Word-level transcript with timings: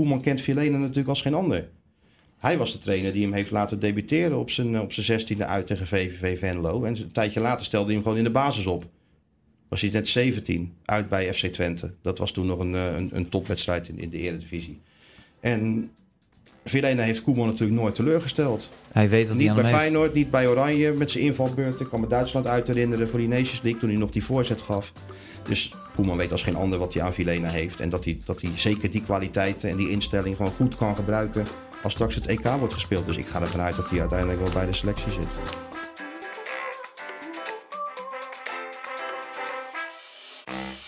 Koeman 0.00 0.20
kent 0.20 0.40
Vilena 0.40 0.78
natuurlijk 0.78 1.08
als 1.08 1.22
geen 1.22 1.34
ander. 1.34 1.68
Hij 2.38 2.58
was 2.58 2.72
de 2.72 2.78
trainer 2.78 3.12
die 3.12 3.22
hem 3.22 3.32
heeft 3.32 3.50
laten 3.50 3.80
debuteren 3.80 4.38
op 4.38 4.50
zijn, 4.50 4.80
op 4.80 4.92
zijn 4.92 5.06
zestiende 5.06 5.44
uit 5.44 5.66
tegen 5.66 5.86
VVV 5.86 6.38
Venlo. 6.38 6.84
En 6.84 6.96
een 6.96 7.12
tijdje 7.12 7.40
later 7.40 7.64
stelde 7.64 7.86
hij 7.86 7.94
hem 7.94 8.02
gewoon 8.02 8.18
in 8.18 8.24
de 8.24 8.30
basis 8.30 8.66
op. 8.66 8.84
Was 9.68 9.80
hij 9.80 9.90
net 9.90 10.08
17, 10.08 10.72
uit 10.84 11.08
bij 11.08 11.34
FC 11.34 11.46
Twente. 11.46 11.90
Dat 12.02 12.18
was 12.18 12.32
toen 12.32 12.46
nog 12.46 12.58
een, 12.58 12.74
eh, 12.74 12.96
een, 12.96 13.10
een 13.12 13.28
topwedstrijd 13.28 13.88
in, 13.88 13.98
in 13.98 14.08
de 14.08 14.16
Eredivisie. 14.16 14.80
En 15.40 15.90
Vilena 16.64 17.02
heeft 17.02 17.22
Koeman 17.22 17.46
natuurlijk 17.46 17.80
nooit 17.80 17.94
teleurgesteld. 17.94 18.70
Hij 18.92 19.08
weet 19.08 19.26
hij 19.28 19.36
Niet 19.36 19.54
bij 19.54 19.64
heeft. 19.64 19.76
Feyenoord, 19.76 20.14
niet 20.14 20.30
bij 20.30 20.48
Oranje 20.48 20.92
met 20.92 21.10
zijn 21.10 21.24
invalbeurt. 21.24 21.80
Ik 21.80 21.88
kan 21.88 22.00
me 22.00 22.06
Duitsland 22.06 22.46
uit 22.46 22.66
herinneren 22.66 23.08
voor 23.08 23.18
die 23.18 23.28
Nations 23.28 23.62
League 23.62 23.80
toen 23.80 23.90
hij 23.90 23.98
nog 23.98 24.10
die 24.10 24.24
voorzet 24.24 24.60
gaf. 24.60 24.92
Dus 25.48 25.72
Koeman 26.00 26.18
weet 26.18 26.32
als 26.32 26.42
geen 26.42 26.56
ander 26.56 26.78
wat 26.78 26.94
hij 26.94 27.02
aan 27.02 27.12
Vilena 27.12 27.48
heeft. 27.48 27.80
En 27.80 27.90
dat 27.90 28.04
hij, 28.04 28.18
dat 28.24 28.40
hij 28.40 28.50
zeker 28.54 28.90
die 28.90 29.02
kwaliteiten 29.02 29.70
en 29.70 29.76
die 29.76 29.90
instelling 29.90 30.36
gewoon 30.36 30.52
goed 30.52 30.76
kan 30.76 30.96
gebruiken 30.96 31.46
als 31.82 31.92
straks 31.92 32.14
het 32.14 32.26
EK 32.26 32.48
wordt 32.58 32.74
gespeeld. 32.74 33.06
Dus 33.06 33.16
ik 33.16 33.26
ga 33.26 33.40
ervan 33.40 33.60
uit 33.60 33.76
dat 33.76 33.90
hij 33.90 34.00
uiteindelijk 34.00 34.40
wel 34.40 34.52
bij 34.52 34.66
de 34.66 34.72
selectie 34.72 35.12
zit. 35.12 35.26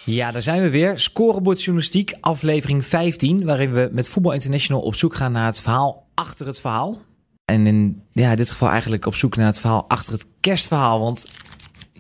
Ja, 0.05 0.31
daar 0.31 0.43
zijn 0.43 0.63
we 0.63 0.71
weer. 0.71 0.99
Scorebordjournalistiek, 0.99 2.17
aflevering 2.21 2.85
15, 2.85 3.45
waarin 3.45 3.73
we 3.73 3.89
met 3.93 4.09
Voetbal 4.09 4.33
International 4.33 4.83
op 4.83 4.95
zoek 4.95 5.15
gaan 5.15 5.33
naar 5.33 5.47
het 5.47 5.61
verhaal 5.61 6.07
achter 6.15 6.47
het 6.47 6.61
verhaal. 6.61 7.01
En 7.45 7.67
in 7.67 8.03
ja, 8.11 8.35
dit 8.35 8.51
geval 8.51 8.69
eigenlijk 8.69 9.07
op 9.07 9.15
zoek 9.15 9.37
naar 9.37 9.47
het 9.47 9.61
verhaal 9.61 9.89
achter 9.89 10.13
het 10.13 10.27
kerstverhaal. 10.41 11.01
Want 11.01 11.27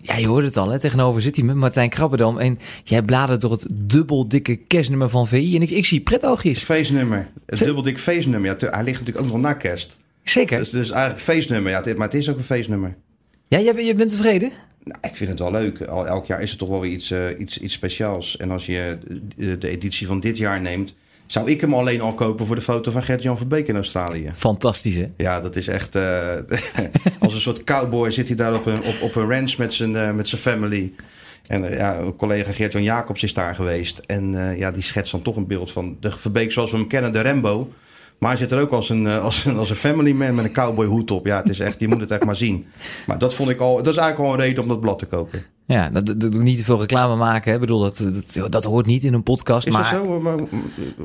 ja, 0.02 0.16
je 0.16 0.26
hoort 0.26 0.44
het 0.44 0.56
al, 0.56 0.68
hè? 0.70 0.78
tegenover 0.78 1.22
zit 1.22 1.36
hij 1.36 1.44
met 1.44 1.56
Martijn 1.56 1.88
Krabbedam. 1.90 2.38
En 2.38 2.58
jij 2.84 3.02
bladert 3.02 3.40
door 3.40 3.50
het 3.50 3.66
dubbel 3.74 4.28
dikke 4.28 4.56
kerstnummer 4.56 5.08
van 5.08 5.28
VI. 5.28 5.56
En 5.56 5.62
ik, 5.62 5.70
ik 5.70 5.86
zie 5.86 6.00
pretoogjes. 6.00 6.62
Feestnummer. 6.62 7.28
Het 7.46 7.58
dubbel 7.58 7.82
dik 7.82 7.98
feestnummer. 7.98 8.56
Ja, 8.60 8.70
hij 8.70 8.84
ligt 8.84 8.98
natuurlijk 8.98 9.26
ook 9.26 9.32
nog 9.32 9.40
na 9.40 9.52
kerst. 9.52 9.96
Zeker. 10.22 10.58
Dus, 10.58 10.70
dus 10.70 10.90
eigenlijk 10.90 11.22
feestnummer. 11.22 11.72
Ja, 11.72 11.82
maar 11.96 12.06
het 12.06 12.16
is 12.16 12.28
ook 12.30 12.36
een 12.38 12.44
feestnummer. 12.44 12.96
Ja, 13.48 13.60
jij, 13.60 13.74
bent- 13.74 13.86
je 13.86 13.94
bent 13.94 14.10
tevreden? 14.10 14.52
Nou, 14.84 14.98
ik 15.02 15.16
vind 15.16 15.30
het 15.30 15.38
wel 15.38 15.50
leuk. 15.50 15.82
Al, 15.82 16.06
elk 16.06 16.26
jaar 16.26 16.42
is 16.42 16.50
het 16.50 16.58
toch 16.58 16.68
wel 16.68 16.80
weer 16.80 16.90
iets, 16.90 17.10
eh, 17.10 17.38
iets, 17.38 17.58
iets 17.58 17.74
speciaals. 17.74 18.36
En 18.36 18.50
als 18.50 18.66
je 18.66 18.98
de, 19.36 19.58
de 19.58 19.68
editie 19.68 20.06
van 20.06 20.20
dit 20.20 20.38
jaar 20.38 20.60
neemt, 20.60 20.94
zou 21.32 21.50
ik 21.50 21.60
hem 21.60 21.74
alleen 21.74 22.00
al 22.00 22.14
kopen 22.14 22.46
voor 22.46 22.54
de 22.54 22.62
foto 22.62 22.90
van 22.90 23.02
Gert-Jan 23.02 23.36
Verbeek 23.36 23.68
in 23.68 23.74
Australië. 23.74 24.30
Fantastisch, 24.36 24.96
hè? 24.96 25.06
Ja, 25.16 25.40
dat 25.40 25.56
is 25.56 25.68
echt. 25.68 25.94
eh, 25.94 26.34
als 27.20 27.34
een 27.34 27.40
soort 27.40 27.64
cowboy 27.64 28.10
zit 28.10 28.26
hij 28.26 28.36
daar 28.36 28.54
op 28.54 28.66
een, 28.66 28.82
op, 28.82 28.94
op 29.02 29.14
een 29.14 29.28
ranch 29.28 29.56
met 29.56 29.72
zijn, 29.72 29.96
eh, 29.96 30.10
met 30.10 30.28
zijn 30.28 30.40
family. 30.40 30.92
En 31.46 31.70
eh, 31.70 31.78
ja, 31.78 31.98
collega 32.16 32.52
Gert-Jan 32.52 32.82
Jacobs 32.82 33.22
is 33.22 33.34
daar 33.34 33.54
geweest. 33.54 33.98
En 33.98 34.56
ja, 34.58 34.70
die 34.70 34.82
schetst 34.82 35.12
dan 35.12 35.22
toch 35.22 35.36
een 35.36 35.46
beeld 35.46 35.72
van 35.72 35.96
de 36.00 36.10
Verbeek 36.10 36.52
zoals 36.52 36.70
we 36.70 36.76
hem 36.76 36.86
kennen, 36.86 37.12
de 37.12 37.22
Rambo. 37.22 37.68
Maar 38.18 38.30
hij 38.30 38.38
zit 38.38 38.52
er 38.52 38.60
ook 38.60 38.70
als 38.70 38.90
een, 38.90 39.06
als 39.06 39.44
een, 39.44 39.56
als 39.56 39.70
een 39.70 39.76
family 39.76 40.12
man 40.12 40.34
met 40.34 40.44
een 40.44 40.52
cowboy 40.52 40.86
hoed 40.86 41.10
op. 41.10 41.26
Ja, 41.26 41.36
het 41.36 41.48
is 41.48 41.60
echt, 41.60 41.80
je 41.80 41.88
moet 41.88 42.00
het 42.00 42.10
echt 42.10 42.24
maar 42.24 42.36
zien. 42.36 42.66
Maar 43.06 43.18
dat 43.18 43.34
vond 43.34 43.50
ik 43.50 43.58
al, 43.58 43.76
dat 43.76 43.92
is 43.92 43.96
eigenlijk 43.96 44.30
al 44.30 44.38
een 44.38 44.46
reden 44.46 44.62
om 44.62 44.68
dat 44.68 44.80
blad 44.80 44.98
te 44.98 45.06
kopen. 45.06 45.44
Ja, 45.66 45.90
dat, 45.90 46.32
niet 46.34 46.56
te 46.56 46.64
veel 46.64 46.80
reclame 46.80 47.16
maken. 47.16 47.48
Hè? 47.48 47.54
Ik 47.54 47.60
bedoel, 47.60 47.80
dat, 47.80 48.04
dat, 48.34 48.52
dat 48.52 48.64
hoort 48.64 48.86
niet 48.86 49.04
in 49.04 49.14
een 49.14 49.22
podcast. 49.22 49.66
Is 49.66 49.72
maar 49.72 49.82
dat 49.82 50.04
zo? 50.04 50.20
Maar, 50.20 50.36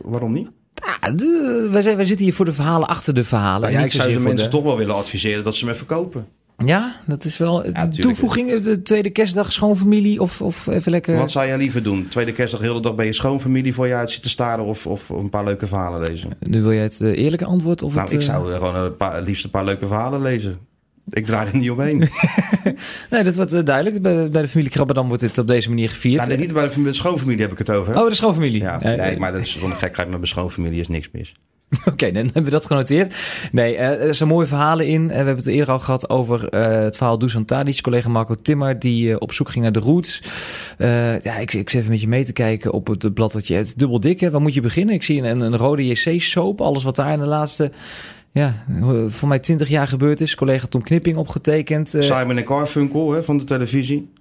waarom 0.04 0.34
niet? 0.34 0.50
Ja, 0.74 1.12
de- 1.12 1.70
wij, 1.72 1.82
zijn, 1.82 1.96
wij 1.96 2.06
zitten 2.06 2.26
hier 2.26 2.34
voor 2.36 2.46
de 2.46 2.54
verhalen 2.54 2.88
achter 2.88 3.14
de 3.14 3.24
verhalen. 3.24 3.62
Nou 3.62 3.74
ja, 3.74 3.86
ik 3.86 3.92
zou 3.92 4.14
de 4.14 4.20
mensen 4.20 4.50
toch 4.50 4.64
wel 4.64 4.78
willen 4.78 4.96
adviseren 4.96 5.44
dat 5.44 5.56
ze 5.56 5.66
me 5.66 5.74
verkopen. 5.74 6.28
Ja, 6.66 6.96
dat 7.06 7.24
is 7.24 7.38
wel 7.38 7.62
tuurlijk. 7.62 7.94
toevoeging. 7.94 8.62
De 8.62 8.82
tweede 8.82 9.10
kerstdag, 9.10 9.52
schoonfamilie 9.52 10.22
of, 10.22 10.42
of 10.42 10.68
even 10.68 10.92
lekker... 10.92 11.18
Wat 11.18 11.32
zou 11.32 11.48
jij 11.48 11.58
liever 11.58 11.84
doen? 11.84 12.08
Tweede 12.10 12.32
kerstdag 12.32 12.60
de 12.62 12.68
hele 12.68 12.82
dag 12.82 12.96
bij 12.96 13.06
je 13.06 13.14
schoonfamilie 13.14 13.74
voor 13.74 13.88
je 13.88 13.94
uit 13.94 14.12
zitten 14.12 14.32
staren 14.32 14.66
of, 14.66 14.88
of 14.88 15.10
een 15.10 15.30
paar 15.30 15.44
leuke 15.44 15.68
verhalen 15.68 16.02
lezen? 16.02 16.30
Nu 16.40 16.62
wil 16.62 16.74
jij 16.74 16.84
het 16.84 17.02
eh, 17.02 17.18
eerlijke 17.18 17.46
antwoord? 17.46 17.84
Of 17.84 17.94
Nou, 17.94 18.04
het, 18.06 18.14
ik 18.14 18.20
eh, 18.20 18.26
zou 18.26 18.52
gewoon 18.52 18.76
een 18.76 18.96
paar, 18.96 19.22
liefst 19.22 19.44
een 19.44 19.50
paar 19.50 19.66
leuke 19.66 19.88
verhalen 19.88 20.22
lezen. 20.22 20.58
Ik 21.10 21.26
draai 21.26 21.48
er 21.48 21.56
niet 21.58 21.72
omheen. 21.72 22.04
Nee, 23.10 23.24
dat 23.24 23.36
wordt 23.36 23.54
eh, 23.54 23.64
duidelijk. 23.64 24.02
Bij, 24.02 24.30
bij 24.30 24.42
de 24.42 24.48
familie 24.48 24.72
Krabberdam 24.72 25.08
wordt 25.08 25.22
dit 25.22 25.38
op 25.38 25.48
deze 25.48 25.70
manier 25.70 25.90
gevierd. 25.90 26.16
nou, 26.18 26.28
nee, 26.30 26.38
niet 26.38 26.54
bij 26.54 26.70
de, 26.70 26.84
de 26.84 26.94
schoonfamilie 26.94 27.42
heb 27.42 27.52
ik 27.52 27.58
het 27.58 27.70
over. 27.70 27.98
Oh, 27.98 28.08
de 28.08 28.14
schoonfamilie. 28.16 28.62
ja, 28.62 28.82
Eh, 28.82 28.94
nee, 28.98 29.18
maar 29.18 29.32
dat 29.32 29.42
is 29.42 29.60
zo'n 29.60 29.72
gekheid 29.72 29.98
met 29.98 30.10
mijn 30.10 30.28
schoonfamilie 30.28 30.80
is 30.80 30.88
niks 30.88 31.10
mis. 31.12 31.34
Oké, 31.92 32.12
dan 32.12 32.24
hebben 32.24 32.44
we 32.44 32.50
dat 32.50 32.66
genoteerd. 32.66 33.16
Nee, 33.52 33.76
eh, 33.76 34.08
er 34.08 34.14
zijn 34.16 34.30
mooie 34.30 34.46
verhalen 34.46 34.88
in. 34.88 35.02
Eh, 35.02 35.08
we 35.08 35.14
hebben 35.16 35.36
het 35.36 35.48
eerder 35.48 35.72
al 35.74 35.80
gehad 35.80 36.10
over 36.10 36.50
eh, 36.50 36.84
het 36.84 36.98
verhaal 36.98 37.18
Dusan 37.18 37.46
Tadic. 37.46 37.82
Collega 37.82 38.10
Marco 38.10 38.36
Timmer, 38.36 38.80
die 38.80 39.10
eh, 39.12 39.16
op 39.20 39.32
zoek 39.34 39.50
ging 39.50 39.64
naar 39.64 39.74
de 39.74 39.80
roots. 39.80 40.22
Eh, 40.78 41.22
ja, 41.22 41.38
ik, 41.38 41.54
ik 41.54 41.70
zit 41.70 41.80
even 41.80 41.92
met 41.92 42.02
je 42.02 42.08
mee 42.08 42.26
te 42.26 42.34
kijken 42.34 42.72
op 42.74 42.88
het 42.88 43.14
blad 43.14 43.32
dat 43.32 43.48
je 43.48 43.54
hebt. 43.54 43.80
Dubbel 43.80 44.00
dik, 44.00 44.20
hè? 44.20 44.32
Waar 44.32 44.42
moet 44.42 44.54
je 44.54 44.62
beginnen? 44.62 44.96
Ik 44.96 45.04
zie 45.04 45.22
een, 45.22 45.40
een 45.40 45.58
rode 45.58 45.88
JC-soap. 45.88 46.62
Alles 46.62 46.84
wat 46.84 46.96
daar 46.96 47.14
in 47.14 47.20
de 47.20 47.28
laatste... 47.28 47.72
Ja, 48.38 48.54
voor 49.08 49.28
mij 49.28 49.40
20 49.40 49.68
jaar 49.70 49.88
gebeurd 49.88 50.22
is. 50.22 50.36
Collega 50.36 50.68
Tom 50.68 50.82
Knipping 50.82 51.18
opgetekend. 51.18 51.94
eh, 51.94 52.02
Simon 52.02 52.38
en 52.38 52.48
Garfunkel 52.48 53.12
hè, 53.12 53.24
van 53.24 53.38
de 53.38 53.44
televisie. 53.44 54.14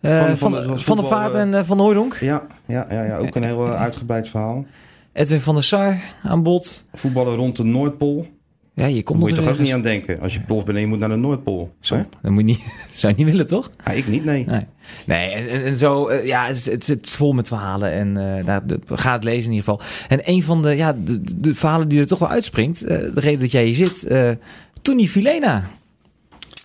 eh, 0.00 0.18
van- 0.26 0.36
van, 0.36 0.52
van 0.64 0.78
van, 0.78 0.96
de- 0.96 1.02
Vaart 1.02 1.34
en 1.34 1.54
eh, 1.54 1.62
Van 1.64 1.78
Hooydonk. 1.80 2.14
Ja, 2.20 2.46
ja, 2.66 2.86
ja, 2.90 3.02
ja, 3.04 3.16
ook 3.16 3.34
een 3.34 3.42
heel 3.42 3.68
uitgebreid 3.68 4.28
verhaal. 4.28 4.66
Edwin 5.12 5.40
van 5.40 5.54
der 5.54 5.64
Sar 5.64 6.00
aan 6.22 6.42
bod. 6.42 6.88
Voetballen 6.94 7.34
rond 7.36 7.56
de 7.56 7.64
Noordpool. 7.64 8.26
Ja, 8.74 8.86
je 8.86 8.94
Daar 8.94 9.02
komt 9.02 9.18
moet 9.18 9.28
je 9.30 9.34
toch 9.36 9.48
ook 9.48 9.58
niet 9.58 9.72
aan 9.72 9.82
denken. 9.82 10.20
Als 10.20 10.34
je 10.34 10.40
prof 10.40 10.64
bent 10.64 10.76
en 10.76 10.82
je 10.82 10.88
moet 10.88 10.98
naar 10.98 11.08
de 11.08 11.16
Noordpool. 11.16 11.74
Zo, 11.80 11.94
Hè? 11.96 12.02
dat 12.22 12.30
moet 12.30 12.40
je 12.40 12.46
niet, 12.46 12.60
zou 12.90 13.12
je 13.16 13.18
niet 13.22 13.30
willen, 13.30 13.46
toch? 13.46 13.70
Ah, 13.84 13.96
ik 13.96 14.06
niet, 14.06 14.24
nee. 14.24 14.44
Nee, 14.44 14.60
nee 15.06 15.30
en, 15.30 15.48
en, 15.48 15.64
en 15.64 15.76
zo, 15.76 16.06
eh, 16.08 16.26
ja, 16.26 16.46
het, 16.46 16.64
het 16.64 16.84
zit 16.84 17.10
vol 17.10 17.32
met 17.32 17.48
verhalen 17.48 17.92
en 17.92 18.12
nou, 18.44 18.60
de, 18.66 18.78
ga 18.86 19.12
het 19.12 19.24
lezen 19.24 19.50
in 19.50 19.56
ieder 19.56 19.64
geval. 19.74 19.80
En 20.08 20.20
een 20.24 20.42
van 20.42 20.62
de, 20.62 20.76
ja, 20.76 20.92
de, 20.92 21.20
de- 21.40 21.54
verhalen 21.54 21.88
die 21.88 22.00
er 22.00 22.06
toch 22.06 22.18
wel 22.18 22.28
uitspringt, 22.28 22.82
eh, 22.82 22.98
de 22.98 23.20
reden 23.20 23.40
dat 23.40 23.50
jij 23.50 23.64
hier 23.64 23.74
zit, 23.74 24.04
eh 24.06 24.30
Tony 24.82 25.06
Vilena. 25.06 25.70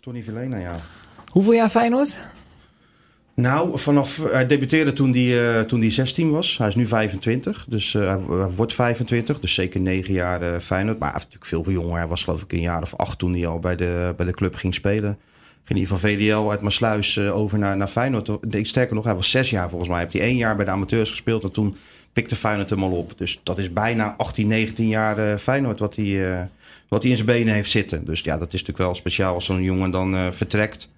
Tony 0.02 0.24
Verlena, 0.24 0.58
ja. 0.58 0.76
Hoeveel 1.30 1.54
jaar 1.54 1.70
Feyenoord? 1.70 2.18
Nou, 3.35 3.79
vanaf, 3.79 4.22
hij 4.31 4.47
debuteerde 4.47 4.94
toen 4.94 5.13
hij, 5.13 5.57
eh, 5.57 5.62
toen 5.62 5.79
hij 5.79 5.90
16 5.90 6.31
was. 6.31 6.57
Hij 6.57 6.68
is 6.68 6.75
nu 6.75 6.88
25, 6.88 7.66
dus 7.69 7.96
eh, 7.96 8.07
hij, 8.07 8.19
wordt 8.56 8.73
25. 8.73 9.40
Dus 9.40 9.53
zeker 9.53 9.79
9 9.79 10.13
jaar 10.13 10.41
eh, 10.41 10.59
Feyenoord. 10.59 11.00
Maar 11.00 11.12
hij 11.12 11.19
heeft 11.19 11.34
natuurlijk 11.34 11.66
veel 11.66 11.81
jonger. 11.81 11.97
Hij 11.97 12.07
was 12.07 12.23
geloof 12.23 12.41
ik 12.41 12.51
een 12.51 12.59
jaar 12.59 12.81
of 12.81 12.96
acht 12.96 13.19
toen 13.19 13.34
hij 13.34 13.47
al 13.47 13.59
bij 13.59 13.75
de, 13.75 14.13
bij 14.18 14.25
de 14.25 14.34
club 14.34 14.56
ging 14.56 14.73
spelen. 14.73 15.18
Ging 15.63 15.79
hij 15.79 15.88
van 15.88 16.00
VDL 16.00 16.50
uit 16.50 16.62
Maasluis 16.62 17.18
eh, 17.18 17.35
over 17.35 17.57
naar, 17.57 17.78
naar 17.78 17.88
Feyenoord. 17.88 18.29
Sterker 18.62 18.96
nog, 18.96 19.03
hij 19.03 19.16
was 19.16 19.29
zes 19.29 19.50
jaar 19.50 19.69
volgens 19.69 19.90
mij. 19.90 20.00
Hij 20.00 20.07
heeft 20.07 20.19
hij 20.19 20.28
één 20.31 20.38
jaar 20.38 20.56
bij 20.56 20.66
de 20.66 20.72
amateurs 20.72 21.09
gespeeld 21.09 21.44
en 21.44 21.52
toen 21.52 21.75
pikte 22.16 22.35
Feyenoord 22.35 22.69
hem 22.69 22.84
al 22.84 22.91
op. 22.91 23.13
Dus 23.17 23.40
dat 23.44 23.57
is 23.57 23.73
bijna 23.73 24.16
18, 24.17 24.47
19 24.47 24.88
jaar 24.88 25.17
eh, 25.17 25.38
Feyenoord 25.38 25.79
wat 25.79 25.96
hij, 25.96 26.34
eh, 26.34 26.44
wat 26.88 27.02
hij 27.02 27.12
in 27.12 27.17
zijn 27.17 27.28
benen 27.28 27.53
heeft 27.53 27.72
zitten. 27.72 28.06
Dus 28.06 28.22
ja, 28.22 28.38
dat 28.38 28.47
is 28.47 28.59
natuurlijk 28.59 28.78
wel 28.78 28.96
speciaal 28.96 29.34
als 29.34 29.46
zo'n 29.46 29.63
jongen 29.63 29.91
dan 29.91 30.16
eh, 30.16 30.28
vertrekt. 30.31 30.90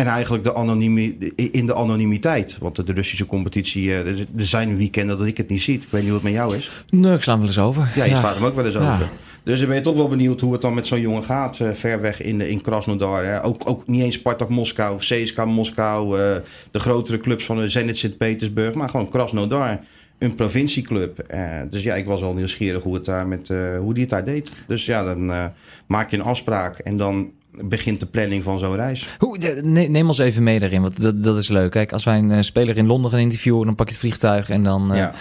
En 0.00 0.06
eigenlijk 0.06 0.44
de 0.44 0.54
anonimi, 0.54 1.16
in 1.36 1.66
de 1.66 1.74
anonimiteit. 1.74 2.56
Want 2.60 2.86
de 2.86 2.92
Russische 2.92 3.26
competitie, 3.26 3.88
eh, 3.94 4.06
er 4.08 4.26
zijn 4.36 4.76
weekenden 4.76 5.18
dat 5.18 5.26
ik 5.26 5.36
het 5.36 5.48
niet 5.48 5.62
zie. 5.62 5.74
Ik 5.74 5.82
weet 5.90 6.00
niet 6.02 6.10
hoe 6.10 6.12
het 6.20 6.22
met 6.22 6.32
jou 6.32 6.56
is. 6.56 6.84
Nee, 6.90 7.14
ik 7.14 7.22
sla 7.22 7.32
hem 7.32 7.40
wel 7.40 7.48
eens 7.50 7.58
over. 7.58 7.92
Ja, 7.94 8.04
je 8.04 8.16
slaat 8.16 8.34
hem 8.34 8.44
ook 8.44 8.54
wel 8.54 8.64
eens 8.64 8.74
Ja. 8.74 8.92
over. 8.94 9.08
Dus 9.42 9.58
dan 9.58 9.66
ben 9.68 9.76
je 9.76 9.82
toch 9.82 9.94
wel 9.96 10.08
benieuwd 10.08 10.40
hoe 10.40 10.52
het 10.52 10.62
dan 10.62 10.74
met 10.74 10.86
zo'n 10.86 11.00
jongen 11.00 11.24
gaat. 11.24 11.60
eh, 11.60 11.70
ver 11.72 12.00
weg 12.00 12.22
in, 12.22 12.40
in 12.40 12.60
Krasnodar. 12.60 13.24
Hè. 13.24 13.44
Ook, 13.44 13.62
ook 13.68 13.86
niet 13.86 14.02
eens 14.02 14.14
Spartak 14.14 14.48
Moskou, 14.48 14.98
CSKA 14.98 15.44
Moskou. 15.44 16.18
eh, 16.20 16.36
de 16.70 16.78
grotere 16.78 17.18
clubs 17.18 17.44
van 17.44 17.56
de 17.56 17.68
Zenit 17.68 17.98
Sint-Petersburg. 17.98 18.74
Maar 18.74 18.88
gewoon 18.88 19.08
Krasnodar. 19.08 19.80
Een 20.18 20.34
provincieclub. 20.34 21.18
Eh, 21.18 21.42
dus 21.70 21.82
ja, 21.82 21.94
ik 21.94 22.06
was 22.06 22.20
wel 22.20 22.32
nieuwsgierig 22.34 22.82
hoe, 22.82 22.94
het 22.94 23.04
daar 23.04 23.26
met, 23.26 23.48
hoe 23.80 23.92
die 23.94 24.02
het 24.02 24.10
daar 24.10 24.24
deed. 24.24 24.52
Dus 24.66 24.84
ja, 24.86 25.04
dan 25.04 25.50
maak 25.86 26.10
je 26.10 26.16
een 26.16 26.22
afspraak. 26.22 26.78
En 26.78 26.96
dan 26.96 27.30
begint 27.52 28.00
de 28.00 28.06
planning 28.06 28.42
van 28.42 28.58
zo'n 28.58 28.74
reis. 28.76 29.08
Hoe, 29.18 29.38
neem 29.62 30.06
ons 30.08 30.18
even 30.18 30.42
mee 30.42 30.58
daarin, 30.58 30.82
want 30.82 31.02
dat, 31.02 31.24
dat 31.24 31.38
is 31.38 31.48
leuk. 31.48 31.70
Kijk, 31.70 31.92
als 31.92 32.04
wij 32.04 32.18
een 32.18 32.30
eh, 32.30 32.42
speler 32.42 32.76
in 32.76 32.86
Londen 32.86 33.10
gaan 33.10 33.20
interviewen, 33.20 33.66
dan 33.66 33.74
pak 33.74 33.86
je 33.86 33.92
het 33.92 34.02
vliegtuig 34.02 34.50
en 34.50 34.62
dan 34.62 34.92
eh, 34.92 34.98
ja. 34.98 35.14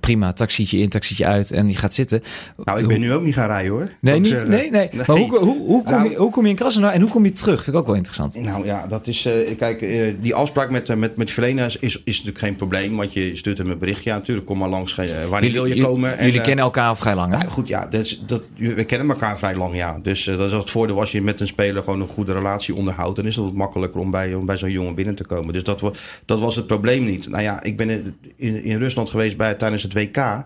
prima, 0.00 0.32
taxietje 0.32 0.78
in, 0.78 0.88
taxietje 0.88 1.26
uit 1.26 1.50
en 1.50 1.68
je 1.68 1.76
gaat 1.76 1.94
zitten. 1.94 2.22
Nou, 2.64 2.80
ik 2.80 2.86
ben 2.86 3.00
nu 3.00 3.12
ook 3.12 3.22
niet 3.22 3.34
gaan 3.34 3.46
rijden 3.46 3.72
hoor. 3.72 3.88
Nee, 4.00 4.20
niet, 4.20 4.48
nee, 4.48 4.70
nee. 4.70 4.90
Maar 4.92 5.06
hoe, 5.06 5.38
hoe, 5.38 5.66
hoe, 5.66 5.82
kom 5.82 5.92
Nou- 5.94 6.10
je, 6.10 6.16
hoe 6.16 6.30
kom 6.30 6.44
je 6.44 6.50
in 6.50 6.56
Krasnodar 6.56 6.92
en 6.92 7.00
hoe 7.00 7.10
kom 7.10 7.24
je 7.24 7.32
terug? 7.32 7.62
Vind 7.64 7.76
ik 7.76 7.80
ook 7.80 7.86
wel 7.86 7.96
interessant. 7.96 8.34
Nou 8.34 8.64
ja, 8.64 8.86
dat 8.86 9.06
is. 9.06 9.26
eh, 9.26 9.56
kijk, 9.56 9.80
die 10.22 10.34
afspraak 10.34 10.70
met, 10.70 10.96
met, 10.96 11.16
met 11.16 11.30
Verlena 11.30 11.64
is, 11.64 11.76
is, 11.76 12.02
is 12.04 12.16
natuurlijk 12.16 12.38
geen 12.44 12.56
probleem. 12.56 12.96
Want 12.96 13.12
je 13.12 13.36
stuurt 13.36 13.58
hem 13.58 13.70
een 13.70 13.78
berichtje. 13.78 14.10
Ja, 14.10 14.16
natuurlijk, 14.16 14.46
kom 14.46 14.58
maar 14.58 14.68
langs. 14.68 14.94
wanneer 15.28 15.52
wil 15.52 15.66
je 15.66 15.82
komen? 15.82 16.18
En, 16.18 16.26
Jullie 16.26 16.40
kennen 16.40 16.64
elkaar 16.64 16.88
al 16.88 16.96
vrij 16.96 17.14
lang, 17.14 17.32
hè? 17.32 17.38
nou, 17.38 17.50
goed, 17.50 17.68
ja, 17.68 17.86
dat 17.86 18.00
is, 18.00 18.22
dat, 18.26 18.42
we 18.56 18.84
kennen 18.84 19.08
elkaar 19.10 19.38
vrij 19.38 19.54
lang, 19.54 19.76
ja. 19.76 19.98
Dus 20.02 20.24
dat 20.24 20.40
is 20.40 20.52
het 20.52 20.70
voordeel 20.70 21.00
als 21.00 21.12
je 21.12 21.22
met 21.22 21.40
een 21.40 21.46
speler 21.46 21.58
gewoon 21.68 22.00
een 22.00 22.06
goede 22.08 22.32
relatie 22.32 22.74
onderhoudt. 22.74 23.16
Dan 23.16 23.26
is 23.26 23.36
het 23.36 23.44
wat 23.44 23.54
makkelijker 23.54 24.00
om 24.00 24.10
bij, 24.10 24.34
om 24.34 24.46
bij 24.46 24.56
zo'n 24.56 24.70
jongen 24.70 24.94
binnen 24.94 25.14
te 25.14 25.24
komen. 25.24 25.52
Dus 25.52 25.64
dat, 25.64 25.80
dat 26.24 26.38
was 26.38 26.56
het 26.56 26.66
probleem 26.66 27.04
niet. 27.04 27.28
Nou 27.28 27.42
ja, 27.42 27.62
ik 27.62 27.76
ben 27.76 27.90
in, 28.36 28.64
in, 28.64 28.78
Rusland 28.78 29.10
geweest 29.10 29.36
bij, 29.36 29.54
tijdens 29.54 29.82
het 29.82 29.92
WK. 29.92 30.44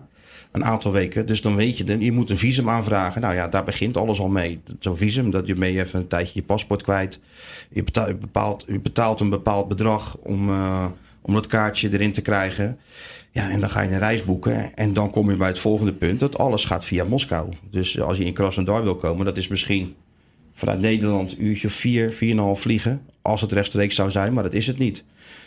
Een 0.51 0.65
aantal 0.65 0.91
weken. 0.91 1.25
Dus 1.25 1.41
dan 1.41 1.55
weet 1.55 1.77
je, 1.77 1.99
je 1.99 2.11
moet 2.11 2.29
een 2.29 2.37
visum 2.37 2.69
aanvragen. 2.69 3.21
Nou 3.21 3.35
ja, 3.35 3.47
daar 3.47 3.63
begint 3.63 3.97
alles 3.97 4.19
al 4.19 4.27
mee. 4.27 4.61
Zo'n 4.79 4.97
visum, 4.97 5.31
dat 5.31 5.47
je 5.47 5.55
mee 5.55 5.79
even 5.79 5.99
een 5.99 6.07
tijdje 6.07 6.31
je 6.33 6.43
paspoort 6.43 6.81
kwijt. 6.81 7.19
Je 7.69 7.83
betaalt, 8.19 8.63
je 8.67 8.79
betaalt 8.79 9.19
een 9.19 9.29
bepaald 9.29 9.67
bedrag 9.67 10.17
om, 10.17 10.49
eh, 10.49 10.85
om 11.21 11.33
dat 11.33 11.47
kaartje 11.47 11.93
erin 11.93 12.11
te 12.11 12.21
krijgen. 12.21 12.77
Ja, 13.31 13.49
en 13.49 13.59
dan 13.59 13.69
ga 13.69 13.81
je 13.81 13.91
een 13.91 13.99
reis 13.99 14.23
boeken. 14.23 14.75
En 14.75 14.93
dan 14.93 15.11
kom 15.11 15.29
je 15.29 15.37
bij 15.37 15.47
het 15.47 15.59
volgende 15.59 15.93
punt. 15.93 16.19
Dat 16.19 16.37
alles 16.37 16.65
gaat 16.65 16.85
via 16.85 17.03
Moskou. 17.03 17.49
Dus 17.69 18.01
als 18.01 18.17
je 18.17 18.25
in 18.25 18.33
Krasnodar 18.33 18.83
wil 18.83 18.95
komen, 18.95 19.25
dat 19.25 19.37
is 19.37 19.47
misschien 19.47 19.95
vanuit 20.55 20.79
Nederland 20.79 21.31
een 21.31 21.45
uurtje 21.45 21.67
of 21.67 21.73
vier, 21.73 22.11
vier 22.11 22.31
en 22.31 22.37
een 22.37 22.43
half 22.43 22.61
vliegen. 22.61 23.01
Als 23.21 23.41
het 23.41 23.51
rechtstreeks 23.51 23.95
zou 23.95 24.11
zijn, 24.11 24.33
maar 24.33 24.43
dat 24.43 24.53
is 24.53 24.67
het 24.67 24.77
niet. 24.77 25.03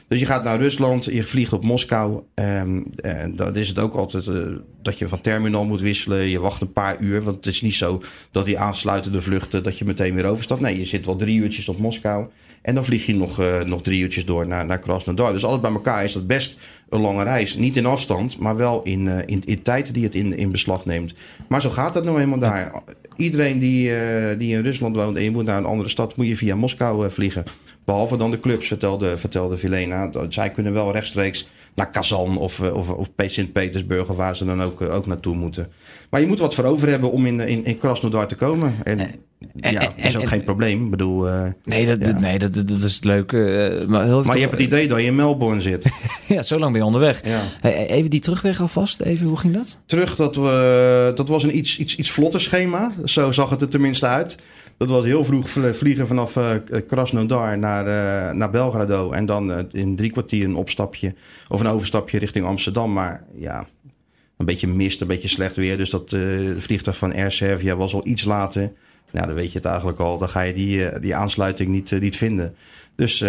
Dus 0.08 0.20
je 0.20 0.26
gaat 0.26 0.44
naar 0.44 0.58
Rusland, 0.58 1.04
je 1.04 1.22
vliegt 1.22 1.52
op 1.52 1.64
Moskou. 1.64 2.22
Ehm, 2.34 2.82
en 2.96 3.36
dan 3.36 3.56
is 3.56 3.68
het 3.68 3.78
ook 3.78 3.94
altijd 3.94 4.26
uh, 4.26 4.46
dat 4.82 4.98
je 4.98 5.08
van 5.08 5.20
terminal 5.20 5.64
moet 5.64 5.80
wisselen. 5.80 6.28
Je 6.28 6.40
wacht 6.40 6.60
een 6.60 6.72
paar 6.72 7.00
uur, 7.00 7.22
want 7.22 7.36
het 7.36 7.46
is 7.46 7.62
niet 7.62 7.74
zo 7.74 8.02
dat 8.30 8.44
die 8.44 8.58
aansluitende 8.58 9.20
vluchten... 9.20 9.62
dat 9.62 9.78
je 9.78 9.84
meteen 9.84 10.14
weer 10.14 10.24
overstapt. 10.24 10.60
Nee, 10.60 10.78
je 10.78 10.84
zit 10.84 11.06
wel 11.06 11.16
drie 11.16 11.40
uurtjes 11.40 11.68
op 11.68 11.78
Moskou. 11.78 12.26
En 12.68 12.74
dan 12.74 12.84
vlieg 12.84 13.06
je 13.06 13.14
nog, 13.14 13.40
uh, 13.40 13.60
nog 13.60 13.82
drie 13.82 14.00
uurtjes 14.00 14.24
door 14.24 14.46
naar, 14.46 14.66
naar 14.66 14.78
Krasnodar. 14.78 15.32
Dus 15.32 15.44
alles 15.44 15.60
bij 15.60 15.70
elkaar 15.70 16.04
is 16.04 16.12
dat 16.12 16.26
best 16.26 16.58
een 16.88 17.00
lange 17.00 17.22
reis. 17.22 17.56
Niet 17.56 17.76
in 17.76 17.86
afstand, 17.86 18.38
maar 18.38 18.56
wel 18.56 18.82
in, 18.82 19.06
uh, 19.06 19.18
in, 19.26 19.42
in 19.44 19.62
tijd 19.62 19.94
die 19.94 20.04
het 20.04 20.14
in, 20.14 20.36
in 20.36 20.50
beslag 20.50 20.84
neemt. 20.84 21.14
Maar 21.48 21.60
zo 21.60 21.70
gaat 21.70 21.94
het 21.94 22.04
nou 22.04 22.20
eenmaal 22.20 22.38
daar. 22.38 22.82
Iedereen 23.16 23.58
die, 23.58 23.90
uh, 23.90 24.38
die 24.38 24.54
in 24.54 24.62
Rusland 24.62 24.96
woont 24.96 25.16
en 25.16 25.22
je 25.22 25.30
moet 25.30 25.44
naar 25.44 25.58
een 25.58 25.64
andere 25.64 25.88
stad... 25.88 26.16
moet 26.16 26.26
je 26.26 26.36
via 26.36 26.56
Moskou 26.56 27.10
vliegen. 27.10 27.44
Behalve 27.84 28.16
dan 28.16 28.30
de 28.30 28.40
clubs, 28.40 28.66
vertelde, 28.66 29.18
vertelde 29.18 29.56
Vilena. 29.56 30.10
Zij 30.28 30.50
kunnen 30.50 30.72
wel 30.72 30.92
rechtstreeks 30.92 31.48
naar 31.78 31.90
Kazan 31.90 32.38
of, 32.38 32.60
of, 32.60 32.90
of 32.90 33.08
Sint-Petersburg... 33.16 34.08
of 34.08 34.16
waar 34.16 34.36
ze 34.36 34.44
dan 34.44 34.62
ook, 34.62 34.80
ook 34.80 35.06
naartoe 35.06 35.34
moeten. 35.34 35.68
Maar 36.10 36.20
je 36.20 36.26
moet 36.26 36.38
wat 36.38 36.54
voor 36.54 36.64
over 36.64 36.88
hebben 36.88 37.12
om 37.12 37.26
in, 37.26 37.40
in, 37.40 37.64
in 37.64 37.78
Krasnodar 37.78 38.28
te 38.28 38.34
komen. 38.34 38.74
En, 38.84 38.98
en, 38.98 39.72
ja, 39.72 39.80
dat 39.80 39.92
is 39.96 40.16
ook 40.16 40.22
en, 40.22 40.28
geen 40.28 40.44
probleem. 40.44 40.84
Ik 40.84 40.90
bedoel, 40.90 41.28
uh, 41.28 41.44
nee, 41.64 41.86
dat, 41.86 42.06
ja. 42.06 42.18
nee 42.18 42.38
dat, 42.38 42.54
dat 42.54 42.70
is 42.70 42.94
het 42.94 43.04
leuke. 43.04 43.36
Uh, 43.80 43.86
maar 43.86 44.04
heel 44.04 44.22
maar 44.22 44.34
je 44.34 44.40
hebt 44.40 44.52
het 44.52 44.62
idee 44.62 44.88
dat 44.88 44.98
je 44.98 45.04
in 45.04 45.14
Melbourne 45.14 45.60
zit. 45.60 45.86
ja, 46.28 46.42
zo 46.42 46.58
lang 46.58 46.72
ben 46.72 46.80
je 46.80 46.86
onderweg. 46.86 47.20
Ja. 47.24 47.40
Hey, 47.60 47.86
even 47.86 48.10
die 48.10 48.20
terugweg 48.20 48.60
alvast. 48.60 49.00
Even, 49.00 49.26
hoe 49.26 49.36
ging 49.36 49.54
dat? 49.54 49.78
Terug, 49.86 50.16
dat, 50.16 50.36
we, 50.36 51.12
dat 51.14 51.28
was 51.28 51.42
een 51.42 51.56
iets, 51.56 51.78
iets, 51.78 51.96
iets 51.96 52.10
vlotter 52.10 52.40
schema. 52.40 52.92
Zo 53.04 53.32
zag 53.32 53.50
het 53.50 53.60
er 53.60 53.68
tenminste 53.68 54.06
uit. 54.06 54.38
Dat 54.78 54.88
was 54.88 55.04
heel 55.04 55.24
vroeg 55.24 55.48
vliegen 55.72 56.06
vanaf 56.06 56.36
uh, 56.36 56.50
Krasnodar 56.86 57.58
naar, 57.58 57.86
uh, 57.86 58.32
naar 58.34 58.50
Belgrado. 58.50 59.12
En 59.12 59.26
dan 59.26 59.72
in 59.72 59.96
drie 59.96 60.10
kwartier 60.10 60.44
een 60.44 60.56
opstapje 60.56 61.14
of 61.48 61.60
een 61.60 61.66
overstapje 61.66 62.18
richting 62.18 62.46
Amsterdam. 62.46 62.92
Maar 62.92 63.24
ja, 63.34 63.66
een 64.36 64.46
beetje 64.46 64.66
mist, 64.66 65.00
een 65.00 65.06
beetje 65.06 65.28
slecht 65.28 65.56
weer. 65.56 65.76
Dus 65.76 65.90
dat 65.90 66.16
vliegtuig 66.56 66.96
van 66.96 67.14
Air 67.14 67.32
Serbia 67.32 67.76
was 67.76 67.94
al 67.94 68.06
iets 68.06 68.24
later. 68.24 68.72
Nou, 69.10 69.26
dan 69.26 69.34
weet 69.34 69.52
je 69.52 69.58
het 69.58 69.66
eigenlijk 69.66 69.98
al. 69.98 70.18
Dan 70.18 70.28
ga 70.28 70.40
je 70.40 70.52
die, 70.54 71.00
die 71.00 71.16
aansluiting 71.16 71.68
niet, 71.68 72.00
niet 72.00 72.16
vinden. 72.16 72.54
Dus 72.96 73.24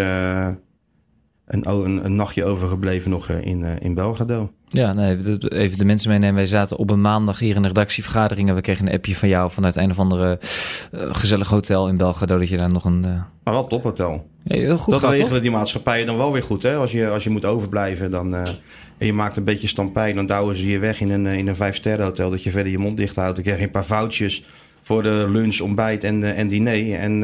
een, 1.49 1.69
een, 1.69 2.05
een, 2.05 2.15
nachtje 2.15 2.45
overgebleven 2.45 3.09
nog 3.09 3.29
in, 3.29 3.63
in 3.79 3.93
Belgrado. 3.93 4.51
Ja, 4.67 4.93
nee, 4.93 5.17
even 5.49 5.77
de 5.77 5.85
mensen 5.85 6.09
meenemen. 6.09 6.35
Wij 6.35 6.45
zaten 6.45 6.77
op 6.77 6.89
een 6.89 7.01
maandag 7.01 7.39
hier 7.39 7.55
in 7.55 7.61
de 7.61 7.67
redactievergadering. 7.67 8.49
En 8.49 8.55
we 8.55 8.61
kregen 8.61 8.87
een 8.87 8.93
appje 8.93 9.15
van 9.15 9.29
jou 9.29 9.51
vanuit 9.51 9.75
een 9.75 9.89
of 9.89 9.99
andere 9.99 10.39
uh, 10.91 11.15
gezellig 11.15 11.49
hotel 11.49 11.87
in 11.87 11.97
Belgrado. 11.97 12.37
Dat 12.37 12.49
je 12.49 12.57
daar 12.57 12.71
nog 12.71 12.85
een... 12.85 13.01
Maar 13.43 13.53
wel 13.53 13.67
tophotel. 13.67 14.27
Ja, 14.43 14.55
heel 14.55 14.77
goed 14.77 14.93
dat 14.93 15.01
gaat, 15.01 15.11
regelen 15.11 15.31
toch? 15.31 15.41
die 15.41 15.51
maatschappijen 15.51 16.05
dan 16.05 16.17
wel 16.17 16.31
weer 16.31 16.43
goed. 16.43 16.63
Hè? 16.63 16.75
Als, 16.75 16.91
je, 16.91 17.09
als 17.09 17.23
je 17.23 17.29
moet 17.29 17.45
overblijven 17.45 18.11
dan, 18.11 18.33
uh, 18.33 18.41
en 18.97 19.05
je 19.05 19.13
maakt 19.13 19.37
een 19.37 19.43
beetje 19.43 19.67
stampij... 19.67 20.13
dan 20.13 20.25
douwen 20.25 20.55
ze 20.55 20.67
je 20.67 20.79
weg 20.79 21.01
in 21.01 21.09
een, 21.09 21.25
in 21.25 21.47
een 21.47 21.55
vijf-sterren 21.55 22.05
hotel... 22.05 22.29
dat 22.29 22.43
je 22.43 22.51
verder 22.51 22.71
je 22.71 22.77
mond 22.77 22.97
dicht 22.97 23.15
houdt. 23.15 23.35
Dan 23.35 23.43
krijg 23.43 23.59
je 23.59 23.65
een 23.65 23.71
paar 23.71 23.83
foutjes 23.83 24.43
voor 24.81 25.03
de 25.03 25.25
lunch, 25.29 25.59
ontbijt 25.59 26.03
en, 26.03 26.35
en 26.35 26.47
diner. 26.47 26.93
En 26.93 27.21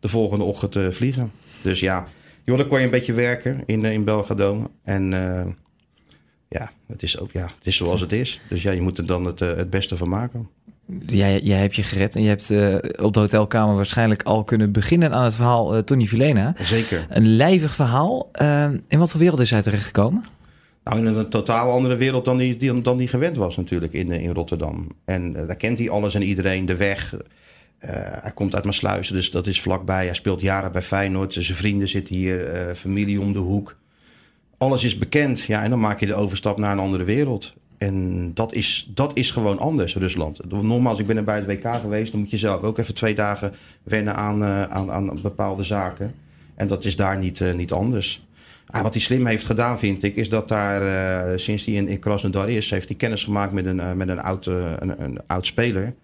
de 0.00 0.08
volgende 0.08 0.44
ochtend 0.44 0.94
vliegen. 0.94 1.32
Dus 1.62 1.80
ja, 1.80 2.06
joh, 2.44 2.58
dan 2.58 2.66
kon 2.66 2.78
je 2.78 2.84
een 2.84 2.90
beetje 2.90 3.12
werken 3.12 3.62
in, 3.66 3.84
in 3.84 4.04
Belgrado. 4.04 4.70
En 4.84 5.12
ja, 6.50 6.70
het 6.86 7.02
is 7.02 7.18
ook 7.18 7.32
ja, 7.32 7.42
het 7.42 7.66
is 7.66 7.76
zoals 7.76 8.00
het 8.00 8.12
is. 8.12 8.40
Dus 8.48 8.62
ja, 8.62 8.72
je 8.72 8.80
moet 8.80 8.98
er 8.98 9.06
dan 9.06 9.24
het, 9.24 9.40
uh, 9.40 9.56
het 9.56 9.70
beste 9.70 9.96
van 9.96 10.08
maken. 10.08 10.48
Jij, 11.06 11.40
jij 11.40 11.60
hebt 11.60 11.76
je 11.76 11.82
gered 11.82 12.14
en 12.14 12.22
je 12.22 12.28
hebt 12.28 12.50
uh, 12.50 12.74
op 13.04 13.12
de 13.12 13.20
hotelkamer 13.20 13.76
waarschijnlijk 13.76 14.22
al 14.22 14.44
kunnen 14.44 14.72
beginnen 14.72 15.12
aan 15.12 15.24
het 15.24 15.34
verhaal 15.34 15.76
uh, 15.76 15.82
Tony 15.82 16.06
Vilena. 16.06 16.54
Zeker. 16.58 17.06
Een 17.08 17.26
lijvig 17.36 17.74
verhaal. 17.74 18.30
in 18.88 18.98
wat 18.98 19.10
voor 19.10 19.20
wereld 19.20 19.40
is 19.40 19.50
hij 19.50 19.62
terechtgekomen? 19.62 20.24
Nou, 20.84 20.98
in 20.98 21.06
een 21.06 21.28
totaal 21.28 21.70
andere 21.70 21.96
wereld 21.96 22.24
dan 22.24 22.36
die, 22.36 22.56
die, 22.56 22.80
dan 22.80 22.96
die 22.96 23.08
gewend 23.08 23.36
was 23.36 23.56
natuurlijk 23.56 23.92
in, 23.92 24.10
in 24.10 24.32
Rotterdam. 24.32 24.88
En 25.04 25.32
daar 25.32 25.56
kent 25.56 25.78
hij 25.78 25.90
alles 25.90 26.14
en 26.14 26.22
iedereen, 26.22 26.66
de 26.66 26.76
weg. 26.76 27.14
Hij 27.80 28.32
komt 28.34 28.54
uit 28.54 28.64
Maasluizen, 28.64 29.14
dus 29.14 29.30
dat 29.30 29.46
is 29.46 29.60
vlakbij. 29.60 30.04
Hij 30.04 30.14
speelt 30.14 30.40
jaren 30.40 30.72
bij 30.72 30.82
Feyenoord. 30.82 31.32
Zijn 31.32 31.56
vrienden 31.56 31.88
zitten 31.88 32.14
hier, 32.14 32.72
familie 32.74 33.20
om 33.20 33.32
de 33.32 33.38
hoek 33.38 33.76
alles 34.60 34.84
is 34.84 34.98
bekend. 34.98 35.42
Ja, 35.42 35.62
en 35.62 35.70
dan 35.70 35.80
maak 35.80 36.00
je 36.00 36.06
de 36.06 36.14
overstap 36.14 36.58
naar 36.58 36.72
een 36.72 36.78
andere 36.78 37.04
wereld. 37.04 37.54
En 37.78 38.30
dat 38.34 38.54
is, 38.54 38.90
dat 38.94 39.10
is 39.14 39.30
gewoon 39.30 39.58
anders, 39.58 39.96
Rusland. 39.96 40.40
Nogmaals, 40.50 40.98
ik 40.98 41.06
ben 41.06 41.16
er 41.16 41.24
bij 41.24 41.36
het 41.36 41.46
WK 41.46 41.74
geweest. 41.74 42.12
Dan 42.12 42.20
moet 42.20 42.30
je 42.30 42.36
zelf 42.36 42.62
ook 42.62 42.78
even 42.78 42.94
twee 42.94 43.14
dagen 43.14 43.52
wennen 43.82 44.14
aan, 44.14 44.42
uh, 44.42 44.62
aan, 44.62 44.90
aan 44.90 45.18
bepaalde 45.22 45.62
zaken. 45.62 46.14
En 46.54 46.66
dat 46.66 46.84
is 46.84 46.96
daar 46.96 47.18
niet, 47.18 47.54
niet 47.54 47.72
anders. 47.72 48.26
Ah, 48.66 48.82
wat 48.82 48.92
hij 48.92 49.02
slim 49.02 49.26
heeft 49.26 49.46
gedaan, 49.46 49.78
vind 49.78 50.02
ik, 50.02 50.16
is 50.16 50.28
dat 50.28 50.48
daar 50.48 51.38
sinds 51.38 51.64
hij 51.64 51.74
in, 51.74 51.88
in 51.88 51.98
Krasnodar 51.98 52.50
is, 52.50 52.70
heeft 52.70 52.88
hij 52.88 52.96
kennis 52.96 53.24
gemaakt 53.24 53.52
met 53.52 53.64
een, 53.64 53.96
met 53.96 54.08
een, 54.08 54.20
oud, 54.20 54.46
een, 54.46 55.02
een 55.02 55.18
oud 55.26 55.46
speler. 55.46 55.94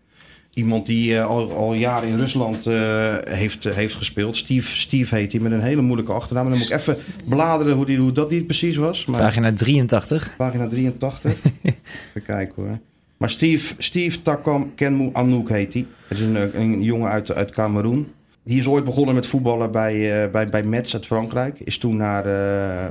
Iemand 0.57 0.87
die 0.87 1.13
uh, 1.13 1.27
al, 1.27 1.53
al 1.53 1.75
jaren 1.75 2.09
in 2.09 2.17
Rusland 2.17 2.67
uh, 2.67 3.15
heeft, 3.25 3.67
uh, 3.67 3.75
heeft 3.75 3.95
gespeeld. 3.95 4.37
Steve, 4.37 4.77
Steve 4.77 5.15
heet 5.15 5.33
hij 5.33 5.41
met 5.41 5.53
een 5.53 5.61
hele 5.61 5.83
moeilijke 5.83 6.13
achternaam. 6.13 6.49
Dan 6.49 6.59
moet 6.59 6.71
ik 6.71 6.77
even 6.79 6.97
bladeren 7.25 7.75
hoe, 7.75 7.87
die, 7.87 7.99
hoe 7.99 8.13
dat 8.13 8.31
niet 8.31 8.47
precies 8.47 8.77
was. 8.77 9.05
Maar, 9.05 9.21
pagina 9.21 9.53
83. 9.53 10.35
Pagina 10.37 10.69
83. 10.69 11.33
even 11.63 12.23
kijken 12.25 12.63
hoor. 12.63 12.79
Maar 13.17 13.31
Steve, 13.31 13.75
Steve 13.79 14.23
Takam 14.23 14.75
Kenmu 14.75 15.11
Anouk 15.13 15.49
heet 15.49 15.73
hij. 15.73 15.87
Dat 16.09 16.19
is 16.19 16.25
een, 16.25 16.61
een 16.61 16.83
jongen 16.83 17.11
uit, 17.11 17.33
uit 17.33 17.51
Cameroen. 17.51 18.13
Die 18.43 18.59
is 18.59 18.67
ooit 18.67 18.85
begonnen 18.85 19.15
met 19.15 19.27
voetballen 19.27 19.71
bij, 19.71 20.31
bij, 20.31 20.47
bij 20.47 20.63
Metz 20.63 20.95
uit 20.95 21.07
Frankrijk. 21.07 21.61
Is 21.61 21.79
toen 21.79 21.97
naar, 21.97 22.25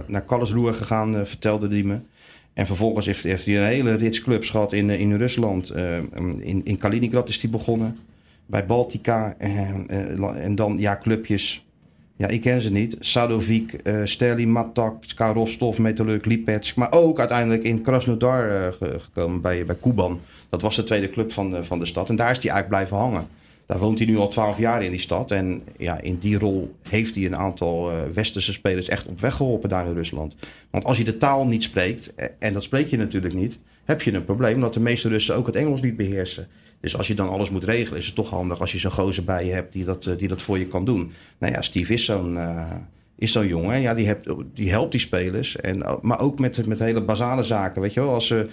naar 0.08 0.22
Karlsruhe 0.22 0.74
gegaan, 0.74 1.26
vertelde 1.28 1.68
hij 1.68 1.84
me. 1.84 2.00
En 2.56 2.66
vervolgens 2.66 3.06
heeft, 3.06 3.24
hij 3.24 3.58
een 3.58 3.64
hele 3.64 3.94
rits 3.94 4.22
clubs 4.22 4.50
gehad 4.50 4.74
in, 4.74 4.90
in 4.90 5.18
Rusland. 5.18 5.76
Uh, 5.76 5.98
in, 6.40 6.62
in 6.64 6.78
Kaliningrad 6.78 7.30
is 7.30 7.42
hij 7.42 7.50
begonnen. 7.50 7.98
Bij 8.46 8.66
Baltica. 8.66 9.36
En, 9.38 9.88
uh, 9.90 10.46
en 10.46 10.56
dan 10.56 10.78
ja, 10.80 10.98
clubjes. 11.02 11.66
Ja, 12.16 12.28
ik 12.28 12.42
ken 12.42 12.62
ze 12.62 12.72
niet. 12.72 12.96
Sadovik, 13.00 13.80
uh, 13.84 14.02
Sterling, 14.04 14.52
Matak, 14.52 15.04
Rostov, 15.18 15.78
Metallurg, 15.78 16.26
Lipetsk. 16.26 16.76
Maar 16.76 16.92
ook 16.92 17.20
uiteindelijk 17.20 17.64
in 17.64 17.82
Krasnodar 17.82 18.74
ge 18.74 19.00
gekomen 19.00 19.42
bij, 19.42 19.66
bij 19.66 19.76
Kuban. 19.76 20.20
Dat 20.50 20.62
was 20.62 20.76
de 20.76 20.84
tweede 20.84 21.10
club 21.10 21.32
van 21.32 21.66
van 21.66 21.80
de 21.80 21.86
stad. 21.86 22.10
En 22.10 22.16
daar 22.16 22.32
is 22.32 22.38
hij 22.44 22.52
eigenlijk 22.52 22.68
blijven 22.68 22.98
hangen. 22.98 23.28
Daar 23.66 23.80
woont 23.80 23.98
hij 23.98 24.08
nu 24.08 24.18
al 24.18 24.28
twaalf 24.28 24.58
jaar 24.58 24.84
in 24.84 24.92
die 24.92 25.00
stad. 25.00 25.32
En 25.32 25.64
ja, 25.78 26.00
in 26.02 26.18
die 26.20 26.40
rol 26.40 26.76
heeft 26.90 27.16
hij 27.16 27.26
een 27.26 27.36
aantal 27.36 27.92
uh, 27.92 27.98
westerse 28.14 28.54
spelers 28.54 28.88
echt 28.88 29.08
op 29.08 29.20
weg 29.20 29.36
geholpen 29.36 29.70
daar 29.70 29.88
in 29.88 29.94
Rusland. 29.94 30.36
Want 30.70 30.84
als 30.84 30.98
je 30.98 31.04
de 31.04 31.18
taal 31.18 31.46
niet 31.46 31.64
spreekt, 31.64 32.14
en 32.40 32.54
dat 32.54 32.64
spreek 32.64 32.88
je 32.88 32.98
natuurlijk 32.98 33.34
niet, 33.34 33.60
heb 33.84 34.02
je 34.02 34.14
een 34.14 34.26
probleem 34.26 34.60
dat 34.60 34.74
de 34.74 34.80
meeste 34.80 35.10
Russen 35.10 35.36
ook 35.36 35.46
het 35.46 35.56
Engels 35.56 35.82
niet 35.82 35.98
beheersen. 35.98 36.48
Dus 36.80 36.98
als 36.98 37.08
je 37.08 37.14
dan 37.14 37.30
alles 37.30 37.50
moet 37.50 37.64
regelen, 37.64 38.00
is 38.00 38.06
het 38.06 38.16
toch 38.16 38.30
handig 38.30 38.60
als 38.60 38.72
je 38.72 38.78
zo'n 38.78 38.92
gozer 38.92 39.24
bij 39.24 39.46
je 39.46 39.52
hebt 39.52 39.74
die 39.74 39.86
dat, 39.86 40.06
uh, 40.06 40.18
die 40.18 40.28
dat 40.28 40.42
voor 40.42 40.60
je 40.60 40.68
kan 40.68 40.86
doen. 40.86 41.12
Nou 41.38 41.54
ja, 41.54 41.62
Steve 41.62 41.94
is 41.94 42.06
zo'n 42.06 42.38
is 43.18 43.32
zo'n 43.32 43.48
jongen. 43.48 43.82
Ja, 43.82 43.94
die, 43.94 44.08
hebt, 44.08 44.30
die 44.54 44.70
helpt 44.70 44.92
die 44.92 45.00
spelers. 45.00 45.56
En, 45.56 46.00
maar 46.02 46.20
ook 46.20 46.40
met, 46.40 46.66
met 46.68 46.80
hele 46.80 47.02
basale 47.02 47.44
zaken. 47.44 47.82
Weet 47.82 47.94
je 47.94 48.00
wel, 48.00 48.14
als 48.14 48.28
ze 48.28 48.50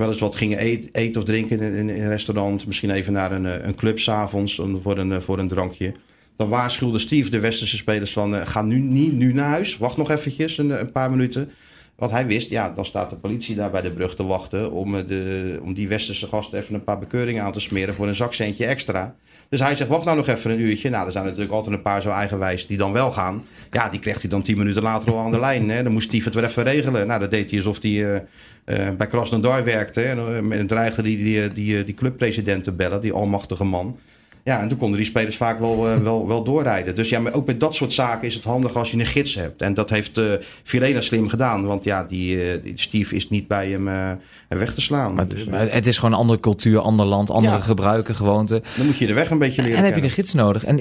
wel 0.00 0.08
eens 0.08 0.20
wat 0.20 0.36
gingen 0.36 0.58
eten, 0.58 0.88
eten 0.92 1.20
of 1.20 1.26
drinken 1.26 1.60
in, 1.60 1.74
in, 1.74 1.88
een 1.88 2.08
restaurant. 2.08 2.66
Misschien 2.66 2.90
even 2.90 3.12
naar 3.12 3.32
een, 3.32 3.66
een 3.66 3.74
club 3.74 3.98
s'avonds 3.98 4.60
voor 4.82 4.98
een, 4.98 5.22
voor 5.22 5.38
een 5.38 5.48
drankje. 5.48 5.92
Dan 6.36 6.48
waarschuwde 6.48 6.98
Steve 6.98 7.30
de 7.30 7.40
westerse 7.40 7.76
spelers 7.76 8.12
van... 8.12 8.34
Uh, 8.34 8.46
ga 8.46 8.62
nu 8.62 8.78
niet 8.78 9.12
nu 9.12 9.32
naar 9.32 9.48
huis. 9.48 9.76
Wacht 9.76 9.96
nog 9.96 10.10
eventjes 10.10 10.58
een, 10.58 10.80
een, 10.80 10.92
paar 10.92 11.10
minuten. 11.10 11.50
Want 11.94 12.10
hij 12.10 12.26
wist, 12.26 12.50
ja, 12.50 12.70
dan 12.70 12.84
staat 12.84 13.10
de 13.10 13.16
politie 13.16 13.54
daar 13.54 13.70
bij 13.70 13.82
de 13.82 13.90
brug 13.90 14.16
te 14.16 14.24
wachten... 14.24 14.72
om, 14.72 15.06
de, 15.06 15.58
om 15.62 15.74
die 15.74 15.88
westerse 15.88 16.26
gasten 16.26 16.58
even 16.58 16.74
een 16.74 16.84
paar 16.84 16.98
bekeuringen 16.98 17.42
aan 17.42 17.52
te 17.52 17.60
smeren... 17.60 17.94
voor 17.94 18.08
een 18.08 18.14
zakcentje 18.14 18.66
extra. 18.66 19.14
Dus 19.48 19.60
hij 19.60 19.76
zegt, 19.76 19.90
wacht 19.90 20.04
nou 20.04 20.16
nog 20.16 20.26
even 20.26 20.50
een 20.50 20.60
uurtje. 20.60 20.90
Nou, 20.90 21.06
er 21.06 21.12
zijn 21.12 21.24
natuurlijk 21.24 21.52
altijd 21.52 21.76
een 21.76 21.82
paar 21.82 22.02
zo 22.02 22.10
eigenwijs 22.10 22.66
die 22.66 22.76
dan 22.76 22.92
wel 22.92 23.12
gaan. 23.12 23.44
Ja, 23.70 23.88
die 23.88 24.00
krijgt 24.00 24.20
hij 24.20 24.30
dan 24.30 24.42
tien 24.42 24.58
minuten 24.58 24.82
later 24.82 25.12
al 25.12 25.18
aan 25.18 25.30
de 25.30 25.40
lijn. 25.40 25.70
Hè. 25.70 25.82
Dan 25.82 25.92
moest 25.92 26.08
Steve 26.08 26.24
het 26.24 26.34
weer 26.34 26.44
even 26.44 26.62
regelen. 26.62 27.06
Nou, 27.06 27.20
dat 27.20 27.30
deed 27.30 27.50
hij 27.50 27.58
alsof 27.58 27.82
hij 27.82 28.24
uh, 28.64 28.90
bij 28.90 29.06
Krasnodar 29.06 29.64
werkte. 29.64 30.02
En 30.02 30.46
uh, 30.52 30.64
dreigde 30.64 31.02
hij 31.02 31.10
die, 31.10 31.24
die, 31.24 31.52
die, 31.52 31.84
die 31.84 31.94
clubpresident 31.94 32.64
te 32.64 32.72
bellen, 32.72 33.00
die 33.00 33.12
almachtige 33.12 33.64
man. 33.64 33.98
Ja, 34.44 34.60
en 34.60 34.68
toen 34.68 34.78
konden 34.78 34.98
die 34.98 35.06
spelers 35.06 35.36
vaak 35.36 35.58
wel, 35.58 35.88
uh, 35.88 35.96
wel, 35.96 36.28
wel 36.28 36.44
doorrijden. 36.44 36.94
Dus 36.94 37.08
ja, 37.08 37.20
maar 37.20 37.32
ook 37.32 37.46
bij 37.46 37.56
dat 37.56 37.74
soort 37.74 37.92
zaken 37.92 38.26
is 38.26 38.34
het 38.34 38.44
handig 38.44 38.76
als 38.76 38.90
je 38.90 38.98
een 38.98 39.06
gids 39.06 39.34
hebt. 39.34 39.62
En 39.62 39.74
dat 39.74 39.90
heeft 39.90 40.18
uh, 40.18 40.32
Filena 40.62 41.00
slim 41.00 41.28
gedaan. 41.28 41.66
Want 41.66 41.84
ja, 41.84 42.04
die, 42.04 42.36
uh, 42.36 42.62
die 42.62 42.72
Steve 42.74 43.14
is 43.14 43.28
niet 43.28 43.48
bij 43.48 43.70
hem 43.70 44.18
weg 44.48 44.74
te 44.74 44.80
slaan. 44.80 45.14
Maar, 45.14 45.28
dus, 45.28 45.44
maar, 45.44 45.72
het 45.72 45.86
is 45.86 45.96
gewoon 45.96 46.12
een 46.12 46.18
andere 46.18 46.40
cultuur, 46.40 46.78
ander 46.78 47.06
land, 47.06 47.30
andere 47.30 47.56
ja. 47.56 47.60
gebruiken, 47.60 48.14
gewoonten. 48.14 48.62
Dan 48.76 48.86
moet 48.86 48.98
je 48.98 49.06
de 49.06 49.12
weg 49.12 49.30
een 49.30 49.38
beetje 49.38 49.62
leren 49.62 49.76
En 49.76 49.82
dan 49.82 49.92
heb 49.92 50.00
je 50.00 50.08
een 50.08 50.14
gids 50.14 50.34
nodig. 50.34 50.64
En 50.64 50.78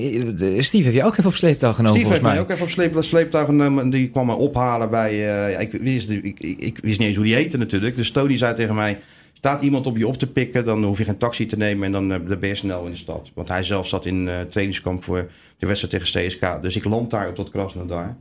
Steve 0.63 0.84
heb 0.84 0.93
je 0.93 1.03
ook 1.03 1.17
even 1.17 1.29
op 1.29 1.36
sleeptouw 1.36 1.74
genomen 1.74 1.98
Steve 1.98 2.12
heeft 2.12 2.24
mij. 2.24 2.39
ook 2.39 2.50
even 2.50 2.63
op 2.63 2.70
sleep, 2.70 3.03
sleeptouw 3.03 3.46
genomen. 3.46 3.89
Die 3.89 4.10
kwam 4.10 4.25
me 4.25 4.34
ophalen 4.34 4.89
bij... 4.89 5.15
ja, 5.15 5.58
ik, 5.60 5.72
wist, 5.72 6.10
ik, 6.10 6.24
ik, 6.24 6.60
ik, 6.60 6.77
wist 6.82 7.00
niet 7.00 7.08
eens 7.08 7.17
hoe 7.17 7.25
die 7.25 7.36
heette 7.36 7.58
natuurlijk. 7.58 7.96
Dus 7.96 8.12
Tony 8.12 8.38
zei 8.38 8.53
tegen 8.53 8.75
mij 8.75 8.98
staat 9.44 9.64
iemand 9.64 9.86
op 9.86 9.98
je 9.98 10.08
op 10.08 10.18
te 10.18 10.32
pikken, 10.32 10.66
dan 10.66 10.84
hoef 10.84 10.98
je 10.98 11.04
geen 11.04 11.18
taxi 11.18 11.46
te 11.46 11.58
nemen 11.58 11.86
en 11.86 11.92
dan, 11.92 12.12
uh, 12.12 12.28
dan 12.28 12.40
ben 12.40 12.50
je 12.50 12.56
snel 12.56 12.86
in 12.86 12.92
de 12.92 12.98
stad. 12.98 13.32
Want 13.34 13.48
hij 13.48 13.64
zelf 13.64 13.88
zat 13.88 14.06
in 14.06 14.28
uh, 14.28 14.42
trainingskamp 14.42 15.04
voor 15.04 15.32
de 15.58 15.68
wedstrijd 15.68 16.06
tegen 16.06 16.28
CSK. 16.28 16.62
Dus 16.62 16.76
ik 16.76 16.84
land 16.84 17.10
daar 17.10 17.30
op 17.30 17.36
dat 17.36 17.50
Krasnodar. 17.50 18.16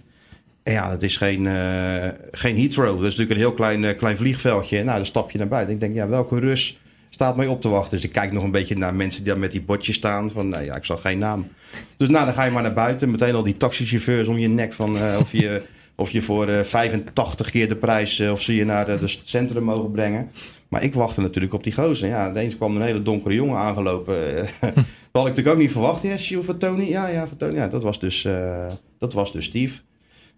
En 0.63 0.73
ja, 0.73 0.91
dat 0.91 1.03
is 1.03 1.17
geen, 1.17 1.45
uh, 1.45 2.09
geen 2.31 2.57
Heathrow. 2.57 2.87
Dat 2.87 3.13
is 3.13 3.17
natuurlijk 3.17 3.31
een 3.31 3.37
heel 3.37 3.53
klein, 3.53 3.97
klein 3.97 4.17
vliegveldje. 4.17 4.83
Nou, 4.83 4.97
dan 4.97 5.07
stap 5.07 5.31
je 5.31 5.39
naar 5.39 5.49
buiten. 5.49 5.75
Ik 5.75 5.81
denk, 5.81 5.95
ja, 5.95 6.09
welke 6.09 6.39
Rus 6.39 6.81
staat 7.11 7.37
mij 7.37 7.47
op 7.47 7.61
te 7.61 7.69
wachten? 7.69 7.97
Dus 7.97 8.05
ik 8.05 8.13
kijk 8.13 8.33
nog 8.33 8.43
een 8.43 8.51
beetje 8.51 8.77
naar 8.77 8.95
mensen 8.95 9.23
die 9.23 9.33
daar 9.33 9.41
met 9.41 9.51
die 9.51 9.63
bordjes 9.63 9.97
staan. 9.97 10.31
Van, 10.31 10.49
nou 10.49 10.65
ja, 10.65 10.77
ik 10.77 10.85
zag 10.85 11.01
geen 11.01 11.19
naam. 11.19 11.47
Dus 11.97 12.09
nou, 12.09 12.25
dan 12.25 12.35
ga 12.35 12.45
je 12.45 12.51
maar 12.51 12.63
naar 12.63 12.73
buiten. 12.73 13.11
Meteen 13.11 13.35
al 13.35 13.43
die 13.43 13.57
taxichauffeurs 13.57 14.29
om 14.29 14.39
je 14.39 14.49
nek 14.49 14.73
van 14.73 14.97
of 15.19 15.33
je... 15.33 15.63
Of 15.97 16.11
je 16.11 16.23
voor 16.23 16.49
uh, 16.49 16.61
85 16.61 17.51
keer 17.51 17.69
de 17.69 17.77
prijs 17.77 18.21
of 18.21 18.43
ze 18.43 18.55
je 18.55 18.65
naar 18.65 18.89
het 18.89 19.21
centrum 19.25 19.63
mogen 19.63 19.91
brengen. 19.91 20.31
Maar 20.73 20.83
ik 20.83 20.95
wachtte 20.95 21.21
natuurlijk 21.21 21.55
op 21.55 21.65
die 21.65 21.73
gozer. 21.73 22.09
Ja, 22.09 22.31
ineens 22.31 22.57
kwam 22.57 22.77
een 22.77 22.83
hele 22.83 23.03
donkere 23.03 23.35
jongen 23.35 23.57
aangelopen. 23.57 24.35
dat 24.37 24.75
had 25.13 25.23
ik 25.23 25.29
natuurlijk 25.29 25.49
ook 25.49 25.59
niet 25.59 25.73
verwacht. 25.73 26.03
Ja, 26.03 26.17
Sjoe 26.17 26.43
van 26.43 26.59
Tony. 26.59 26.89
Ja, 26.89 27.09
ja, 27.09 27.29
van 27.29 27.37
Tony. 27.37 27.55
Ja, 27.55 27.69
dat 27.69 27.83
was 27.83 28.01
dus, 28.01 28.25
uh, 28.25 28.67
dat 28.99 29.13
was 29.13 29.33
dus 29.33 29.45
Steve. 29.45 29.81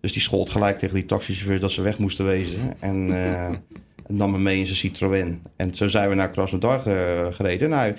Dus 0.00 0.12
die 0.12 0.22
schold 0.22 0.50
gelijk 0.50 0.78
tegen 0.78 0.94
die 0.94 1.04
taxichauffeurs 1.04 1.60
dat 1.60 1.72
ze 1.72 1.82
weg 1.82 1.98
moesten 1.98 2.24
wezen. 2.24 2.74
En, 2.78 3.12
en 4.06 4.16
nam 4.16 4.30
me 4.30 4.38
mee 4.38 4.58
in 4.58 4.66
zijn 4.66 4.78
Citroën. 4.78 5.42
En 5.56 5.74
zo 5.74 5.88
zijn 5.88 6.08
we 6.08 6.14
naar 6.14 6.30
Krasnodar 6.30 6.80
gereden. 7.32 7.70
Nou, 7.70 7.94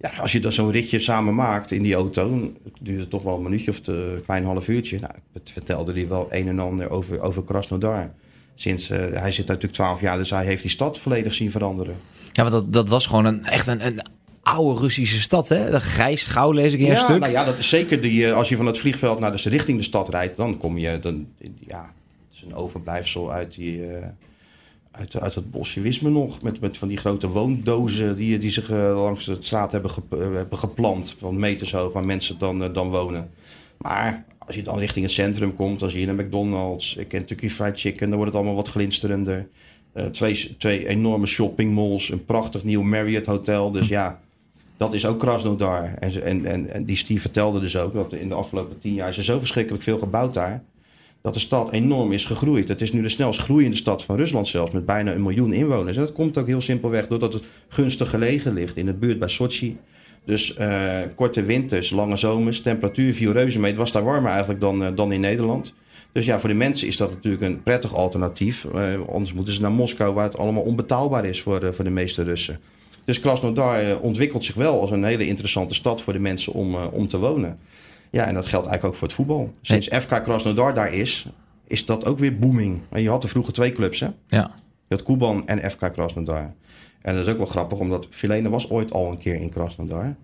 ja, 0.00 0.10
als 0.20 0.32
je 0.32 0.40
dan 0.40 0.52
zo'n 0.52 0.70
ritje 0.70 1.00
samen 1.00 1.34
maakt 1.34 1.70
in 1.70 1.82
die 1.82 1.94
auto, 1.94 2.52
het 2.84 3.10
toch 3.10 3.22
wel 3.22 3.36
een 3.36 3.42
minuutje 3.42 3.70
of 3.70 3.86
een 3.86 4.22
klein 4.24 4.44
half 4.44 4.68
uurtje. 4.68 5.00
Nou, 5.00 5.14
het 5.32 5.50
vertelde 5.50 5.92
hij 5.92 6.08
wel 6.08 6.26
een 6.30 6.48
en 6.48 6.58
ander 6.58 6.90
over, 6.90 7.20
over 7.20 7.44
Krasnodar. 7.44 8.10
Sinds, 8.60 8.90
uh, 8.90 8.98
hij 8.98 9.32
zit 9.32 9.46
natuurlijk 9.46 9.72
12 9.72 10.00
jaar, 10.00 10.18
dus 10.18 10.30
hij 10.30 10.44
heeft 10.44 10.62
die 10.62 10.70
stad 10.70 10.98
volledig 10.98 11.34
zien 11.34 11.50
veranderen. 11.50 11.96
Ja, 12.32 12.42
want 12.42 12.50
dat, 12.50 12.72
dat 12.72 12.88
was 12.88 13.06
gewoon 13.06 13.24
een, 13.24 13.46
echt 13.46 13.66
een, 13.66 13.86
een 13.86 14.00
oude 14.42 14.80
Russische 14.80 15.20
stad, 15.20 15.48
hè? 15.48 15.70
De 15.70 15.80
grijs, 15.80 16.24
gauw 16.24 16.50
lees 16.50 16.72
ik 16.72 16.78
in 16.78 16.86
ja, 16.86 16.90
een 16.90 16.98
stuk. 16.98 17.18
Nou 17.18 17.32
ja, 17.32 17.44
dat 17.44 17.58
is 17.58 17.68
zeker 17.68 18.00
die, 18.00 18.32
als 18.32 18.48
je 18.48 18.56
van 18.56 18.66
het 18.66 18.78
vliegveld 18.78 19.18
naar 19.18 19.36
de 19.36 19.48
richting 19.48 19.78
de 19.78 19.84
stad 19.84 20.08
rijdt, 20.08 20.36
dan 20.36 20.58
kom 20.58 20.78
je, 20.78 20.98
dan, 20.98 21.26
ja, 21.58 21.92
het 22.28 22.36
is 22.36 22.42
een 22.42 22.54
overblijfsel 22.54 23.32
uit 23.32 23.54
die, 23.54 23.78
uh, 23.78 23.96
uit, 24.90 25.20
uit 25.20 25.34
het 25.34 25.50
bolsjewisme 25.50 26.10
nog, 26.10 26.42
met, 26.42 26.60
met 26.60 26.76
van 26.76 26.88
die 26.88 26.96
grote 26.96 27.28
woondozen 27.28 28.16
die, 28.16 28.38
die 28.38 28.50
zich 28.50 28.70
uh, 28.70 29.02
langs 29.02 29.24
de 29.24 29.36
straat 29.40 29.72
hebben, 29.72 29.90
ge, 29.90 30.02
hebben 30.10 30.58
geplant, 30.58 31.16
van 31.18 31.38
meters 31.38 31.72
hoog, 31.72 31.92
waar 31.92 32.06
mensen 32.06 32.38
dan, 32.38 32.72
dan 32.72 32.90
wonen. 32.90 33.30
Maar 33.76 34.24
als 34.48 34.56
je 34.56 34.62
dan 34.62 34.78
richting 34.78 35.04
het 35.04 35.14
centrum 35.14 35.54
komt, 35.54 35.82
als 35.82 35.92
je 35.92 35.98
hier 35.98 36.06
naar 36.06 36.24
McDonald's, 36.24 36.98
Kentucky 37.08 37.48
Fried 37.48 37.80
Chicken, 37.80 38.08
dan 38.08 38.16
wordt 38.16 38.32
het 38.32 38.34
allemaal 38.34 38.56
wat 38.56 38.68
glinsterender. 38.68 39.48
Uh, 39.94 40.06
twee, 40.06 40.56
twee 40.58 40.88
enorme 40.88 41.26
shoppingmalls, 41.26 42.10
een 42.10 42.24
prachtig 42.24 42.64
nieuw 42.64 42.82
Marriott 42.82 43.26
hotel. 43.26 43.70
Dus 43.70 43.88
ja, 43.88 44.20
dat 44.76 44.94
is 44.94 45.06
ook 45.06 45.18
Krasnodar. 45.18 45.94
En, 45.98 46.22
en, 46.22 46.44
en, 46.44 46.70
en 46.70 46.84
die 46.84 46.96
Steve 46.96 47.20
vertelde 47.20 47.60
dus 47.60 47.76
ook 47.76 47.92
dat 47.92 48.12
in 48.12 48.28
de 48.28 48.34
afgelopen 48.34 48.78
tien 48.78 48.94
jaar 48.94 49.08
is 49.08 49.16
er 49.16 49.24
zo 49.24 49.38
verschrikkelijk 49.38 49.82
veel 49.82 49.98
gebouwd 49.98 50.34
daar. 50.34 50.62
Dat 51.20 51.34
de 51.34 51.40
stad 51.40 51.72
enorm 51.72 52.12
is 52.12 52.24
gegroeid. 52.24 52.68
Het 52.68 52.80
is 52.80 52.92
nu 52.92 53.02
de 53.02 53.08
snelst 53.08 53.40
groeiende 53.40 53.76
stad 53.76 54.04
van 54.04 54.16
Rusland 54.16 54.48
zelfs, 54.48 54.72
met 54.72 54.86
bijna 54.86 55.12
een 55.12 55.22
miljoen 55.22 55.52
inwoners. 55.52 55.96
En 55.96 56.02
dat 56.02 56.12
komt 56.12 56.38
ook 56.38 56.46
heel 56.46 56.60
simpelweg 56.60 57.06
doordat 57.06 57.32
het 57.32 57.44
gunstig 57.68 58.10
gelegen 58.10 58.52
ligt 58.52 58.76
in 58.76 58.86
de 58.86 58.92
buurt 58.92 59.18
bij 59.18 59.28
Sochi. 59.28 59.76
Dus 60.28 60.56
uh, 60.58 60.90
korte 61.14 61.42
winters, 61.42 61.90
lange 61.90 62.16
zomers, 62.16 62.60
temperatuur 62.60 63.14
viel 63.14 63.32
reuze 63.32 63.58
mee. 63.58 63.70
Het 63.70 63.78
was 63.78 63.92
daar 63.92 64.04
warmer 64.04 64.30
eigenlijk 64.30 64.60
dan, 64.60 64.82
uh, 64.82 64.88
dan 64.94 65.12
in 65.12 65.20
Nederland. 65.20 65.74
Dus 66.12 66.24
ja, 66.24 66.40
voor 66.40 66.48
de 66.48 66.54
mensen 66.54 66.86
is 66.86 66.96
dat 66.96 67.10
natuurlijk 67.10 67.42
een 67.42 67.62
prettig 67.62 67.94
alternatief. 67.94 68.66
Uh, 68.74 69.08
anders 69.08 69.32
moeten 69.32 69.54
ze 69.54 69.60
naar 69.60 69.72
Moskou, 69.72 70.14
waar 70.14 70.24
het 70.24 70.38
allemaal 70.38 70.62
onbetaalbaar 70.62 71.24
is 71.24 71.42
voor, 71.42 71.74
voor 71.74 71.84
de 71.84 71.90
meeste 71.90 72.22
Russen. 72.22 72.60
Dus 73.04 73.20
Krasnodar 73.20 74.00
ontwikkelt 74.00 74.44
zich 74.44 74.54
wel 74.54 74.80
als 74.80 74.90
een 74.90 75.04
hele 75.04 75.26
interessante 75.26 75.74
stad 75.74 76.02
voor 76.02 76.12
de 76.12 76.18
mensen 76.18 76.52
om, 76.52 76.74
om 76.74 77.08
te 77.08 77.18
wonen. 77.18 77.58
Ja, 78.10 78.24
en 78.24 78.34
dat 78.34 78.46
geldt 78.46 78.66
eigenlijk 78.66 78.84
ook 78.84 78.94
voor 78.94 79.08
het 79.08 79.16
voetbal. 79.16 79.50
Sinds 79.60 79.88
FK 79.88 80.22
Krasnodar 80.22 80.74
daar 80.74 80.94
is, 80.94 81.26
is 81.66 81.84
dat 81.84 82.06
ook 82.06 82.18
weer 82.18 82.38
booming. 82.38 82.80
Je 82.94 83.08
had 83.08 83.22
er 83.22 83.28
vroeger 83.28 83.52
twee 83.52 83.72
clubs, 83.72 84.00
hè? 84.00 84.08
Ja. 84.26 84.50
Je 84.88 84.94
had 84.94 85.02
Kuban 85.02 85.46
en 85.46 85.70
FK 85.70 85.92
Krasnodar. 85.92 86.54
En 87.08 87.14
dat 87.14 87.26
is 87.26 87.32
ook 87.32 87.38
wel 87.38 87.46
grappig, 87.46 87.78
omdat 87.78 88.06
Filene 88.10 88.48
was 88.48 88.70
ooit 88.70 88.92
al 88.92 89.10
een 89.10 89.18
keer 89.18 89.34
in 89.34 89.50
Krasnodar. 89.50 90.14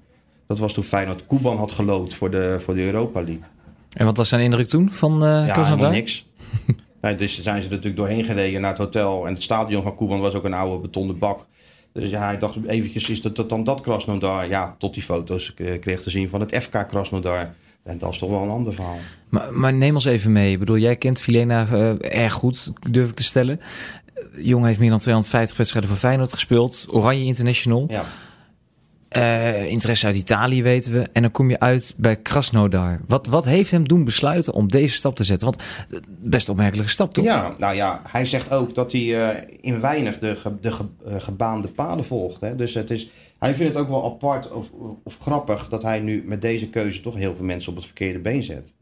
Dat 0.47 0.59
was 0.59 0.73
toen 0.73 0.85
Feyenoord 0.85 1.27
Kuban 1.27 1.57
had 1.57 1.73
gelood 1.73 2.15
voor 2.15 2.31
de, 2.31 2.57
voor 2.61 2.75
de 2.75 2.85
Europa 2.85 3.23
League. 3.23 3.45
En 3.93 4.05
wat 4.05 4.17
was 4.17 4.29
zijn 4.29 4.43
indruk 4.43 4.67
toen 4.67 4.91
van 4.91 5.15
uh, 5.25 5.47
ja, 5.47 5.53
Krasnodar? 5.53 5.91
niks. 5.91 6.27
nee, 7.01 7.15
dus 7.15 7.43
zijn 7.43 7.63
ze 7.63 7.69
natuurlijk 7.69 7.97
doorheen 7.97 8.25
gereden 8.25 8.61
naar 8.61 8.71
het 8.71 8.79
hotel. 8.79 9.27
En 9.27 9.33
het 9.33 9.43
stadion 9.43 9.83
van 9.83 9.97
Kuban 9.97 10.21
was 10.21 10.35
ook 10.35 10.45
een 10.45 10.55
oude 10.55 10.79
betonnen 10.79 11.19
bak. 11.19 11.47
Dus 11.93 12.11
ja, 12.11 12.25
hij 12.25 12.39
dacht 12.39 12.57
eventjes, 12.67 13.09
is 13.09 13.23
dat, 13.23 13.37
dat 13.37 13.49
dan 13.49 13.65
dat 13.65 13.81
Krasnodar? 13.81 14.49
Ja, 14.49 14.75
tot 14.79 14.95
die 14.95 15.03
foto's 15.03 15.55
kreeg 15.55 16.03
te 16.03 16.11
zien 16.11 16.29
van 16.29 16.41
het 16.41 16.57
FK 16.57 16.89
Krasnodar. 16.89 17.55
En 17.83 17.99
dat 17.99 18.13
is 18.13 18.19
toch 18.19 18.31
wel 18.31 18.43
een 18.43 18.49
ander 18.49 18.75
verhaal. 18.75 18.99
Maar, 19.29 19.53
maar 19.53 19.75
neem 19.75 19.95
ons 19.95 20.05
even 20.05 20.33
mee. 20.33 20.53
Ik 20.53 20.59
bedoel, 20.59 20.79
jij 20.79 20.97
kent 20.97 21.21
Filena 21.21 21.67
uh, 21.73 22.23
erg 22.23 22.33
goed, 22.33 22.73
durf 22.91 23.09
ik 23.09 23.15
te 23.15 23.23
stellen. 23.23 23.61
Jongen 24.37 24.67
heeft 24.67 24.79
meer 24.79 24.91
dan 24.91 24.99
250 24.99 25.57
wedstrijden 25.57 25.91
voor 25.91 26.01
Feyenoord 26.01 26.33
gespeeld. 26.33 26.87
Oranje 26.89 27.25
International. 27.25 27.85
Ja. 27.89 28.05
Uh, 29.17 29.65
interesse 29.65 30.07
uit 30.07 30.17
Italië 30.17 30.63
weten 30.63 30.93
we. 30.93 31.09
En 31.13 31.23
dan 31.23 31.31
kom 31.31 31.51
je 31.51 31.61
uit 31.61 31.95
bij 31.97 32.17
Krasnodar. 32.17 33.01
Wat, 33.07 33.27
wat 33.27 33.45
heeft 33.45 33.71
hem 33.71 33.89
doen 33.89 34.05
besluiten 34.05 34.53
om 34.53 34.71
deze 34.71 34.95
stap 34.95 35.17
te 35.17 35.25
zetten? 35.25 35.49
Want 35.49 35.63
best 36.09 36.49
opmerkelijke 36.49 36.91
stap 36.91 37.15
toch? 37.15 37.25
Ja, 37.25 37.55
nou 37.59 37.75
ja, 37.75 38.03
hij 38.09 38.27
zegt 38.27 38.51
ook 38.51 38.75
dat 38.75 38.93
hij 38.93 39.01
uh, 39.01 39.29
in 39.61 39.81
weinig 39.81 40.19
de, 40.19 40.37
ge, 40.37 40.53
de 40.61 40.73
ge, 40.73 40.85
uh, 41.07 41.15
gebaande 41.19 41.69
paden 41.69 42.05
volgt. 42.05 42.41
Hè? 42.41 42.57
Dus 42.57 42.75
het 42.75 42.91
is, 42.91 43.09
hij 43.39 43.55
vindt 43.55 43.75
het 43.75 43.83
ook 43.83 43.89
wel 43.89 44.05
apart 44.05 44.53
of, 44.53 44.67
of 45.03 45.19
grappig 45.19 45.69
dat 45.69 45.83
hij 45.83 46.01
nu 46.01 46.23
met 46.27 46.41
deze 46.41 46.71
keuze 46.71 47.01
toch 47.01 47.15
heel 47.15 47.35
veel 47.35 47.45
mensen 47.45 47.71
op 47.71 47.77
het 47.77 47.87
verkeerde 47.87 48.19
been 48.19 48.43
zet. 48.43 48.73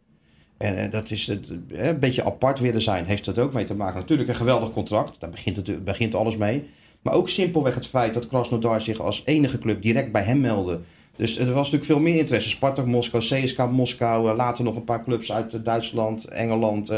En 0.63 0.91
dat 0.91 1.11
is 1.11 1.27
het, 1.27 1.49
een 1.69 1.99
beetje 1.99 2.25
apart 2.25 2.61
willen 2.61 2.83
zijn, 2.83 3.05
heeft 3.05 3.25
dat 3.25 3.39
ook 3.39 3.53
mee 3.53 3.65
te 3.65 3.75
maken. 3.75 4.01
Natuurlijk 4.01 4.29
een 4.29 4.35
geweldig 4.35 4.73
contract, 4.73 5.21
daar 5.21 5.31
begint, 5.31 5.57
het, 5.57 5.85
begint 5.85 6.15
alles 6.15 6.37
mee. 6.37 6.65
Maar 7.03 7.15
ook 7.15 7.29
simpelweg 7.29 7.75
het 7.75 7.87
feit 7.87 8.15
dat 8.15 8.27
Krasnodar 8.27 8.81
zich 8.81 9.01
als 9.01 9.23
enige 9.25 9.59
club 9.59 9.83
direct 9.83 10.13
bij 10.13 10.23
hem 10.23 10.41
meldde. 10.41 10.81
Dus 11.17 11.39
er 11.39 11.47
was 11.47 11.55
natuurlijk 11.55 11.85
veel 11.85 12.01
meer 12.01 12.19
interesse. 12.19 12.49
Spartak 12.49 12.87
Moskou, 12.87 13.23
CSK 13.23 13.71
Moskou, 13.71 14.37
later 14.37 14.65
nog 14.65 14.77
een 14.77 14.85
paar 14.85 15.05
clubs 15.05 15.33
uit 15.33 15.65
Duitsland, 15.65 16.25
Engeland. 16.25 16.89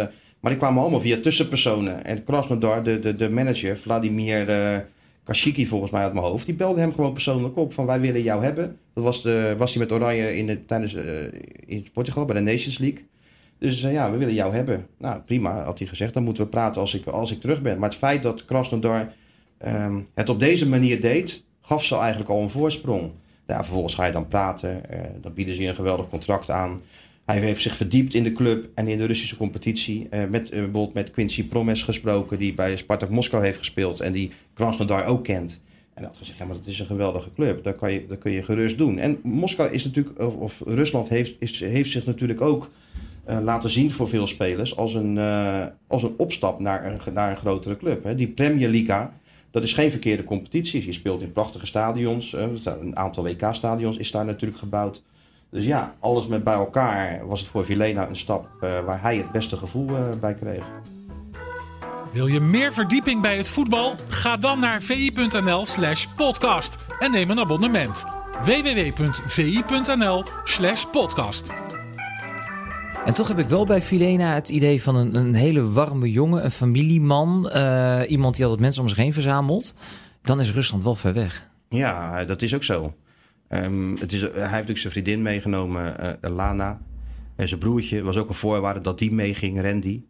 Maar 0.40 0.50
die 0.50 0.56
kwamen 0.56 0.83
allemaal 0.83 1.00
via 1.00 1.18
tussenpersonen. 1.23 2.04
En 2.04 2.25
Krasnodar, 2.25 2.83
de, 2.83 3.00
de, 3.00 3.14
de 3.14 3.30
manager, 3.30 3.76
Vladimir 3.76 4.47
Kashiki 5.25 5.66
volgens 5.66 5.90
mij 5.90 6.02
uit 6.02 6.12
mijn 6.12 6.25
hoofd, 6.25 6.47
die 6.47 6.54
belde 6.54 6.80
hem 6.80 6.94
gewoon 6.94 7.12
persoonlijk 7.12 7.56
op 7.56 7.73
van 7.73 7.87
wij 7.87 8.00
willen 8.00 8.23
jou 8.23 8.42
hebben. 8.42 8.78
Dat 8.94 9.04
was, 9.04 9.23
de, 9.23 9.54
was 9.59 9.75
hij 9.75 9.83
met 9.83 9.92
Oranje 9.92 10.37
in, 10.37 10.47
de, 10.47 10.64
tijdens, 10.64 10.94
in 11.66 11.87
Portugal 11.92 12.25
bij 12.25 12.37
de 12.37 12.42
Nations 12.42 12.78
League. 12.78 13.04
Dus 13.64 13.80
ja, 13.80 14.11
we 14.11 14.16
willen 14.16 14.35
jou 14.35 14.54
hebben. 14.54 14.87
Nou, 14.99 15.21
prima, 15.21 15.62
had 15.62 15.78
hij 15.78 15.88
gezegd. 15.88 16.14
Dan 16.14 16.23
moeten 16.23 16.42
we 16.42 16.49
praten 16.49 16.80
als 16.80 16.94
ik, 16.94 17.06
als 17.06 17.30
ik 17.33 17.40
terug 17.40 17.62
ben. 17.62 17.78
Maar 17.78 17.88
het 17.88 17.99
feit 17.99 18.23
dat 18.23 18.44
Krasnodar 18.44 19.12
um, 19.66 20.09
het 20.14 20.28
op 20.28 20.40
deze 20.40 20.68
manier 20.68 21.00
deed, 21.00 21.42
gaf 21.61 21.85
ze 21.85 21.97
eigenlijk 21.97 22.30
al 22.30 22.42
een 22.42 22.50
voorsprong. 22.50 23.11
Vervolgens 23.47 23.94
ga 23.94 24.04
je 24.04 24.12
dan 24.12 24.28
praten. 24.28 24.83
Uh, 24.90 24.99
dan 25.21 25.35
bieden 25.35 25.54
ze 25.54 25.62
je 25.62 25.68
een 25.68 25.75
geweldig 25.75 26.09
contract 26.09 26.50
aan. 26.50 26.80
Hij 27.25 27.38
heeft 27.38 27.62
zich 27.62 27.76
verdiept 27.76 28.14
in 28.14 28.23
de 28.23 28.33
club 28.33 28.68
en 28.75 28.88
in 28.88 28.99
de 28.99 29.06
Russische 29.06 29.37
competitie. 29.37 30.09
Uh, 30.11 30.25
met, 30.28 30.42
uh, 30.44 30.50
bijvoorbeeld 30.50 30.94
met 30.94 31.11
Quincy 31.11 31.49
Promes 31.49 31.83
gesproken, 31.83 32.38
die 32.38 32.54
bij 32.54 32.76
Spartak 32.76 33.11
Moskou 33.11 33.44
heeft 33.44 33.59
gespeeld. 33.59 34.00
En 34.00 34.12
die 34.12 34.30
Krasnodar 34.54 35.04
ook 35.04 35.25
kent. 35.25 35.62
En 35.94 36.02
dat 36.02 36.16
gezegd, 36.16 36.38
ja, 36.38 36.44
maar 36.44 36.56
dat 36.56 36.66
is 36.66 36.80
een 36.80 36.87
geweldige 36.87 37.33
club. 37.35 37.64
Dat 37.64 37.78
kan 37.78 37.92
je, 37.92 38.06
dat 38.06 38.18
kun 38.18 38.33
je 38.33 38.42
gerust 38.42 38.78
doen. 38.78 38.99
En 38.99 39.18
Moskou 39.23 39.71
is 39.71 39.85
natuurlijk, 39.85 40.18
of, 40.18 40.35
of 40.35 40.62
Rusland 40.66 41.09
heeft, 41.09 41.35
is, 41.38 41.61
heeft 41.61 41.90
zich 41.90 42.06
natuurlijk 42.06 42.40
ook 42.40 42.71
uh, 43.28 43.38
laten 43.43 43.71
zien 43.71 43.93
voor 43.93 44.09
veel 44.09 44.26
spelers 44.26 44.76
als 44.76 44.95
een, 44.95 45.16
uh, 45.16 45.62
als 45.87 46.02
een 46.02 46.14
opstap 46.16 46.61
naar 46.61 46.85
een, 46.87 47.12
naar 47.12 47.31
een 47.31 47.37
grotere 47.37 47.76
club. 47.76 48.04
Hè. 48.04 48.14
Die 48.14 48.28
Premier 48.28 48.69
Liga, 48.69 49.12
dat 49.50 49.62
is 49.62 49.73
geen 49.73 49.90
verkeerde 49.90 50.25
competitie. 50.25 50.87
Je 50.87 50.93
speelt 50.93 51.21
in 51.21 51.33
prachtige 51.33 51.66
stadions. 51.66 52.33
Een 52.33 52.97
aantal 52.97 53.23
WK-stadions 53.25 53.97
is 53.97 54.11
daar 54.11 54.25
natuurlijk 54.25 54.61
gebouwd. 54.61 55.02
Dus 55.50 55.64
ja, 55.64 55.95
alles 55.99 56.26
met 56.26 56.45
bij 56.45 56.54
elkaar 56.54 57.26
was 57.26 57.40
het 57.40 57.49
voor 57.49 57.64
Vilena 57.64 58.09
een 58.09 58.16
stap 58.16 58.49
waar 58.61 59.02
hij 59.02 59.16
het 59.16 59.33
beste 59.33 59.57
gevoel 59.57 59.90
bij 60.21 60.35
kreeg. 60.35 60.64
Wil 62.14 62.26
je 62.26 62.40
meer 62.40 62.73
verdieping 62.73 63.23
bij 63.23 63.37
het 63.37 63.49
voetbal? 63.49 63.95
Ga 64.09 64.37
dan 64.37 64.61
naar 64.61 64.83
vi.nl 64.83 65.66
slash 65.66 66.07
podcast 66.16 66.76
en 66.99 67.11
neem 67.11 67.31
een 67.31 67.40
abonnement. 67.40 68.04
www.vi.nl 68.43 70.25
slash 70.45 70.85
podcast. 70.85 71.63
En 73.04 73.14
toch 73.14 73.28
heb 73.28 73.38
ik 73.38 73.49
wel 73.49 73.66
bij 73.66 73.82
Filena 73.82 74.34
het 74.34 74.49
idee 74.49 74.82
van 74.82 74.96
een, 74.96 75.14
een 75.14 75.34
hele 75.34 75.70
warme 75.70 76.11
jongen, 76.11 76.44
een 76.44 76.50
familieman, 76.50 77.50
uh, 77.54 78.00
iemand 78.06 78.34
die 78.34 78.44
altijd 78.44 78.62
mensen 78.62 78.82
om 78.82 78.88
zich 78.88 78.96
heen 78.96 79.12
verzamelt. 79.12 79.75
Dan 80.23 80.40
is 80.40 80.52
Rusland 80.52 80.82
wel 80.82 80.94
ver 80.94 81.12
weg. 81.12 81.50
Ja, 81.68 82.25
dat 82.25 82.42
is 82.42 82.54
ook 82.54 82.62
zo. 82.62 82.94
Um, 83.49 83.96
het 84.00 84.12
is, 84.12 84.20
hij 84.20 84.30
heeft 84.30 84.50
natuurlijk 84.50 84.78
zijn 84.78 84.92
vriendin 84.92 85.23
meegenomen, 85.23 85.96
uh, 86.00 86.30
Lana. 86.30 86.80
En 87.37 87.49
zijn 87.49 87.61
broertje 87.61 88.02
was 88.02 88.16
ook 88.16 88.28
een 88.28 88.34
voorwaarde 88.34 88.80
dat 88.80 88.99
die 88.99 89.12
meeging, 89.12 89.62
Randy. 89.62 90.02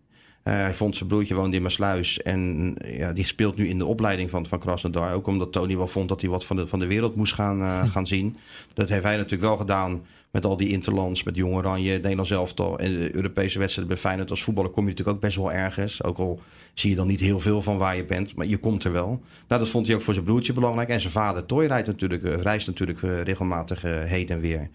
Uh, 0.44 0.54
hij 0.54 0.74
vond 0.74 0.96
zijn 0.96 1.08
broertje 1.08 1.34
woonde 1.34 1.56
in 1.56 1.62
Maasluis. 1.62 2.22
En 2.22 2.74
ja, 2.84 3.12
die 3.12 3.26
speelt 3.26 3.56
nu 3.56 3.68
in 3.68 3.78
de 3.78 3.86
opleiding 3.86 4.30
van, 4.30 4.46
van 4.46 4.58
Krasnodar. 4.58 5.12
Ook 5.12 5.26
omdat 5.26 5.52
Tony 5.52 5.76
wel 5.76 5.86
vond 5.86 6.08
dat 6.08 6.20
hij 6.20 6.30
wat 6.30 6.44
van 6.44 6.56
de, 6.56 6.66
van 6.66 6.78
de 6.78 6.86
wereld 6.86 7.16
moest 7.16 7.32
gaan, 7.32 7.60
uh, 7.60 7.88
gaan 7.92 8.06
zien. 8.06 8.36
Dat 8.74 8.88
heeft 8.88 9.04
hij 9.04 9.16
natuurlijk 9.16 9.42
wel 9.42 9.56
gedaan 9.56 10.02
met 10.34 10.44
al 10.44 10.56
die 10.56 10.68
interlands, 10.68 11.22
met 11.22 11.36
Jong 11.36 11.54
Oranje, 11.54 11.92
Nederlands 11.92 12.30
elftal 12.30 12.78
en 12.78 12.92
de 12.92 13.14
Europese 13.14 13.58
wedstrijden 13.58 13.94
bij 13.94 14.02
Feyenoord. 14.02 14.30
Als 14.30 14.42
voetballer 14.42 14.70
kom 14.70 14.82
je 14.82 14.90
natuurlijk 14.90 15.16
ook 15.16 15.22
best 15.22 15.36
wel 15.36 15.52
ergens. 15.52 16.02
Ook 16.02 16.18
al 16.18 16.40
zie 16.72 16.90
je 16.90 16.96
dan 16.96 17.06
niet 17.06 17.20
heel 17.20 17.40
veel 17.40 17.62
van 17.62 17.78
waar 17.78 17.96
je 17.96 18.04
bent, 18.04 18.34
maar 18.34 18.46
je 18.46 18.56
komt 18.56 18.84
er 18.84 18.92
wel. 18.92 19.22
Nou, 19.48 19.60
dat 19.60 19.68
vond 19.68 19.86
hij 19.86 19.96
ook 19.96 20.02
voor 20.02 20.14
zijn 20.14 20.26
broertje 20.26 20.52
belangrijk. 20.52 20.88
En 20.88 21.00
zijn 21.00 21.12
vader, 21.12 21.46
Toy, 21.46 21.66
rijdt 21.66 21.86
natuurlijk, 21.86 22.22
uh, 22.22 22.36
reist 22.36 22.66
natuurlijk 22.66 23.00
regelmatig 23.00 23.82
heen 23.82 24.28
en 24.28 24.40
weer. 24.40 24.70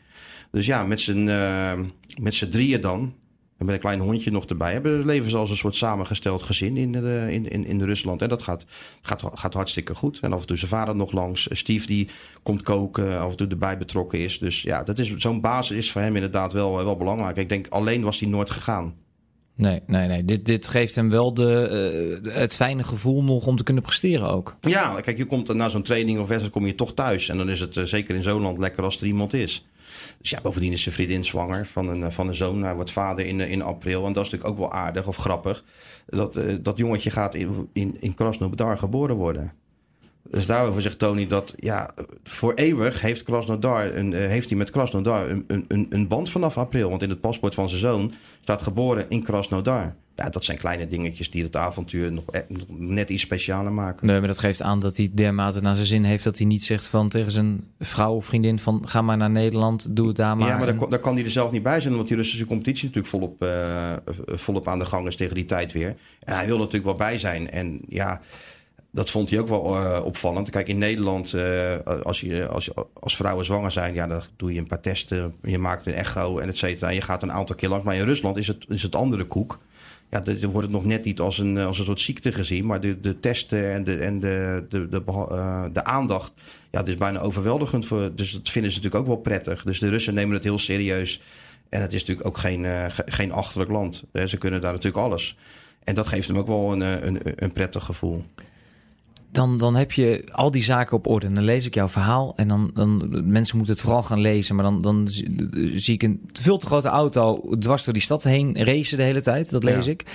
Dus 0.52 0.66
ja, 0.66 0.84
met 0.84 1.00
z'n, 1.00 1.24
met 2.22 2.34
z'n 2.34 2.50
drieën 2.50 2.82
dan, 2.82 3.14
en 3.60 3.66
met 3.66 3.76
een 3.76 3.82
klein 3.82 4.00
hondje 4.00 4.32
nog 4.32 4.46
erbij. 4.46 4.72
Hebben 4.74 5.06
leven 5.06 5.30
ze 5.30 5.38
als 5.38 5.50
een 5.50 5.58
soort 5.58 5.76
samengesteld 5.76 6.44
gezin 6.44 6.78
in, 6.78 6.92
de, 6.92 7.28
in, 7.30 7.50
in, 7.50 7.66
in 7.66 7.82
Rusland. 7.82 8.22
En 8.22 8.30
dat 8.30 8.42
gaat, 8.42 8.66
gaat, 9.02 9.24
gaat 9.34 9.54
hartstikke 9.54 9.96
goed. 9.96 10.20
En 10.20 10.34
af 10.34 10.42
en 10.42 10.48
toe 10.48 10.58
zijn 10.58 10.70
vader 10.70 10.96
nog 10.96 11.12
langs. 11.12 11.48
Steve 11.52 11.88
die 11.88 12.08
komt 12.44 12.62
koken, 12.62 13.20
af 13.20 13.32
en 13.32 13.38
toe 13.38 13.48
erbij 13.48 13.78
betrokken 13.78 14.20
is. 14.20 14.40
Dus 14.40 14.62
ja, 14.62 14.84
dat 14.84 15.00
is, 15.00 15.16
zo'n 15.16 15.42
basis 15.42 15.78
is 15.78 15.92
voor 15.92 16.02
hem 16.02 16.16
inderdaad 16.16 16.54
wel, 16.54 16.76
wel 16.84 16.98
belangrijk. 16.98 17.38
Ik 17.38 17.50
denk, 17.50 17.68
alleen 17.68 18.04
was 18.04 18.20
hij 18.20 18.30
nooit 18.30 18.50
gegaan. 18.50 18.94
Nee, 19.56 19.82
nee, 19.88 20.08
nee. 20.08 20.26
Dit, 20.26 20.46
dit 20.46 20.68
geeft 20.68 20.96
hem 20.96 21.10
wel 21.10 21.34
de, 21.34 22.22
uh, 22.24 22.34
het 22.34 22.56
fijne 22.56 22.84
gevoel 22.84 23.24
nog 23.24 23.48
om 23.48 23.56
te 23.56 23.64
kunnen 23.64 23.84
presteren 23.84 24.30
ook. 24.30 24.56
Ja, 24.62 25.02
kijk, 25.02 25.18
je 25.18 25.26
komt 25.26 25.54
na 25.54 25.70
zo'n 25.70 25.82
training 25.82 26.20
of 26.20 26.28
wedstrijd 26.28 26.54
kom 26.54 26.66
je 26.66 26.76
toch 26.76 26.94
thuis. 26.94 27.30
En 27.30 27.38
dan 27.38 27.50
is 27.50 27.60
het 27.60 27.76
uh, 27.76 27.84
zeker 27.84 28.16
in 28.16 28.24
zo'n 28.24 28.42
land 28.42 28.58
lekker 28.58 28.84
als 28.84 29.02
er 29.02 29.08
iemand 29.08 29.34
is. 29.34 29.66
Dus 30.20 30.30
ja, 30.30 30.42
bovendien 30.42 30.72
is 30.72 30.82
zijn 30.82 30.96
vriendin 30.96 31.26
zwanger 31.26 31.66
van 31.66 31.88
een, 31.88 32.12
van 32.12 32.28
een 32.28 32.36
zoon. 32.36 32.64
Hij 32.64 32.76
wordt 32.76 32.92
vader 32.92 33.26
in, 33.26 33.40
in 33.40 33.62
april. 33.62 34.06
En 34.06 34.14
dat 34.14 34.26
is 34.26 34.32
natuurlijk 34.32 34.60
ook 34.60 34.70
wel 34.70 34.80
aardig 34.80 35.08
of 35.08 35.16
grappig. 35.16 35.64
Dat, 36.06 36.38
uh, 36.38 36.56
dat 36.62 36.78
jongetje 36.78 37.10
gaat 37.10 37.36
in, 37.36 37.70
in, 37.74 37.98
in 38.00 38.14
Krasnodar 38.14 38.78
geboren 38.78 39.16
worden. 39.16 39.54
Dus 40.30 40.46
daarover 40.46 40.82
zegt 40.82 41.00
Tony 41.00 41.28
dat 41.28 41.54
ja, 41.56 41.92
voor 42.24 42.54
eeuwig 42.54 43.02
heeft, 43.02 43.24
Krasnodar 43.24 43.96
een, 43.96 44.14
heeft 44.14 44.50
hij 44.50 44.58
met 44.58 44.70
Krasnodar 44.70 45.30
een, 45.30 45.46
een, 45.68 45.86
een 45.90 46.08
band 46.08 46.30
vanaf 46.30 46.58
april. 46.58 46.90
Want 46.90 47.02
in 47.02 47.10
het 47.10 47.22
paspoort 47.22 47.54
van 47.54 47.70
zijn 47.70 47.82
zoon 47.82 48.14
staat 48.42 48.62
geboren 48.62 49.06
in 49.10 49.24
Krasnodar. 49.24 49.96
Ja, 50.20 50.30
dat 50.30 50.44
zijn 50.44 50.58
kleine 50.58 50.88
dingetjes 50.88 51.32
die 51.32 51.44
het 51.44 51.56
avontuur 51.56 52.12
nog, 52.12 52.24
nog 52.48 52.64
net 52.68 53.10
iets 53.10 53.22
specialer 53.22 53.72
maken. 53.72 54.08
Nee, 54.08 54.20
maar 54.20 54.28
dat 54.28 54.40
geeft 54.40 54.62
aan 54.62 54.80
dat 54.80 54.98
hij 54.98 55.10
dermate 55.14 55.62
naar 55.62 55.76
zijn 55.76 55.88
zin 55.88 56.04
heeft 56.04 56.24
dat 56.24 56.38
hij 56.38 56.48
niet 56.48 56.64
zegt 56.64 56.88
van 56.88 57.10
tegen 57.10 57.32
zijn 57.32 57.64
vrouw 57.80 58.14
of 58.14 58.26
vriendin 58.26 58.60
van 58.60 58.88
ga 58.88 59.02
maar 59.02 59.18
naar 59.18 59.30
Nederland, 59.30 59.96
doe 59.96 60.08
het 60.08 60.16
daar 60.16 60.38
maar. 60.38 60.48
Ja, 60.48 60.58
maar 60.58 60.78
daar, 60.78 60.90
daar 60.90 61.00
kan 61.00 61.16
hij 61.16 61.24
er 61.24 61.30
zelf 61.32 61.52
niet 61.52 61.64
bij 61.64 61.80
zijn, 61.80 61.94
omdat 61.94 62.08
die 62.08 62.18
Russische 62.18 62.46
competitie 62.46 62.86
natuurlijk 62.86 63.14
volop, 63.14 63.44
uh, 63.44 63.94
volop 64.26 64.68
aan 64.68 64.80
de 64.80 64.86
gang 64.86 65.08
is 65.08 65.16
tegen 65.16 65.36
die 65.36 65.46
tijd 65.46 65.72
weer. 65.72 65.96
En 66.20 66.36
hij 66.36 66.46
wil 66.46 66.54
er 66.54 66.60
natuurlijk 66.60 66.86
wel 66.86 67.08
bij 67.08 67.18
zijn. 67.18 67.50
En 67.52 67.80
ja, 67.88 68.22
dat 68.92 69.10
vond 69.10 69.30
hij 69.30 69.40
ook 69.40 69.48
wel 69.48 69.76
uh, 69.76 70.00
opvallend. 70.04 70.50
Kijk, 70.50 70.68
in 70.68 70.78
Nederland, 70.78 71.34
uh, 71.34 71.44
als, 72.04 72.22
je, 72.22 72.48
als, 72.48 72.70
als 73.00 73.16
vrouwen 73.16 73.46
zwanger 73.46 73.72
zijn, 73.72 73.94
ja, 73.94 74.08
dan 74.08 74.22
doe 74.36 74.54
je 74.54 74.60
een 74.60 74.68
paar 74.68 74.82
testen. 74.82 75.36
Je 75.42 75.58
maakt 75.58 75.86
een 75.86 75.94
echo 75.94 76.38
en 76.38 76.48
et 76.48 76.58
cetera. 76.58 76.88
En 76.88 76.96
je 76.96 77.02
gaat 77.02 77.24
een 77.24 77.32
aantal 77.32 77.56
keer 77.56 77.70
langs. 77.70 77.86
Maar 77.86 77.96
in 77.96 78.06
Rusland 78.06 78.38
is 78.38 78.48
het, 78.48 78.66
is 78.68 78.84
het 78.84 78.96
andere 78.96 79.26
koek. 79.26 79.60
Ja, 80.10 80.20
dan 80.20 80.52
wordt 80.52 80.68
het 80.68 80.76
nog 80.76 80.86
net 80.86 81.04
niet 81.04 81.20
als 81.20 81.38
een, 81.38 81.58
als 81.58 81.80
een 81.80 81.86
soort 81.86 82.02
ziekte 82.02 82.32
gezien. 82.32 82.66
Maar 82.66 82.82
de, 82.82 83.00
de 83.00 83.20
testen 83.20 83.74
en 83.74 83.84
de, 83.84 83.96
en 83.96 84.20
de, 84.20 84.66
de, 84.70 84.90
de, 84.90 85.04
uh, 85.08 85.66
de 85.74 85.84
aandacht, 85.84 86.32
ja, 86.72 86.80
dat 86.80 86.88
is 86.88 86.96
bijna 86.96 87.20
overweldigend. 87.20 87.86
Voor, 87.86 88.16
dus 88.16 88.32
dat 88.32 88.50
vinden 88.50 88.72
ze 88.72 88.78
natuurlijk 88.78 89.04
ook 89.04 89.14
wel 89.14 89.22
prettig. 89.22 89.64
Dus 89.64 89.80
de 89.80 89.90
Russen 89.90 90.14
nemen 90.14 90.34
het 90.34 90.44
heel 90.44 90.58
serieus. 90.58 91.22
En 91.70 91.82
het 91.82 91.94
is 91.94 92.00
natuurlijk 92.00 92.28
ook 92.28 92.38
geen, 92.38 92.64
uh, 92.64 92.86
geen 92.90 93.32
achterlijk 93.32 93.72
land. 93.72 94.04
Ze 94.26 94.38
kunnen 94.38 94.62
daar 94.62 94.72
natuurlijk 94.74 95.06
alles. 95.06 95.38
En 95.84 95.96
dat 95.96 96.08
geeft 96.08 96.28
hem 96.28 96.38
ook 96.38 96.48
wel 96.48 96.72
een, 96.72 97.08
een, 97.08 97.20
een 97.36 97.54
prettig 97.54 97.86
gevoel 97.86 98.26
dan, 99.32 99.58
dan 99.58 99.76
heb 99.76 99.92
je 99.92 100.24
al 100.32 100.52
die 100.52 100.64
zaken 100.64 100.98
op 100.98 101.08
orde. 101.08 101.28
En 101.28 101.34
dan 101.34 101.44
lees 101.44 101.66
ik 101.66 101.74
jouw 101.74 101.88
verhaal. 101.88 102.34
En 102.36 102.48
dan, 102.48 102.72
dan 102.74 103.10
mensen 103.32 103.58
moeten 103.58 103.74
het 103.74 103.84
vooral 103.84 104.04
gaan 104.04 104.20
lezen. 104.20 104.56
Maar 104.56 104.64
dan, 104.64 104.82
dan 104.82 105.08
zie 105.74 105.94
ik 105.94 106.04
een 106.04 106.30
veel 106.34 106.58
te 106.58 106.66
grote 106.66 106.88
auto 106.88 107.56
dwars 107.60 107.84
door 107.84 107.94
die 107.94 108.02
stad 108.02 108.24
heen 108.24 108.64
racen 108.64 108.98
de 108.98 109.04
hele 109.04 109.22
tijd. 109.22 109.52
Dat 109.52 109.64
lees 109.64 109.86
ja. 109.86 109.92
ik. 109.92 110.06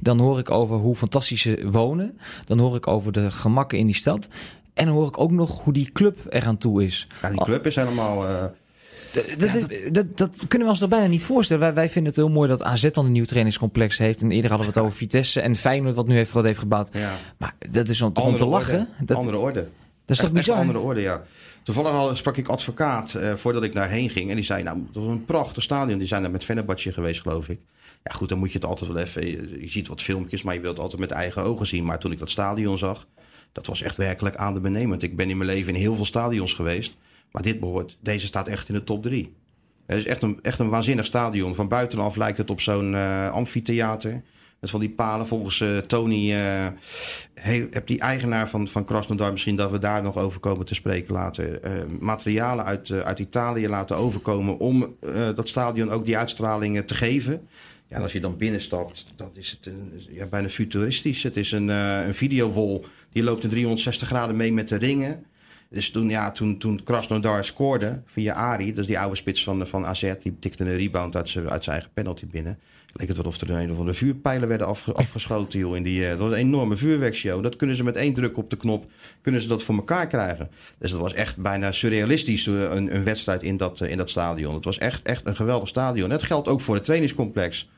Dan 0.00 0.18
hoor 0.18 0.38
ik 0.38 0.50
over 0.50 0.76
hoe 0.76 0.94
fantastisch 0.94 1.40
ze 1.40 1.68
wonen. 1.70 2.18
Dan 2.44 2.58
hoor 2.58 2.76
ik 2.76 2.86
over 2.86 3.12
de 3.12 3.30
gemakken 3.30 3.78
in 3.78 3.86
die 3.86 3.94
stad. 3.94 4.28
En 4.74 4.84
dan 4.84 4.94
hoor 4.94 5.08
ik 5.08 5.20
ook 5.20 5.30
nog 5.30 5.62
hoe 5.62 5.72
die 5.72 5.92
club 5.92 6.18
eraan 6.28 6.58
toe 6.58 6.84
is. 6.84 7.08
Ja, 7.22 7.28
die 7.28 7.44
club 7.44 7.66
is 7.66 7.76
helemaal... 7.76 8.28
Uh... 8.28 8.44
Dat, 10.14 10.46
kunnen 10.48 10.66
we 10.66 10.72
ons 10.72 10.78
toch 10.78 10.88
bijna 10.88 11.06
niet 11.06 11.24
voorstellen. 11.24 11.62
Wij, 11.62 11.74
wij 11.74 11.90
vinden 11.90 12.12
het 12.12 12.20
heel 12.20 12.30
mooi 12.30 12.48
dat 12.48 12.62
AZ 12.62 12.90
dan 12.90 13.04
een 13.04 13.12
nieuw 13.12 13.24
trainingscomplex 13.24 13.98
heeft. 13.98 14.22
En 14.22 14.30
eerder 14.30 14.50
hadden 14.50 14.68
we 14.68 14.74
het 14.74 14.82
over 14.82 14.96
Vitesse 14.96 15.40
en 15.40 15.56
Feyenoord 15.56 15.94
wat 15.94 16.06
nu 16.06 16.16
heeft, 16.16 16.32
wat 16.32 16.44
heeft 16.44 16.58
gebouwd. 16.58 16.90
Maar 17.38 17.54
dat 17.70 17.88
is 17.88 18.02
om, 18.02 18.12
om 18.14 18.34
te 18.34 18.44
lachen. 18.44 18.88
Dat, 19.00 19.16
andere 19.16 19.38
orde. 19.38 19.60
Dat 19.60 19.70
is 20.06 20.16
toch 20.16 20.24
echt, 20.24 20.32
bizar? 20.32 20.56
Echt 20.56 20.66
andere 20.66 20.84
orde, 20.84 21.00
ja. 21.00 21.22
Toevallig 21.62 21.90
al 21.90 22.16
sprak 22.16 22.36
ik 22.36 22.48
advocaat 22.48 23.14
uh, 23.16 23.32
voordat 23.34 23.62
ik 23.62 23.72
daarheen 23.72 24.10
ging. 24.10 24.28
En 24.28 24.34
die 24.34 24.44
zei, 24.44 24.62
nou, 24.62 24.78
dat 24.92 25.02
was 25.02 25.12
een 25.12 25.24
prachtig 25.24 25.62
stadion. 25.62 25.98
Die 25.98 26.06
zijn 26.06 26.22
daar 26.22 26.30
met 26.30 26.44
Fenerbahce 26.44 26.92
geweest, 26.92 27.20
geloof 27.20 27.48
ik. 27.48 27.60
Ja, 28.02 28.14
goed, 28.14 28.28
dan 28.28 28.38
moet 28.38 28.52
je 28.52 28.58
het 28.58 28.66
altijd 28.66 28.92
wel 28.92 29.02
even... 29.02 29.26
Je, 29.26 29.60
je 29.60 29.70
ziet 29.70 29.88
wat 29.88 30.02
filmpjes, 30.02 30.42
maar 30.42 30.54
je 30.54 30.60
wilt 30.60 30.72
het 30.72 30.82
altijd 30.82 31.00
met 31.00 31.10
eigen 31.10 31.42
ogen 31.42 31.66
zien. 31.66 31.84
Maar 31.84 31.98
toen 31.98 32.12
ik 32.12 32.18
dat 32.18 32.30
stadion 32.30 32.78
zag, 32.78 33.06
dat 33.52 33.66
was 33.66 33.82
echt 33.82 33.96
werkelijk 33.96 34.36
aan 34.36 34.54
de 34.54 34.60
benemend. 34.60 35.02
Ik 35.02 35.16
ben 35.16 35.30
in 35.30 35.36
mijn 35.36 35.50
leven 35.50 35.74
in 35.74 35.80
heel 35.80 35.94
veel 35.94 36.04
stadions 36.04 36.54
geweest. 36.54 36.96
Maar 37.34 37.42
dit 37.42 37.60
behoort, 37.60 37.96
deze 38.00 38.26
staat 38.26 38.48
echt 38.48 38.68
in 38.68 38.74
de 38.74 38.84
top 38.84 39.02
drie. 39.02 39.34
Het 39.86 39.98
is 39.98 40.04
echt 40.04 40.22
een, 40.22 40.38
echt 40.42 40.58
een 40.58 40.68
waanzinnig 40.68 41.04
stadion. 41.04 41.54
Van 41.54 41.68
buitenaf 41.68 42.16
lijkt 42.16 42.38
het 42.38 42.50
op 42.50 42.60
zo'n 42.60 42.92
uh, 42.92 43.30
amfitheater. 43.30 44.22
Met 44.60 44.70
van 44.70 44.80
die 44.80 44.90
palen. 44.90 45.26
Volgens 45.26 45.60
uh, 45.60 45.78
Tony 45.78 46.30
uh, 46.30 46.66
hey, 47.34 47.68
heb 47.70 47.86
die 47.86 48.00
eigenaar 48.00 48.48
van, 48.48 48.68
van 48.68 48.84
Krasnodar... 48.84 49.32
misschien 49.32 49.56
dat 49.56 49.70
we 49.70 49.78
daar 49.78 50.02
nog 50.02 50.16
over 50.16 50.40
komen 50.40 50.66
te 50.66 50.74
spreken 50.74 51.12
later... 51.12 51.60
materialen 52.00 52.64
uit, 52.64 52.90
uit 52.90 53.18
Italië 53.18 53.68
laten 53.68 53.96
overkomen... 53.96 54.58
om 54.58 54.96
dat 55.34 55.48
stadion 55.48 55.90
ook 55.90 56.04
die 56.04 56.18
uitstraling 56.18 56.86
te 56.86 56.94
geven. 56.94 57.48
Ja, 57.88 58.00
als 58.00 58.12
je 58.12 58.20
dan 58.20 58.36
binnenstapt, 58.36 59.04
dan 59.16 59.30
is 59.32 59.50
het 59.50 59.66
een, 59.66 59.92
ja, 60.10 60.26
bijna 60.26 60.48
futuristisch. 60.48 61.22
Het 61.22 61.36
is 61.36 61.52
een, 61.52 61.68
een 61.68 62.14
videowol. 62.14 62.84
Die 63.12 63.22
loopt 63.22 63.44
in 63.44 63.50
360 63.50 64.08
graden 64.08 64.36
mee 64.36 64.52
met 64.52 64.68
de 64.68 64.76
ringen... 64.76 65.24
Dus 65.74 65.90
toen, 65.90 66.08
ja, 66.08 66.32
toen, 66.32 66.58
toen 66.58 66.82
Krasnodar 66.84 67.44
scoorde 67.44 68.02
via 68.06 68.34
Ari, 68.34 68.68
dat 68.70 68.78
is 68.78 68.86
die 68.86 68.98
oude 68.98 69.16
spits 69.16 69.44
van, 69.44 69.66
van 69.66 69.86
AZ, 69.86 70.12
die 70.22 70.38
tikte 70.38 70.64
een 70.64 70.76
rebound 70.76 71.16
uit 71.16 71.28
zijn, 71.28 71.50
uit 71.50 71.64
zijn 71.64 71.76
eigen 71.76 71.94
penalty 71.94 72.26
binnen. 72.26 72.58
Leek 72.92 73.08
het 73.08 73.16
wel 73.16 73.26
of 73.26 73.40
er 73.40 73.50
een 73.50 73.70
of 73.70 73.78
andere 73.78 73.96
vuurpijlen 73.96 74.48
werden 74.48 74.66
afge, 74.66 74.92
afgeschoten 74.92 75.58
joh, 75.58 75.76
in 75.76 75.82
die, 75.82 76.00
uh, 76.00 76.08
dat 76.08 76.18
was 76.18 76.32
een 76.32 76.38
enorme 76.38 76.76
vuurwerkshow. 76.76 77.42
Dat 77.42 77.56
kunnen 77.56 77.76
ze 77.76 77.84
met 77.84 77.96
één 77.96 78.14
druk 78.14 78.36
op 78.36 78.50
de 78.50 78.56
knop, 78.56 78.90
kunnen 79.20 79.40
ze 79.40 79.48
dat 79.48 79.62
voor 79.62 79.74
elkaar 79.74 80.06
krijgen. 80.06 80.50
Dus 80.78 80.90
dat 80.90 81.00
was 81.00 81.14
echt 81.14 81.36
bijna 81.36 81.72
surrealistisch, 81.72 82.46
een, 82.46 82.94
een 82.94 83.04
wedstrijd 83.04 83.42
in 83.42 83.56
dat, 83.56 83.80
uh, 83.80 83.90
in 83.90 83.96
dat 83.96 84.10
stadion. 84.10 84.54
Het 84.54 84.64
was 84.64 84.78
echt, 84.78 85.02
echt 85.02 85.26
een 85.26 85.36
geweldig 85.36 85.68
stadion. 85.68 86.08
Dat 86.08 86.22
geldt 86.22 86.48
ook 86.48 86.60
voor 86.60 86.74
het 86.74 86.84
trainingscomplex. 86.84 87.70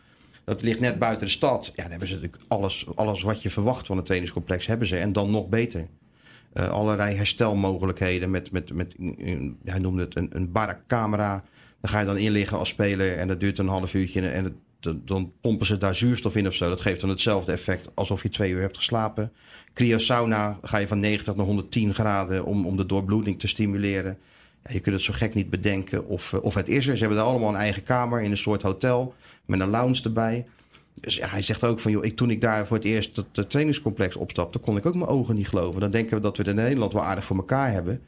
Dat 0.45 0.63
ligt 0.63 0.81
net 0.81 0.99
buiten 0.99 1.27
de 1.27 1.33
stad. 1.33 1.73
Ja, 1.75 1.83
dan 1.83 1.91
hebben 1.91 2.09
ze 2.09 2.15
natuurlijk 2.15 2.43
alles, 2.49 2.87
alles 2.95 3.23
wat 3.23 3.43
je 3.43 3.51
verwacht 3.51 3.87
van 3.87 3.97
het 3.97 4.05
trainingscomplex, 4.05 4.67
hebben 4.67 4.87
ze. 4.87 4.97
En 4.97 5.13
dan 5.13 5.31
nog 5.31 5.49
beter. 5.49 5.87
Uh, 6.59 6.71
allerlei 6.71 7.17
herstelmogelijkheden 7.17 8.31
met, 8.31 8.53
met, 8.53 8.73
met 8.73 8.95
hij 9.65 9.79
noemde 9.79 10.03
het 10.03 10.17
een, 10.17 10.29
een. 10.33 10.53
Dan 10.53 11.91
ga 11.91 12.01
je 12.01 12.07
dan 12.07 12.17
inliggen 12.17 12.59
als 12.59 12.69
speler 12.69 13.17
en 13.17 13.29
dat 13.29 13.41
duurt 13.41 13.59
een 13.59 13.69
half 13.69 13.95
uurtje 13.95 14.29
en 14.29 14.57
dan 15.05 15.33
pompen 15.41 15.67
ze 15.67 15.79
daar 15.79 15.95
zuurstof 15.95 16.37
in 16.37 16.47
of 16.47 16.55
zo. 16.55 16.69
Dat 16.69 16.81
geeft 16.81 17.01
dan 17.01 17.11
hetzelfde 17.11 17.53
effect 17.53 17.89
alsof 17.95 18.23
je 18.23 18.29
twee 18.29 18.51
uur 18.51 18.61
hebt 18.61 18.77
geslapen. 18.77 19.33
Cryosauna 19.75 20.59
ga 20.63 20.79
je 20.79 20.87
van 20.87 21.01
90 21.01 21.37
naar 21.37 21.47
110 21.47 21.95
graden 21.95 22.45
om, 22.45 22.67
om 22.67 22.77
de 22.77 22.87
doorbloeding 22.87 23.39
te 23.39 23.49
stimuleren. 23.49 24.19
Ja, 24.65 24.73
je 24.73 24.81
kunt 24.81 24.95
het 24.95 25.05
zo 25.05 25.13
gek 25.13 25.35
niet 25.35 25.51
bedenken 25.51 26.07
of, 26.07 26.35
of 26.35 26.55
het 26.55 26.69
is 26.69 26.87
er. 26.87 26.95
Ze 26.95 27.01
hebben 27.01 27.19
daar 27.19 27.27
allemaal 27.27 27.49
een 27.49 27.57
eigen 27.57 27.83
kamer 27.83 28.21
in 28.21 28.31
een 28.31 28.37
soort 28.37 28.63
hotel 28.63 29.15
met 29.45 29.61
een 29.61 29.71
lounge 29.71 30.01
erbij. 30.05 30.47
Dus 31.01 31.17
ja, 31.17 31.29
hij 31.29 31.43
zegt 31.43 31.65
ook 31.65 31.81
van, 31.81 31.93
joh, 31.93 32.05
ik, 32.05 32.17
toen 32.17 32.31
ik 32.31 32.41
daar 32.41 32.67
voor 32.67 32.77
het 32.77 32.87
eerst 32.87 33.17
het, 33.17 33.27
het 33.33 33.51
trainingscomplex 33.51 34.17
opstapte, 34.17 34.59
kon 34.59 34.77
ik 34.77 34.87
ook 34.87 34.95
mijn 34.95 35.07
ogen 35.07 35.35
niet 35.35 35.49
geloven. 35.49 35.81
Dan 35.81 35.91
denken 35.91 36.17
we 36.17 36.23
dat 36.23 36.37
we 36.37 36.43
het 36.43 36.53
in 36.53 36.59
Nederland 36.63 36.93
wel 36.93 37.05
aardig 37.05 37.25
voor 37.25 37.37
elkaar 37.37 37.73
hebben. 37.73 38.01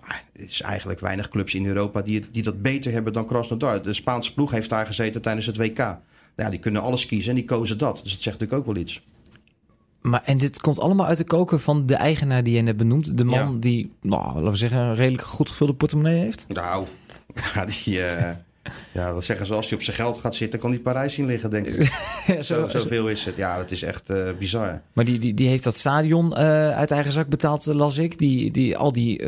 Maar 0.00 0.24
er 0.32 0.42
is 0.42 0.60
eigenlijk 0.60 1.00
weinig 1.00 1.28
clubs 1.28 1.54
in 1.54 1.66
Europa 1.66 2.02
die, 2.02 2.24
die 2.32 2.42
dat 2.42 2.62
beter 2.62 2.92
hebben 2.92 3.12
dan 3.12 3.26
Krasnodar. 3.26 3.82
De 3.82 3.92
Spaanse 3.92 4.34
ploeg 4.34 4.50
heeft 4.50 4.70
daar 4.70 4.86
gezeten 4.86 5.22
tijdens 5.22 5.46
het 5.46 5.56
WK. 5.56 5.78
Ja, 6.36 6.50
die 6.50 6.58
kunnen 6.58 6.82
alles 6.82 7.06
kiezen 7.06 7.30
en 7.30 7.36
die 7.36 7.44
kozen 7.44 7.78
dat. 7.78 8.00
Dus 8.02 8.12
dat 8.12 8.22
zegt 8.22 8.38
natuurlijk 8.38 8.68
ook 8.68 8.74
wel 8.74 8.82
iets. 8.82 9.02
Maar, 10.00 10.22
en 10.24 10.38
dit 10.38 10.60
komt 10.60 10.80
allemaal 10.80 11.06
uit 11.06 11.18
de 11.18 11.24
koker 11.24 11.58
van 11.58 11.86
de 11.86 11.94
eigenaar 11.94 12.42
die 12.42 12.54
je 12.56 12.62
net 12.62 12.76
benoemt. 12.76 13.18
De 13.18 13.24
man 13.24 13.52
Ja. 13.52 13.58
die, 13.58 13.92
nou, 14.00 14.34
laten 14.34 14.50
we 14.50 14.56
zeggen, 14.56 14.78
een 14.78 14.94
redelijk 14.94 15.22
goed 15.22 15.48
gevulde 15.48 15.74
portemonnee 15.74 16.20
heeft. 16.20 16.44
Nou, 16.48 16.86
ja, 17.54 17.64
die, 17.64 18.02
eh, 18.02 18.36
ja, 18.92 19.12
dat 19.12 19.24
zeggen 19.24 19.46
ze 19.46 19.54
als 19.54 19.66
hij 19.68 19.74
op 19.78 19.82
zijn 19.84 19.96
geld 19.96 20.18
gaat 20.18 20.34
zitten, 20.34 20.58
kan 20.58 20.70
hij 20.70 20.78
Parijs 20.78 21.14
zien 21.14 21.26
liggen, 21.26 21.50
denk 21.50 21.66
ik. 21.66 21.74
zo, 22.26 22.40
Zo, 22.42 22.68
zo- 22.68 22.78
zoveel 22.78 23.08
is 23.08 23.24
het. 23.24 23.36
Ja, 23.36 23.56
dat 23.56 23.70
is 23.70 23.82
echt 23.82 24.10
eh, 24.10 24.28
bizar. 24.38 24.82
Maar 24.92 25.04
die, 25.04 25.18
die, 25.18 25.34
die 25.34 25.48
heeft 25.48 25.64
dat 25.64 25.76
stadion 25.76 26.36
eh, 26.36 26.70
uit 26.76 26.90
eigen 26.90 27.12
zak 27.12 27.28
betaald, 27.28 27.66
eh, 27.66 27.74
las 27.74 27.98
ik. 27.98 28.18
Die, 28.18 28.50
die, 28.50 28.76
al, 28.76 28.92
die, 28.92 29.26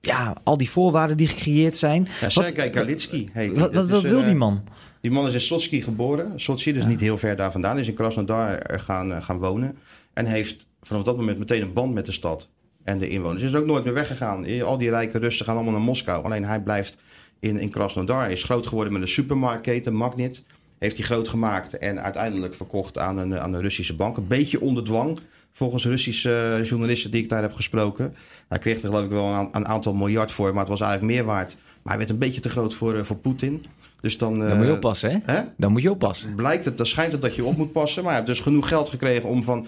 ja, 0.00 0.36
al 0.44 0.56
die 0.56 0.70
voorwaarden 0.70 1.16
die 1.16 1.26
gecreëerd 1.26 1.76
zijn. 1.76 2.08
Ja, 2.20 2.28
Sergej 2.28 2.70
Kalitski 2.70 3.28
heet. 3.32 3.58
Wat, 3.58 3.74
wat, 3.74 3.88
wat 3.88 4.02
wil 4.02 4.18
een, 4.18 4.24
die 4.26 4.34
man? 4.34 4.62
Die 5.00 5.10
man 5.10 5.26
is 5.26 5.34
in 5.34 5.40
Sochi 5.40 5.82
geboren. 5.82 6.32
Sochi, 6.40 6.72
dus 6.72 6.82
Ja. 6.82 6.88
niet 6.88 7.00
heel 7.00 7.18
ver 7.18 7.36
daar 7.36 7.52
vandaan. 7.52 7.78
Is 7.78 7.88
in 7.88 7.94
Krasnodar 7.94 8.62
gaan, 8.80 9.22
gaan 9.22 9.38
wonen. 9.38 9.76
En 10.12 10.26
heeft 10.26 10.66
vanaf 10.82 11.02
dat 11.02 11.16
moment 11.16 11.38
meteen 11.38 11.62
een 11.62 11.72
band 11.72 11.94
met 11.94 12.06
de 12.06 12.12
stad 12.12 12.48
en 12.84 12.98
de 12.98 13.08
inwoners. 13.08 13.42
Is 13.42 13.52
er 13.52 13.60
ook 13.60 13.66
nooit 13.66 13.84
meer 13.84 13.94
weggegaan. 13.94 14.62
Al 14.62 14.78
die 14.78 14.90
rijke 14.90 15.18
Russen 15.18 15.44
gaan 15.46 15.54
allemaal 15.54 15.72
naar 15.72 15.82
Moskou. 15.82 16.24
Alleen 16.24 16.44
hij 16.44 16.60
blijft 16.60 16.96
in, 17.44 17.58
in 17.58 17.70
Krasnodar. 17.70 18.20
Hij 18.20 18.32
is 18.32 18.42
groot 18.42 18.66
geworden 18.66 18.92
met 18.92 19.02
een 19.02 19.08
supermarktketen, 19.08 19.94
Magnit. 19.94 20.42
Heeft 20.78 20.96
hij 20.96 21.06
groot 21.06 21.28
gemaakt 21.28 21.78
en 21.78 22.02
uiteindelijk 22.02 22.54
verkocht 22.54 22.98
aan 22.98 23.18
een, 23.18 23.38
aan 23.38 23.54
een 23.54 23.60
Russische 23.60 23.96
bank. 23.96 24.16
Een 24.16 24.26
beetje 24.26 24.60
onder 24.60 24.84
dwang, 24.84 25.18
volgens 25.52 25.84
Russische 25.84 26.56
eh, 26.58 26.64
journalisten 26.64 27.10
die 27.10 27.22
ik 27.22 27.28
daar 27.28 27.42
heb 27.42 27.52
gesproken. 27.52 28.14
Hij 28.48 28.58
kreeg 28.58 28.82
er 28.82 28.88
geloof 28.88 29.04
ik 29.04 29.10
wel 29.10 29.26
een, 29.26 29.48
een 29.52 29.66
aantal 29.66 29.94
miljard 29.94 30.32
voor, 30.32 30.50
maar 30.50 30.60
het 30.60 30.68
was 30.68 30.80
eigenlijk 30.80 31.12
meer 31.12 31.24
waard. 31.24 31.56
Maar 31.82 31.92
hij 31.92 31.98
werd 31.98 32.10
een 32.10 32.18
beetje 32.18 32.40
te 32.40 32.48
groot 32.48 32.74
voor, 32.74 32.94
eh, 32.94 33.02
voor 33.02 33.16
Poetin. 33.16 33.64
Dus 34.00 34.18
dan, 34.18 34.38
Dan 34.38 34.56
moet 34.56 34.64
je 34.64 34.70
eh, 34.70 34.76
oppassen, 34.76 35.10
hè? 35.10 35.32
Hè? 35.32 35.42
Dan 35.56 35.72
moet 35.72 35.82
je 35.82 35.90
oppassen. 35.90 36.34
blijkt 36.34 36.64
het, 36.64 36.76
dan 36.76 36.86
schijnt 36.86 37.12
het 37.12 37.22
dat 37.22 37.34
je 37.34 37.44
op 37.44 37.56
moet 37.56 37.72
passen. 37.72 38.02
Maar 38.02 38.12
hij 38.12 38.20
heeft 38.20 38.34
dus 38.34 38.44
genoeg 38.44 38.68
geld 38.68 38.88
gekregen 38.88 39.28
om 39.28 39.42
van 39.42 39.66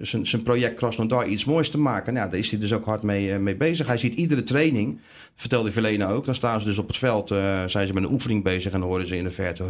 zijn 0.00 0.26
zijn 0.26 0.42
project 0.42 0.74
Krasnodar 0.74 1.26
iets 1.26 1.44
moois 1.44 1.68
te 1.70 1.78
maken. 1.78 2.14
Nou, 2.14 2.30
daar 2.30 2.38
is 2.38 2.50
hij 2.50 2.60
dus 2.60 2.72
ook 2.72 2.84
hard 2.84 3.02
mee, 3.02 3.32
eh, 3.32 3.38
mee 3.38 3.56
bezig. 3.56 3.86
Hij 3.86 3.98
ziet 3.98 4.14
iedere 4.14 4.42
training, 4.42 4.98
vertelde 5.34 5.72
Verlena 5.72 6.08
ook. 6.10 6.24
Dan 6.24 6.34
staan 6.34 6.60
ze 6.60 6.66
dus 6.66 6.78
op 6.78 6.86
het 6.86 6.96
veld, 6.96 7.30
eh, 7.30 7.64
zijn 7.66 7.86
ze 7.86 7.92
met 7.94 8.02
een 8.02 8.10
oefening 8.12 8.42
bezig 8.42 8.72
en 8.72 8.80
dan 8.80 8.88
horen 8.88 9.06
ze 9.06 9.16
in 9.16 9.24
de 9.24 9.30
verte. 9.30 9.64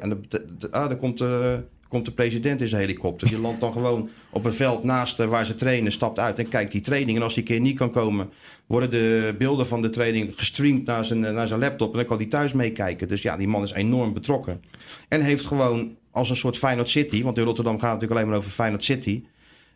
en 0.00 0.08
de, 0.08 0.18
de- 0.28 0.44
de- 0.58 0.70
ah, 0.70 0.98
komt, 0.98 1.20
eh, 1.20 1.52
komt 1.88 2.04
de 2.04 2.12
president 2.12 2.60
in 2.60 2.68
zijn 2.68 2.80
helikopter. 2.80 3.28
Die 3.28 3.38
landt 3.40 3.60
dan 3.60 3.72
gewoon 3.72 4.08
op 4.30 4.44
een 4.44 4.52
veld 4.52 4.84
naast 4.84 5.20
eh, 5.20 5.26
waar 5.26 5.46
ze 5.46 5.54
trainen, 5.54 5.92
stapt 5.92 6.18
uit 6.18 6.38
en 6.38 6.48
kijkt 6.48 6.72
die 6.72 6.80
training. 6.80 7.16
En 7.18 7.22
als 7.24 7.34
die 7.34 7.42
keer 7.42 7.60
niet 7.60 7.76
kan 7.76 7.90
komen, 7.90 8.28
worden 8.66 8.90
de 8.90 9.34
beelden 9.38 9.66
van 9.66 9.82
de 9.82 9.90
training 9.90 10.32
gestreamd 10.36 10.84
naar 10.84 11.04
zijn, 11.04 11.24
eh, 11.24 11.32
naar 11.34 11.46
zijn 11.46 11.60
laptop. 11.60 11.90
En 11.90 11.96
dan 11.96 12.06
kan 12.06 12.16
hij 12.16 12.26
thuis 12.26 12.52
meekijken. 12.52 13.08
Dus 13.08 13.22
ja, 13.22 13.36
die 13.36 13.48
man 13.48 13.62
is 13.62 13.72
enorm 13.72 14.12
betrokken. 14.12 14.60
En 15.08 15.20
heeft 15.20 15.46
gewoon 15.46 15.96
als 16.10 16.30
een 16.30 16.36
soort 16.36 16.58
Feyenoord 16.58 16.88
City... 16.88 17.22
want 17.22 17.38
in 17.38 17.44
Rotterdam 17.44 17.78
gaat 17.78 17.82
het 17.82 17.92
natuurlijk 17.92 18.20
alleen 18.20 18.28
maar 18.28 18.38
over 18.38 18.50
Feyenoord 18.50 18.84
City... 18.84 19.24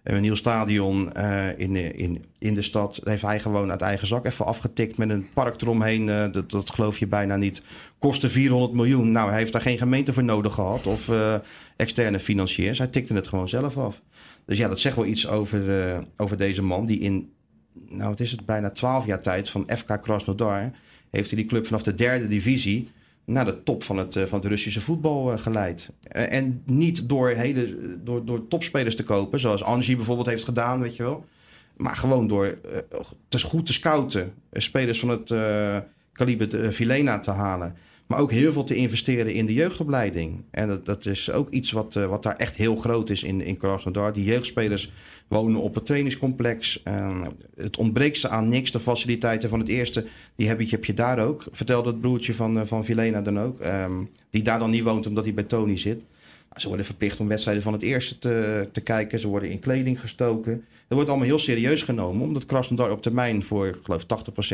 een 0.03 0.21
nieuw 0.21 0.35
stadion 0.35 1.13
eh, 1.13 1.59
in, 1.59 1.77
in, 1.77 2.25
in 2.39 2.55
de 2.55 2.63
stad... 2.63 3.01
Heeft 3.05 3.23
hij 3.23 3.41
gewoon 3.41 3.71
uit 3.71 3.81
eigen 3.81 4.07
zak 4.07 4.25
even 4.25 4.47
afgetikt... 4.47 4.99
met 4.99 5.11
een 5.11 5.29
park 5.35 5.61
eromheen, 5.61 6.09
eh, 6.09 6.33
dat, 6.33 6.51
dat 6.51 6.71
geloof 6.71 6.99
je 6.99 7.07
bijna 7.07 7.37
niet. 7.37 7.63
Kostte 7.99 8.29
400 8.29 8.73
miljoen. 8.73 9.13
Nou, 9.13 9.31
hij 9.31 9.39
heeft 9.39 9.53
daar 9.53 9.63
geen 9.63 9.79
gemeente 9.79 10.13
voor 10.13 10.25
nodig 10.25 10.55
gehad... 10.55 10.87
of 10.87 11.09
eh, 11.09 11.35
externe 11.77 12.19
financiers. 12.19 12.79
Hij 12.79 12.87
tikte 12.87 13.15
het 13.15 13.29
gewoon 13.29 13.49
zelf 13.49 13.77
af. 13.77 14.03
Dus 14.47 14.59
ja, 14.59 14.69
dat 14.69 14.81
zegt 14.81 14.97
wel 14.97 15.07
iets 15.07 15.29
over, 15.29 16.05
over 16.17 16.37
deze 16.37 16.63
man... 16.63 16.87
die 16.87 16.99
in, 16.99 17.33
nou 17.89 18.09
wat 18.09 18.21
is 18.21 18.31
het, 18.31 18.47
bijna 18.47 18.71
12 18.71 19.07
jaar 19.07 19.21
tijd... 19.21 19.51
van 19.51 19.69
FK 19.77 20.03
Krasnodar... 20.03 20.71
heeft 21.11 21.31
hij 21.31 21.39
die 21.39 21.49
club 21.49 21.67
vanaf 21.67 21.83
de 21.83 21.95
derde 21.95 22.27
divisie 22.27 22.89
naar 23.25 23.45
de 23.45 23.63
top 23.63 23.83
van 23.83 23.97
het, 23.97 24.17
eh, 24.17 24.25
van 24.25 24.39
het 24.39 24.49
Russische 24.49 24.81
voetbal 24.81 25.33
eh, 25.33 25.39
geleid. 25.39 25.91
Eh, 26.03 26.33
en 26.33 26.63
niet 26.67 27.09
door, 27.09 27.29
hele, 27.29 27.77
door, 28.05 28.25
door 28.25 28.49
topspelers 28.49 28.97
te 28.97 29.03
kopen, 29.03 29.41
zoals 29.41 29.63
Angie 29.63 29.97
bijvoorbeeld 29.97 30.29
heeft 30.29 30.45
gedaan, 30.45 30.81
weet 30.81 30.97
je 30.97 31.03
wel. 31.03 31.25
Maar 31.77 31.97
gewoon 31.97 32.29
door 32.29 32.59
te 33.29 33.41
goed 33.41 33.67
te 33.67 33.73
scouten, 33.73 34.33
spelers 34.53 35.01
van 35.01 35.09
het 35.09 35.35
kaliber 36.13 36.49
de 36.49 36.73
Vilena 36.73 37.21
te 37.21 37.31
halen. 37.31 37.77
Maar 38.07 38.21
ook 38.21 38.31
heel 38.31 38.53
veel 38.53 38.65
te 38.65 38.75
investeren 38.75 39.35
in 39.35 39.47
de 39.47 39.53
jeugdopleiding. 39.53 40.45
En 40.51 40.69
dat, 40.69 40.87
dat 40.87 41.07
is 41.07 41.31
ook 41.31 41.51
iets 41.51 41.73
wat, 41.73 41.97
eh, 41.97 42.07
wat 42.07 42.23
daar 42.23 42.37
echt 42.37 42.57
heel 42.57 42.77
groot 42.77 43.11
is 43.11 43.23
in, 43.23 43.41
in 43.41 43.57
Krasnodar. 43.57 44.13
Die 44.13 44.25
jeugdspelers 44.25 44.93
wonen 45.29 45.61
op 45.61 45.75
het 45.75 45.87
trainingscomplex. 45.87 46.83
Eh, 46.83 47.27
het 47.57 47.77
ontbreekt 47.77 48.19
ze 48.19 48.29
aan 48.29 48.49
niks. 48.49 48.71
De 48.71 48.81
faciliteiten 48.81 49.49
van 49.49 49.59
het 49.59 49.69
eerste, 49.69 50.07
die 50.37 50.49
heb 50.49 50.61
je, 50.61 50.69
heb 50.71 50.85
je 50.85 50.95
daar 50.95 51.19
ook. 51.19 51.45
Vertelde 51.51 51.91
het 51.91 52.01
broertje 52.01 52.35
van, 52.35 52.59
eh, 52.59 52.67
van 52.67 52.85
Vilena 52.85 53.21
dan 53.21 53.41
ook. 53.41 53.61
Ehm, 53.61 54.05
die 54.31 54.43
daar 54.43 54.59
dan 54.59 54.71
niet 54.71 54.83
woont 54.83 55.07
omdat 55.07 55.25
hij 55.25 55.35
bij 55.35 55.45
Tony 55.45 55.79
zit. 55.79 56.05
Ze 56.57 56.69
worden 56.69 56.87
verplicht 56.87 57.21
om 57.21 57.29
wedstrijden 57.29 57.63
van 57.63 57.73
het 57.73 57.83
eerste 57.83 58.19
te, 58.19 58.69
te 58.73 58.81
kijken. 58.81 59.21
Ze 59.21 59.29
worden 59.29 59.51
in 59.51 59.59
kleding 59.59 60.01
gestoken. 60.01 60.65
Dat 60.89 61.01
wordt 61.01 61.09
allemaal 61.09 61.27
heel 61.27 61.39
serieus 61.39 61.83
genomen. 61.83 62.27
Omdat 62.27 62.47
Krasnodar 62.47 62.91
op 62.91 63.03
termijn 63.03 63.43
voor, 63.43 63.67
ik 63.67 63.79
geloof 63.83 64.05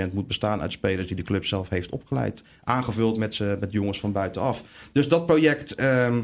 80% 0.08 0.12
moet 0.12 0.26
bestaan 0.26 0.60
uit 0.60 0.72
spelers 0.72 1.06
die 1.06 1.16
de 1.16 1.22
club 1.22 1.44
zelf 1.44 1.68
heeft 1.68 1.90
opgeleid. 1.90 2.42
Aangevuld 2.64 3.18
met, 3.18 3.38
met 3.60 3.72
jongens 3.72 4.00
van 4.00 4.12
buitenaf. 4.12 4.62
Dus 4.92 5.08
dat 5.08 5.26
project 5.26 5.74
ehm, 5.74 6.20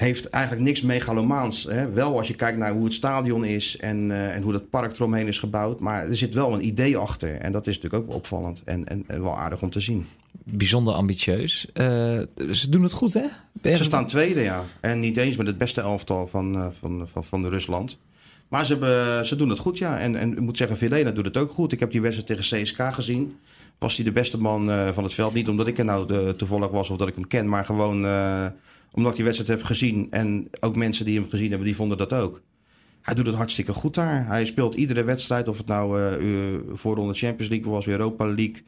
heeft 0.00 0.28
eigenlijk 0.28 0.64
niks 0.64 0.80
megalomaans. 0.80 1.64
Hè? 1.64 1.90
Wel 1.90 2.18
als 2.18 2.28
je 2.28 2.34
kijkt 2.34 2.58
naar 2.58 2.72
hoe 2.72 2.84
het 2.84 2.92
stadion 2.92 3.44
is 3.44 3.76
en, 3.76 4.10
eh, 4.10 4.34
en 4.34 4.42
hoe 4.42 4.52
dat 4.52 4.70
park 4.70 4.94
eromheen 4.94 5.26
is 5.26 5.38
gebouwd. 5.38 5.80
Maar 5.80 6.08
er 6.08 6.16
zit 6.16 6.34
wel 6.34 6.54
een 6.54 6.66
idee 6.66 6.96
achter. 6.96 7.34
En 7.34 7.52
dat 7.52 7.66
is 7.66 7.80
natuurlijk 7.80 8.02
ook 8.02 8.16
opvallend 8.16 8.62
en, 8.64 8.86
en, 8.86 9.04
en 9.06 9.22
wel 9.22 9.38
aardig 9.38 9.62
om 9.62 9.70
te 9.70 9.80
zien. 9.80 10.06
Bijzonder 10.44 10.94
ambitieus. 10.94 11.66
Eh, 11.72 12.20
ze 12.50 12.68
doen 12.68 12.82
het 12.82 12.92
goed, 12.92 13.14
hè? 13.14 13.76
Ze 13.76 13.84
staan 13.84 14.06
tweede, 14.06 14.40
ja. 14.40 14.64
En 14.80 15.00
niet 15.00 15.16
eens 15.16 15.36
met 15.36 15.46
het 15.46 15.58
beste 15.58 15.80
elftal 15.80 16.26
van, 16.26 16.54
eh, 16.54 16.66
van, 16.78 17.08
van, 17.12 17.24
van 17.24 17.46
Rusland. 17.46 17.98
Maar 18.48 18.66
ze, 18.66 18.72
hebben, 18.72 19.26
ze 19.26 19.36
doen 19.36 19.48
het 19.48 19.58
goed, 19.58 19.78
ja. 19.78 19.98
En, 19.98 20.16
en 20.16 20.32
ik 20.32 20.40
moet 20.40 20.56
zeggen, 20.56 20.76
Vilena 20.76 21.10
doet 21.10 21.24
het 21.24 21.36
ook 21.36 21.50
goed. 21.50 21.72
Ik 21.72 21.80
heb 21.80 21.90
die 21.90 22.00
wedstrijd 22.00 22.40
tegen 22.40 22.64
CSK 22.64 22.94
gezien. 22.94 23.36
Was 23.78 23.96
hij 23.96 24.04
de 24.04 24.12
beste 24.12 24.40
man 24.40 24.70
eh, 24.70 24.88
van 24.88 25.04
het 25.04 25.14
veld? 25.14 25.34
Niet 25.34 25.48
omdat 25.48 25.66
ik 25.66 25.78
er 25.78 25.84
nou 25.84 26.06
de, 26.06 26.34
toevallig 26.36 26.70
was 26.70 26.90
of 26.90 26.96
dat 26.96 27.08
ik 27.08 27.14
hem 27.14 27.26
ken. 27.26 27.48
Maar 27.48 27.64
gewoon 27.64 28.04
omdat 28.92 29.10
ik 29.10 29.16
die 29.16 29.24
wedstrijd 29.24 29.58
heb 29.58 29.62
gezien. 29.62 30.06
En 30.10 30.48
ook 30.60 30.76
mensen 30.76 31.04
die 31.04 31.18
hem 31.18 31.28
gezien 31.28 31.48
hebben, 31.48 31.66
die 31.66 31.76
vonden 31.76 31.98
dat 31.98 32.12
ook. 32.12 32.42
Hij 33.02 33.14
doet 33.14 33.26
het 33.26 33.34
hartstikke 33.34 33.72
goed 33.72 33.94
daar. 33.94 34.26
Hij 34.26 34.44
speelt 34.44 34.74
iedere 34.74 35.02
wedstrijd. 35.02 35.48
Of 35.48 35.58
het 35.58 35.66
nou 35.66 36.00
eh, 36.00 36.08
voorronde 36.72 37.14
Champions 37.14 37.52
League 37.52 37.72
was, 37.72 37.86
Europa 37.86 38.26
League. 38.26 38.62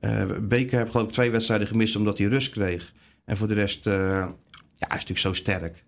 Eh 0.00 0.22
Beker 0.42 0.78
heb 0.78 0.90
geloof 0.90 1.06
ik 1.06 1.12
twee 1.12 1.30
wedstrijden 1.30 1.66
gemist 1.66 1.96
omdat 1.96 2.18
hij 2.18 2.26
rust 2.26 2.50
kreeg. 2.50 2.92
En 3.24 3.36
voor 3.36 3.48
de 3.48 3.54
rest, 3.54 3.86
eh, 3.86 3.94
ja, 3.94 4.26
hij 4.78 4.88
is 4.88 4.88
natuurlijk 4.88 5.18
zo 5.18 5.32
sterk. 5.32 5.84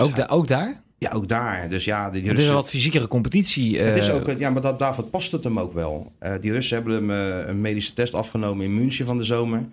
ook, 0.00 0.16
da- 0.16 0.26
ook 0.26 0.48
daar? 0.48 0.82
Ja, 0.98 1.10
ook 1.10 1.28
daar. 1.28 1.68
Dus 1.68 1.84
ja, 1.84 2.10
die 2.10 2.28
Het 2.28 2.38
is 2.38 2.46
een 2.46 2.54
wat 2.54 2.70
fysiekere 2.70 3.08
competitie. 3.08 3.78
Het 3.78 3.96
is 3.96 4.08
eh, 4.08 4.14
ook, 4.14 4.30
ja, 4.38 4.50
maar 4.50 4.62
dat, 4.62 4.78
daarvoor 4.78 5.04
past 5.04 5.32
het 5.32 5.44
hem 5.44 5.58
ook 5.60 5.74
wel. 5.74 6.12
Die 6.40 6.52
Russen 6.52 6.76
hebben 6.76 6.94
hem 6.94 7.10
een 7.48 7.60
medische 7.60 7.92
test 7.94 8.14
afgenomen 8.14 8.64
in 8.64 8.74
München 8.74 9.06
van 9.06 9.16
de 9.16 9.24
zomer. 9.24 9.64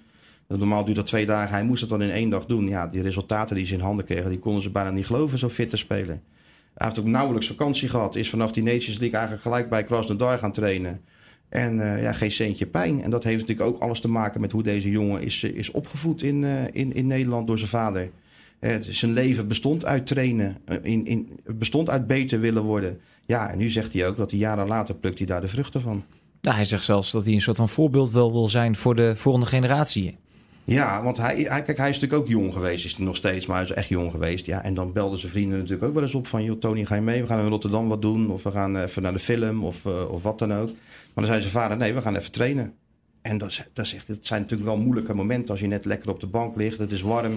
Normaal 0.48 0.84
duurt 0.86 0.96
dat 0.98 1.08
twee 1.08 1.26
dagen. 1.26 1.54
Hij 1.54 1.64
moest 1.64 1.82
het 1.82 1.90
dan 1.90 2.02
in 2.02 2.10
één 2.10 2.30
dag 2.30 2.46
doen. 2.46 2.68
Ja, 2.68 2.88
die 2.88 3.02
resultaten 3.02 3.56
die 3.56 3.66
ze 3.66 3.74
in 3.74 3.80
handen 3.80 4.06
kregen, 4.06 4.30
die 4.30 4.40
konden 4.40 4.62
ze 4.62 4.70
bijna 4.70 4.92
niet 4.92 5.06
geloven, 5.06 5.38
zo 5.40 5.50
fit 5.50 5.70
te 5.70 5.78
spelen. 5.78 6.22
Hij 6.74 6.88
heeft 6.88 7.00
ook 7.00 7.06
nauwelijks 7.06 7.48
vakantie 7.48 7.90
gehad. 7.90 8.16
Is 8.16 8.30
vanaf 8.30 8.52
die 8.52 8.64
Nations 8.64 8.98
League 8.98 9.12
eigenlijk 9.12 9.42
gelijk 9.42 9.70
bij 9.70 9.84
Krasnodar 9.84 10.38
gaan 10.38 10.52
trainen. 10.52 11.02
En 11.52 11.96
eh, 11.96 12.02
ja, 12.02 12.14
geen 12.14 12.32
centje 12.32 12.66
pijn. 12.66 13.04
En 13.04 13.10
dat 13.10 13.24
heeft 13.24 13.40
natuurlijk 13.40 13.70
ook 13.70 13.82
alles 13.82 14.00
te 14.00 14.08
maken 14.08 14.42
met 14.42 14.52
hoe 14.52 14.64
deze 14.64 14.90
jongen 14.90 15.22
is, 15.22 15.44
eh, 15.44 15.56
is 15.56 15.72
opgevoed 15.72 16.24
in, 16.24 16.44
eh, 16.44 16.64
in, 16.72 16.94
in 16.94 17.08
Nederland 17.08 17.48
door 17.48 17.58
zijn 17.58 17.70
vader. 17.70 18.10
Eh, 18.60 18.76
zijn 18.82 19.14
leven 19.14 19.48
bestond 19.48 19.86
uit 19.86 20.08
trainen. 20.08 20.58
In, 20.82 21.06
in, 21.06 21.40
bestond 21.56 21.90
uit 21.90 22.08
beter 22.08 22.40
willen 22.40 22.64
worden. 22.64 23.00
Ja, 23.26 23.50
en 23.50 23.58
nu 23.58 23.70
zegt 23.70 23.94
hij 23.94 24.08
ook 24.08 24.18
dat 24.18 24.32
hij 24.32 24.40
jaren 24.40 24.68
later 24.68 24.96
plukt 24.96 25.18
hij 25.18 25.28
daar 25.28 25.42
de 25.42 25.48
vruchten 25.48 25.82
van. 25.82 26.04
nou, 26.42 26.56
hij 26.56 26.66
zegt 26.66 26.84
zelfs 26.84 27.12
dat 27.12 27.26
hij 27.26 27.34
een 27.34 27.42
soort 27.42 27.58
van 27.58 27.70
voorbeeld 27.70 28.12
wel 28.12 28.32
wil 28.32 28.48
zijn 28.48 28.76
voor 28.76 28.96
de 28.96 29.16
volgende 29.16 29.46
generatie. 29.48 30.18
Ja, 30.64 31.04
want 31.04 31.18
hij, 31.18 31.36
hij, 31.36 31.64
kijk, 31.64 31.78
hij 31.78 31.90
is 31.90 32.00
natuurlijk 32.00 32.22
ook 32.22 32.28
jong 32.28 32.54
geweest. 32.54 32.86
Is 32.86 32.96
hij 32.96 33.06
nog 33.06 33.16
steeds, 33.16 33.46
maar 33.46 33.56
hij 33.56 33.66
is 33.66 33.72
echt 33.72 33.88
jong 33.88 34.12
geweest. 34.12 34.46
Ja, 34.46 34.64
en 34.64 34.74
dan 34.74 34.94
belden 34.94 35.20
zijn 35.20 35.32
vrienden 35.32 35.58
natuurlijk 35.58 35.84
ook 35.84 35.94
wel 35.94 36.04
eens 36.04 36.16
op 36.16 36.28
van... 36.28 36.44
joh, 36.44 36.60
Tony, 36.60 36.86
ga 36.86 36.96
je 36.96 37.02
mee? 37.02 37.22
We 37.22 37.28
gaan 37.28 37.40
in 37.40 37.50
Rotterdam 37.50 37.88
wat 37.88 38.02
doen. 38.02 38.32
Of 38.32 38.44
we 38.44 38.52
gaan 38.52 38.78
even 38.78 39.02
naar 39.02 39.14
de 39.14 39.20
film 39.20 39.64
of, 39.64 39.86
eh, 39.86 40.12
of 40.12 40.24
wat 40.24 40.40
dan 40.40 40.54
ook. 40.54 40.68
Maar 40.68 40.76
dan 41.14 41.26
zei 41.26 41.42
zijn 41.42 41.54
vader, 41.54 41.78
nee, 41.78 41.94
we 41.94 42.02
gaan 42.02 42.16
even 42.16 42.32
trainen. 42.32 42.74
En 43.22 43.38
dat, 43.38 43.68
dat, 43.74 43.96
dat 44.06 44.18
zijn 44.22 44.42
natuurlijk 44.42 44.70
wel 44.70 44.78
moeilijke 44.78 45.14
momenten... 45.14 45.50
als 45.50 45.60
je 45.60 45.68
net 45.68 45.86
lekker 45.86 46.10
op 46.10 46.20
de 46.20 46.28
bank 46.28 46.56
ligt, 46.56 46.78
het 46.78 46.92
is 46.92 47.02
warm... 47.02 47.34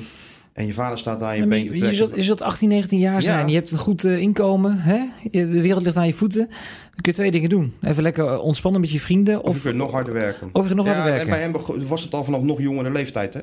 en 0.55 0.67
je 0.67 0.73
vader 0.73 0.99
staat 0.99 1.19
daar 1.19 1.29
aan 1.29 1.37
je 1.37 1.47
been 1.47 1.67
te 1.69 1.79
je, 1.79 1.93
zult, 1.93 2.15
je 2.15 2.23
zult 2.23 2.43
18, 2.43 2.69
19 2.69 2.99
jaar 2.99 3.23
zijn. 3.23 3.39
Ja. 3.41 3.47
Je 3.47 3.55
hebt 3.55 3.71
een 3.71 3.79
goed 3.79 4.05
eh, 4.05 4.19
inkomen. 4.19 4.79
Hè? 4.79 5.05
Je- 5.31 5.49
De 5.49 5.61
wereld 5.61 5.83
ligt 5.85 5.97
aan 5.97 6.07
je 6.07 6.15
voeten. 6.15 6.47
Dan 6.49 7.01
kun 7.01 7.13
je 7.13 7.13
twee 7.13 7.31
dingen 7.31 7.49
doen. 7.49 7.73
Even 7.83 8.03
lekker 8.03 8.27
eh, 8.27 8.45
ontspannen 8.45 8.81
met 8.81 8.91
je 8.91 9.01
vrienden. 9.01 9.43
Of, 9.43 9.49
Of, 9.49 9.57
je 9.57 9.63
kunt 9.63 9.77
nog 9.77 9.91
harder 9.91 10.13
werken. 10.13 10.47
of 10.53 10.61
je 10.61 10.67
kunt 10.67 10.75
nog 10.75 10.87
ja, 10.87 10.93
harder 10.93 11.11
En 11.21 11.27
werken. 11.27 11.53
bij 11.53 11.69
hem 11.77 11.89
was 11.89 12.03
het 12.03 12.15
al 12.15 12.25
vanaf 12.25 12.43
nog 12.43 12.61
jongere 12.61 12.91
leeftijd, 12.93 13.35
hè? 13.35 13.41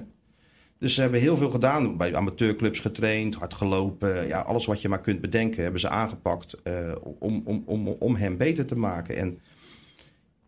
Dus 0.79 0.93
ze 0.93 1.01
hebben 1.01 1.19
heel 1.19 1.37
veel 1.37 1.49
gedaan. 1.49 1.97
Bij 1.97 2.15
amateurclubs 2.15 2.79
getraind, 2.79 3.35
hard 3.35 3.53
gelopen. 3.53 4.27
Ja, 4.27 4.39
alles 4.39 4.65
wat 4.65 4.81
je 4.81 4.89
maar 4.89 5.01
kunt 5.01 5.21
bedenken 5.21 5.63
hebben 5.63 5.79
ze 5.81 5.89
aangepakt 5.89 6.55
eh, 6.63 6.73
om, 7.19 7.41
om, 7.45 7.63
om, 7.65 7.87
om 7.87 8.15
hem 8.15 8.37
beter 8.37 8.65
te 8.65 8.75
maken. 8.75 9.17
En 9.17 9.39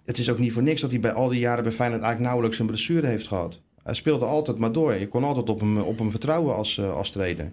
het 0.05 0.17
is 0.17 0.29
ook 0.29 0.39
niet 0.39 0.53
voor 0.53 0.63
niks 0.63 0.81
dat 0.81 0.91
hij 0.91 0.99
bij 0.99 1.11
al 1.13 1.29
die 1.29 1.39
jaren 1.39 1.63
bij 1.63 1.71
Feyenoord 1.71 2.01
eigenlijk 2.01 2.29
nauwelijks 2.31 2.59
een 2.59 2.65
blessure 2.67 3.07
heeft 3.07 3.27
gehad. 3.27 3.61
Hij 3.83 3.93
speelde 3.93 4.25
altijd 4.25 4.57
maar 4.57 4.71
door. 4.71 4.93
Je 4.93 5.07
kon 5.07 5.23
altijd 5.23 5.49
op 5.49 5.59
hem, 5.59 5.77
op 5.77 5.99
hem 5.99 6.11
vertrouwen 6.11 6.55
als, 6.55 6.77
eh, 6.77 6.95
als 6.95 7.09
trainer. 7.09 7.51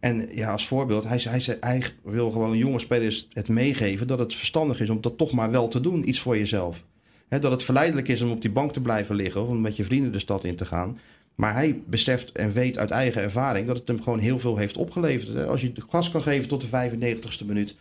En 0.00 0.28
ja, 0.34 0.52
als 0.52 0.66
voorbeeld, 0.66 1.04
hij, 1.04 1.20
hij, 1.28 1.56
hij 1.60 1.82
wil 2.02 2.30
gewoon 2.30 2.56
jonge 2.56 2.78
spelers 2.78 3.28
het 3.32 3.48
meegeven 3.48 4.06
dat 4.06 4.18
het 4.18 4.34
verstandig 4.34 4.80
is 4.80 4.90
om 4.90 5.00
dat 5.00 5.18
toch 5.18 5.32
maar 5.32 5.50
wel 5.50 5.68
te 5.68 5.80
doen, 5.80 6.08
iets 6.08 6.20
voor 6.20 6.38
jezelf. 6.38 6.84
He, 7.28 7.38
dat 7.38 7.50
het 7.50 7.64
verleidelijk 7.64 8.08
is 8.08 8.22
om 8.22 8.30
op 8.30 8.42
die 8.42 8.50
bank 8.50 8.72
te 8.72 8.80
blijven 8.80 9.14
liggen 9.14 9.42
of 9.42 9.48
om 9.48 9.60
met 9.60 9.76
je 9.76 9.84
vrienden 9.84 10.12
de 10.12 10.18
stad 10.18 10.44
in 10.44 10.56
te 10.56 10.64
gaan. 10.64 10.98
Maar 11.34 11.54
hij 11.54 11.82
beseft 11.86 12.32
en 12.32 12.52
weet 12.52 12.78
uit 12.78 12.90
eigen 12.90 13.22
ervaring 13.22 13.66
dat 13.66 13.76
het 13.76 13.88
hem 13.88 14.02
gewoon 14.02 14.18
heel 14.18 14.38
veel 14.38 14.56
heeft 14.56 14.76
opgeleverd. 14.76 15.46
Als 15.46 15.60
je 15.60 15.72
gas 15.88 16.10
kan 16.10 16.22
geven 16.22 16.48
tot 16.48 16.60
de 16.60 16.90
95ste 16.90 17.46
minuut, 17.46 17.76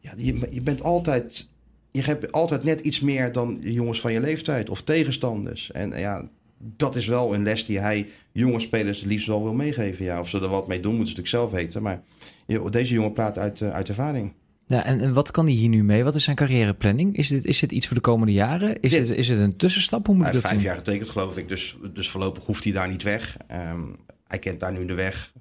ja, 0.00 0.12
je, 0.16 0.48
je 0.50 0.62
bent 0.62 0.82
altijd, 0.82 1.48
je 1.90 2.02
hebt 2.02 2.32
altijd 2.32 2.64
net 2.64 2.80
iets 2.80 3.00
meer 3.00 3.32
dan 3.32 3.58
jongens 3.60 4.00
van 4.00 4.12
je 4.12 4.20
leeftijd 4.20 4.70
of 4.70 4.82
tegenstanders. 4.82 5.70
En 5.70 5.98
ja, 5.98 6.28
dat 6.58 6.96
is 6.96 7.06
wel 7.06 7.34
een 7.34 7.42
les 7.42 7.66
die 7.66 7.78
hij 7.78 8.08
jonge 8.32 8.60
spelers 8.60 8.98
het 8.98 9.08
liefst 9.08 9.26
wel 9.26 9.42
wil 9.42 9.52
meegeven. 9.52 10.04
Ja, 10.04 10.20
of 10.20 10.28
ze 10.28 10.40
er 10.40 10.48
wat 10.48 10.68
mee 10.68 10.80
doen, 10.80 10.94
moeten 10.96 11.14
ze 11.14 11.20
natuurlijk 11.20 11.50
zelf 11.50 11.60
weten. 11.62 11.82
Maar 11.82 12.02
deze 12.70 12.94
jongen 12.94 13.12
praat 13.12 13.38
uit, 13.38 13.60
eh, 13.60 13.70
uit 13.70 13.88
ervaring. 13.88 14.32
Ja, 14.66 14.84
en, 14.84 15.00
en 15.00 15.14
wat 15.14 15.30
kan 15.30 15.44
hij 15.44 15.54
hier 15.54 15.68
nu 15.68 15.84
mee? 15.84 16.04
Wat 16.04 16.14
is 16.14 16.24
zijn 16.24 16.36
carrièreplanning? 16.36 17.16
Is 17.16 17.28
dit, 17.28 17.44
is 17.44 17.58
dit 17.58 17.72
iets 17.72 17.86
voor 17.86 17.96
de 17.96 18.02
komende 18.02 18.32
jaren? 18.32 18.80
Is, 18.80 18.90
dit, 18.90 19.08
is 19.08 19.28
het 19.28 19.38
een 19.38 19.56
tussenstap? 19.56 20.06
Hoe 20.06 20.14
moet 20.14 20.24
hij 20.24 20.32
dat 20.32 20.42
vijf 20.42 20.54
zien? 20.54 20.62
jaar 20.62 20.76
getekend, 20.76 21.08
geloof 21.08 21.36
ik. 21.36 21.48
Dus, 21.48 21.76
dus 21.94 22.08
voorlopig 22.08 22.44
hoeft 22.44 22.64
hij 22.64 22.72
daar 22.72 22.88
niet 22.88 23.02
weg. 23.02 23.36
Ehm, 23.46 23.82
hij 24.26 24.38
kent 24.38 24.60
daar 24.60 24.72
nu 24.72 24.86
de 24.86 24.94
weg. 24.94 25.32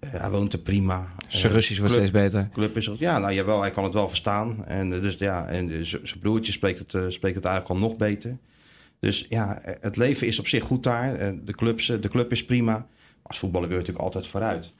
Uh, 0.00 0.10
hij 0.10 0.30
woont 0.30 0.52
er 0.52 0.58
prima. 0.58 1.12
Zijn 1.26 1.52
Russisch 1.52 1.78
wordt 1.78 1.94
steeds 1.94 2.10
beter. 2.10 2.48
Club 2.52 2.76
is 2.76 2.90
ja, 2.98 3.18
nou 3.18 3.32
jawel, 3.32 3.60
hij 3.60 3.70
kan 3.70 3.84
het 3.84 3.92
wel 3.92 4.08
verstaan. 4.08 4.66
En 4.66 4.90
dus 4.90 5.16
ja, 5.18 5.46
en 5.46 5.86
zijn 5.86 6.20
broertje 6.20 6.52
spreekt 6.52 6.78
het, 6.78 7.12
spreekt 7.12 7.36
het 7.36 7.44
eigenlijk 7.44 7.68
al 7.68 7.88
nog 7.88 7.96
beter. 7.96 8.38
Dus 9.00 9.26
ja, 9.28 9.58
het 9.80 9.96
leven 9.96 10.26
is 10.26 10.38
op 10.38 10.46
zich 10.46 10.64
goed 10.64 10.82
daar. 10.82 11.14
Eh, 11.14 11.32
de, 11.44 11.52
clubs, 11.52 11.86
de 11.86 12.08
club 12.08 12.32
is 12.32 12.44
prima. 12.44 12.72
Maar 12.72 12.86
als 13.22 13.38
voetballer 13.38 13.68
wil 13.68 13.76
je 13.76 13.82
natuurlijk 13.82 14.04
altijd 14.06 14.26
vooruit. 14.26 14.72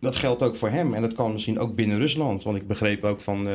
Dat 0.00 0.16
geldt 0.16 0.42
ook 0.42 0.56
voor 0.56 0.68
hem. 0.68 0.94
En 0.94 1.02
dat 1.02 1.12
kan 1.12 1.32
misschien 1.32 1.58
ook 1.58 1.74
binnen 1.74 1.98
Rusland. 1.98 2.42
Want 2.42 2.56
ik 2.56 2.66
begreep 2.66 3.04
ook 3.04 3.20
van, 3.20 3.48
uh, 3.48 3.54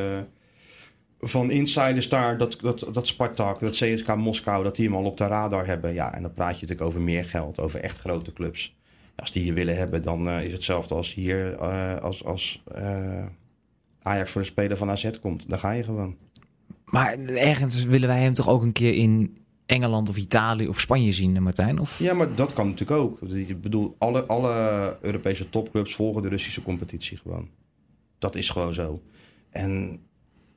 van 1.20 1.50
insiders 1.50 2.08
daar 2.08 2.38
dat, 2.38 2.58
dat, 2.60 2.86
dat 2.92 3.06
Spartak, 3.06 3.60
dat 3.60 3.72
CSK 3.72 4.14
Moskou, 4.16 4.64
dat 4.64 4.76
die 4.76 4.86
hem 4.86 4.96
al 4.96 5.04
op 5.04 5.16
de 5.16 5.26
radar 5.26 5.66
hebben. 5.66 5.94
Ja, 5.94 6.14
en 6.14 6.22
dan 6.22 6.34
praat 6.34 6.54
je 6.54 6.60
natuurlijk 6.60 6.88
over 6.88 7.00
meer 7.00 7.24
geld, 7.24 7.60
over 7.60 7.80
echt 7.80 7.98
grote 7.98 8.32
clubs. 8.32 8.76
Als 9.16 9.32
die 9.32 9.44
je 9.44 9.52
willen 9.52 9.76
hebben, 9.76 10.02
dan 10.02 10.30
is 10.30 10.52
hetzelfde 10.52 10.94
als 10.94 11.14
hier, 11.14 11.58
als, 12.00 12.24
als 12.24 12.62
Ajax 14.02 14.30
voor 14.30 14.40
de 14.40 14.46
speler 14.46 14.76
van 14.76 14.90
AZ 14.90 15.10
komt. 15.20 15.48
Dan 15.48 15.58
ga 15.58 15.70
je 15.70 15.82
gewoon. 15.82 16.16
Maar 16.84 17.18
ergens 17.18 17.84
willen 17.84 18.08
wij 18.08 18.20
hem 18.20 18.34
toch 18.34 18.48
ook 18.48 18.62
een 18.62 18.72
keer 18.72 18.94
in 18.94 19.36
Engeland 19.72 20.08
of 20.08 20.16
Italië 20.16 20.68
of 20.68 20.80
Spanje 20.80 21.12
zien, 21.12 21.42
Martijn? 21.42 21.78
Of? 21.78 21.98
Ja, 21.98 22.14
maar 22.14 22.34
dat 22.34 22.52
kan 22.52 22.68
natuurlijk 22.68 23.00
ook. 23.00 23.20
Ik 23.22 23.60
bedoel, 23.60 23.94
alle, 23.98 24.26
alle 24.26 24.96
Europese 25.00 25.50
topclubs 25.50 25.94
volgen 25.94 26.22
de 26.22 26.28
Russische 26.28 26.62
competitie 26.62 27.16
gewoon. 27.16 27.48
Dat 28.18 28.34
is 28.34 28.50
gewoon 28.50 28.74
zo. 28.74 29.02
En 29.50 30.00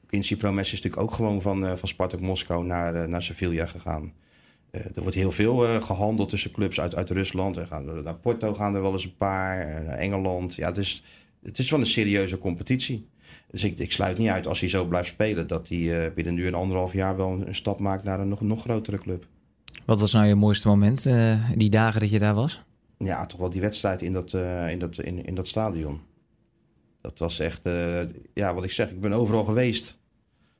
Quincy 0.05 0.35
Promes 0.35 0.65
is 0.65 0.81
natuurlijk 0.81 1.01
ook 1.01 1.11
gewoon 1.11 1.41
van, 1.41 1.63
uh, 1.63 1.75
van 1.75 1.87
Spartak 1.87 2.19
Moskou 2.19 2.65
naar, 2.65 2.95
uh, 2.95 3.03
naar 3.03 3.21
Sevilla 3.21 3.65
gegaan. 3.65 4.13
Er 4.71 5.01
wordt 5.01 5.15
heel 5.15 5.31
veel 5.31 5.81
gehandeld 5.81 6.29
tussen 6.29 6.51
clubs 6.51 6.79
uit, 6.79 6.95
uit 6.95 7.09
Rusland. 7.09 7.57
Er 7.57 7.67
gaan, 7.67 8.03
naar 8.03 8.15
Porto 8.15 8.53
gaan 8.53 8.75
er 8.75 8.81
wel 8.81 8.91
eens 8.91 9.03
een 9.03 9.17
paar, 9.17 9.83
naar 9.83 9.97
Engeland. 9.97 10.55
Ja, 10.55 10.67
het 10.67 10.77
is, 10.77 11.03
het 11.43 11.59
is 11.59 11.69
wel 11.69 11.79
een 11.79 11.85
serieuze 11.85 12.37
competitie. 12.37 13.07
Dus 13.51 13.63
ik, 13.63 13.77
ik 13.77 13.91
sluit 13.91 14.17
niet 14.17 14.29
uit 14.29 14.47
als 14.47 14.59
hij 14.59 14.69
zo 14.69 14.85
blijft 14.85 15.07
spelen, 15.07 15.47
dat 15.47 15.67
hij 15.67 15.77
uh, 15.77 16.13
binnen 16.15 16.33
nu 16.33 16.47
een 16.47 16.53
anderhalf 16.53 16.93
jaar 16.93 17.17
wel 17.17 17.29
een, 17.45 17.55
stap 17.55 17.79
maakt 17.79 18.03
naar 18.03 18.19
een 18.19 18.29
nog, 18.29 18.41
nog 18.41 18.61
grotere 18.61 18.97
club. 18.97 19.25
Wat 19.85 19.99
was 19.99 20.13
nou 20.13 20.25
je 20.25 20.35
mooiste 20.35 20.67
moment, 20.67 21.05
uh, 21.05 21.49
die 21.55 21.69
dagen 21.69 21.99
dat 21.99 22.09
je 22.09 22.19
daar 22.19 22.33
was? 22.33 22.63
Ja, 22.97 23.25
toch 23.25 23.39
wel 23.39 23.49
die 23.49 23.61
wedstrijd 23.61 24.01
in 24.01 24.13
dat, 24.13 24.33
uh, 24.33 24.69
in 24.69 24.79
dat, 24.79 24.97
in, 24.97 25.25
in 25.25 25.35
dat 25.35 25.47
stadion. 25.47 25.99
Dat 27.01 27.19
was 27.19 27.39
echt, 27.39 27.61
ja, 28.33 28.53
wat 28.53 28.63
ik 28.63 28.71
zeg, 28.71 28.89
ik 28.89 29.01
ben 29.01 29.13
overal 29.13 29.43
geweest 29.43 29.99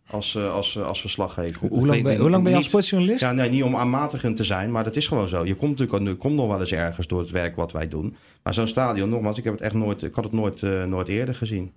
als, 0.08 0.38
als, 0.38 0.80
als 0.80 1.02
verslaggever. 1.02 1.68
Hoe, 1.68 1.86
lang, 1.86 2.04
ben, 2.04 2.20
hoe 2.20 2.30
lang 2.30 2.44
ben 2.44 2.52
je 2.52 2.58
als 2.58 2.68
sportjournalist? 2.68 3.24
Ja, 3.24 3.32
nee, 3.32 3.50
niet 3.50 3.64
om 3.64 3.76
aanmatigend 3.76 4.38
te 4.38 4.44
zijn, 4.44 4.72
maar 4.72 4.84
dat 4.84 4.96
is 4.96 5.08
gewoon 5.08 5.28
zo. 5.28 5.46
Je 5.46 5.56
komt 5.56 5.80
natuurlijk 5.80 6.04
nu 6.04 6.14
komt 6.14 6.36
nog 6.36 6.48
wel 6.48 6.60
eens 6.60 6.72
ergens 6.72 7.08
door 7.08 7.20
het 7.20 7.32
werk 7.32 7.56
wat 7.56 7.72
wij 7.72 7.88
doen. 7.88 8.16
Maar 8.44 8.54
zo'n 8.54 8.68
stadion, 8.68 9.10
nogmaals, 9.10 9.38
ik 9.38 9.44
heb 9.44 9.54
het 9.54 9.62
echt 9.62 9.74
nooit, 9.74 10.04
ik 10.04 10.16
had 10.16 10.24
het 10.24 10.34
nooit, 10.34 10.62
nooit 10.88 11.08
eerder 11.08 11.36
gezien. 11.36 11.74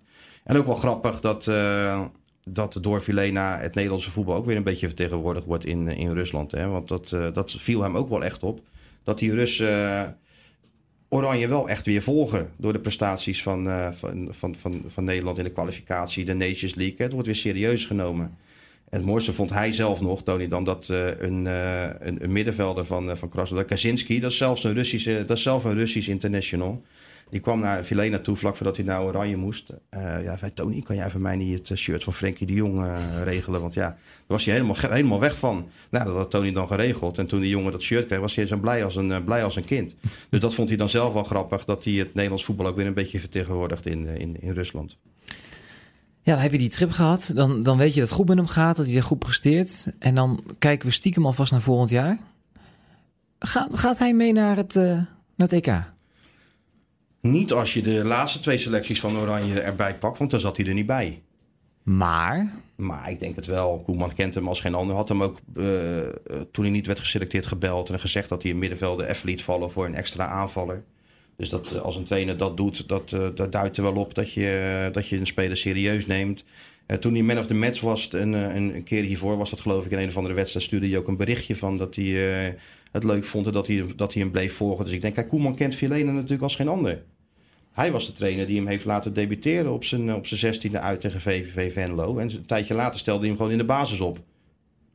En 0.48 0.56
ook 0.56 0.66
wel 0.66 0.74
grappig 0.74 1.20
dat, 1.20 1.46
uh, 1.46 2.04
dat 2.44 2.78
door 2.80 3.02
Vilena 3.02 3.58
het 3.58 3.74
Nederlandse 3.74 4.10
voetbal 4.10 4.34
ook 4.34 4.46
weer 4.46 4.56
een 4.56 4.62
beetje 4.62 4.86
vertegenwoordigd 4.86 5.46
wordt 5.46 5.64
in, 5.64 5.88
in 5.88 6.12
Rusland. 6.12 6.52
Hè? 6.52 6.68
Want 6.68 6.88
dat, 6.88 7.10
uh, 7.14 7.26
dat 7.32 7.52
viel 7.52 7.82
hem 7.82 7.96
ook 7.96 8.08
wel 8.08 8.24
echt 8.24 8.42
op. 8.42 8.60
Dat 9.04 9.18
die 9.18 9.34
Russen 9.34 9.68
uh, 9.68 10.02
Oranje 11.08 11.48
wel 11.48 11.68
echt 11.68 11.86
weer 11.86 12.02
volgen 12.02 12.50
door 12.56 12.72
de 12.72 12.78
prestaties 12.78 13.42
van, 13.42 13.92
van, 13.92 14.28
van, 14.30 14.54
van, 14.54 14.84
van 14.86 15.04
Nederland 15.04 15.38
in 15.38 15.44
de 15.44 15.50
kwalificatie, 15.50 16.24
de 16.24 16.34
Nations 16.34 16.74
League. 16.74 16.96
Het 16.98 17.12
wordt 17.12 17.26
weer 17.26 17.36
serieus 17.36 17.84
genomen. 17.84 18.36
En 18.90 18.98
het 18.98 19.06
mooiste 19.06 19.32
vond 19.32 19.50
hij 19.50 19.72
zelf 19.72 20.00
nog, 20.00 20.22
Tony, 20.22 20.48
dan 20.48 20.64
dat 20.64 20.88
een, 20.88 21.44
een, 21.44 22.24
een, 22.24 22.32
middenvelder 22.32 22.84
van, 22.84 23.16
van 23.16 23.28
Krasnodar, 23.28 23.64
Kaczynski, 23.64 24.20
dat 24.20 24.30
is 24.30 24.36
zelfs 24.36 24.64
een 24.64 24.74
Russische, 24.74 25.24
dat 25.26 25.36
is 25.36 25.42
zelf 25.42 25.64
een 25.64 25.74
Russisch 25.74 26.08
international. 26.08 26.82
Die 27.30 27.40
kwam 27.40 27.60
naar 27.60 27.84
Vilena 27.84 28.18
toe 28.18 28.36
vlak 28.36 28.56
voordat 28.56 28.76
hij 28.76 28.84
naar 28.84 29.02
Oranje 29.02 29.36
moest. 29.36 29.70
Uh, 29.70 30.22
ja, 30.22 30.36
zei 30.36 30.52
Tony, 30.52 30.80
kan 30.80 30.96
jij 30.96 31.10
voor 31.10 31.20
mij 31.20 31.36
niet 31.36 31.58
het 31.58 31.70
eh, 31.70 31.76
shirt 31.76 32.04
van 32.04 32.12
Frenkie 32.12 32.46
de 32.46 32.52
Jong 32.52 32.84
uh, 32.84 32.96
regelen? 33.24 33.60
Want 33.60 33.74
ja, 33.74 33.86
daar 33.86 33.98
was 34.26 34.44
hij 34.44 34.54
helemaal, 34.54 34.76
helemaal 34.78 35.20
weg 35.20 35.38
van. 35.38 35.68
Nou, 35.90 36.04
dat 36.04 36.14
had 36.14 36.30
Tony 36.30 36.52
dan 36.52 36.66
geregeld. 36.66 37.18
En 37.18 37.26
toen 37.26 37.40
die 37.40 37.50
jongen 37.50 37.72
dat 37.72 37.82
shirt 37.82 38.06
kreeg, 38.06 38.18
was 38.20 38.34
hij 38.34 38.46
zo 38.46 38.56
blij 38.56 38.84
als 38.84 38.96
een, 38.96 39.24
blij 39.24 39.44
als 39.44 39.56
een 39.56 39.64
kind. 39.64 39.94
Dus 40.30 40.40
dat 40.40 40.54
vond 40.54 40.68
hij 40.68 40.78
dan 40.78 40.88
zelf 40.88 41.12
wel 41.12 41.24
grappig, 41.24 41.64
dat 41.64 41.84
hij 41.84 41.92
het 41.92 42.14
Nederlands 42.14 42.44
voetbal 42.44 42.66
ook 42.66 42.76
weer 42.76 42.86
een 42.86 42.94
beetje 42.94 43.20
vertegenwoordigt 43.20 43.86
in, 43.86 44.06
in, 44.06 44.40
in 44.40 44.52
Rusland. 44.52 44.96
Ja, 46.22 46.34
dan 46.34 46.42
heb 46.42 46.52
je 46.52 46.58
die 46.58 46.68
trip 46.68 46.90
gehad. 46.90 47.32
Dan, 47.34 47.62
dan 47.62 47.76
weet 47.76 47.94
je 47.94 48.00
dat 48.00 48.08
het 48.08 48.18
goed 48.18 48.28
met 48.28 48.36
hem 48.36 48.46
gaat, 48.46 48.76
dat 48.76 48.86
hij 48.86 48.94
er 48.94 49.02
goed 49.02 49.18
presteert. 49.18 49.86
En 49.98 50.14
dan 50.14 50.44
kijken 50.58 50.88
we 50.88 50.94
stiekem 50.94 51.26
alvast 51.26 51.52
naar 51.52 51.60
volgend 51.60 51.90
jaar. 51.90 52.18
Gaat, 53.38 53.78
gaat 53.78 53.98
hij 53.98 54.14
mee 54.14 54.32
naar 54.32 54.56
het, 54.56 54.74
naar 54.74 55.08
het 55.36 55.52
EK? 55.52 55.82
Niet 57.30 57.52
als 57.52 57.74
je 57.74 57.82
de 57.82 58.04
laatste 58.04 58.40
twee 58.40 58.58
selecties 58.58 59.00
van 59.00 59.18
Oranje 59.18 59.60
erbij 59.60 59.94
pakt, 59.94 60.18
want 60.18 60.30
dan 60.30 60.40
zat 60.40 60.56
hij 60.56 60.66
er 60.66 60.74
niet 60.74 60.86
bij. 60.86 61.22
Maar? 61.82 62.52
Maar 62.76 63.10
ik 63.10 63.20
denk 63.20 63.36
het 63.36 63.46
wel. 63.46 63.82
Koeman 63.84 64.14
kent 64.14 64.34
hem 64.34 64.48
als 64.48 64.60
geen 64.60 64.74
ander. 64.74 64.96
Had 64.96 65.08
hem 65.08 65.22
ook 65.22 65.38
uh, 65.54 65.66
toen 66.50 66.64
hij 66.64 66.72
niet 66.72 66.86
werd 66.86 66.98
geselecteerd 66.98 67.46
gebeld 67.46 67.90
en 67.90 68.00
gezegd 68.00 68.28
dat 68.28 68.42
hij 68.42 68.50
in 68.50 68.58
middenvelden 68.58 69.08
even 69.08 69.28
liet 69.28 69.42
vallen 69.42 69.70
voor 69.70 69.84
een 69.84 69.94
extra 69.94 70.26
aanvaller. 70.26 70.82
Dus 71.36 71.48
dat 71.48 71.74
eh, 71.74 71.80
als 71.80 71.96
een 71.96 72.04
trainer 72.04 72.36
dat 72.36 72.56
doet, 72.56 72.88
dat, 72.88 73.12
uh, 73.12 73.26
dat 73.34 73.52
duidt 73.52 73.76
er 73.76 73.82
wel 73.82 73.94
op 73.94 74.14
dat 74.14 74.32
je, 74.32 74.88
dat 74.92 75.08
je 75.08 75.16
een 75.16 75.26
speler 75.26 75.56
serieus 75.56 76.06
neemt. 76.06 76.44
toen 77.00 77.12
hij 77.14 77.22
man 77.22 77.38
of 77.38 77.46
the 77.46 77.54
match 77.54 77.80
was, 77.80 78.12
een, 78.12 78.32
een, 78.32 78.74
een, 78.74 78.82
keer 78.82 79.02
hiervoor 79.02 79.36
was 79.36 79.50
dat 79.50 79.60
geloof 79.60 79.84
ik 79.84 79.90
in 79.90 79.98
een 79.98 80.08
of 80.08 80.16
andere 80.16 80.34
wedstrijd, 80.34 80.64
stuurde 80.64 80.88
hij 80.88 80.98
ook 80.98 81.08
een 81.08 81.16
berichtje 81.16 81.56
van 81.56 81.76
dat 81.76 81.94
hij 81.94 82.56
het 82.92 83.04
leuk 83.04 83.24
vond 83.24 83.46
en 83.46 83.52
dat 83.52 83.66
hij, 83.66 83.84
dat 83.96 84.12
hij 84.12 84.22
hem 84.22 84.30
bleef 84.30 84.54
volgen. 84.54 84.84
Dus 84.84 84.94
ik 84.94 85.00
denk, 85.00 85.14
kijk, 85.14 85.28
Koeman 85.28 85.54
kent 85.54 85.74
Vilena 85.74 86.12
natuurlijk 86.12 86.42
als 86.42 86.56
geen 86.56 86.68
ander. 86.68 87.02
Hij 87.78 87.92
was 87.92 88.06
de 88.06 88.12
trainer 88.12 88.46
die 88.46 88.56
hem 88.56 88.66
heeft 88.66 88.84
laten 88.84 89.14
debuteren 89.14 89.72
op 89.72 89.84
zijn, 89.84 90.14
op 90.14 90.26
zijn 90.26 90.54
16e 90.54 90.80
uit 90.80 91.00
tegen 91.00 91.20
VVV 91.20 91.72
Venlo. 91.72 92.18
En 92.18 92.30
een 92.30 92.46
tijdje 92.46 92.74
later 92.74 92.98
stelde 92.98 93.18
hij 93.18 93.28
hem 93.28 93.36
gewoon 93.36 93.52
in 93.52 93.58
de 93.58 93.64
basis 93.64 94.00
op. 94.00 94.18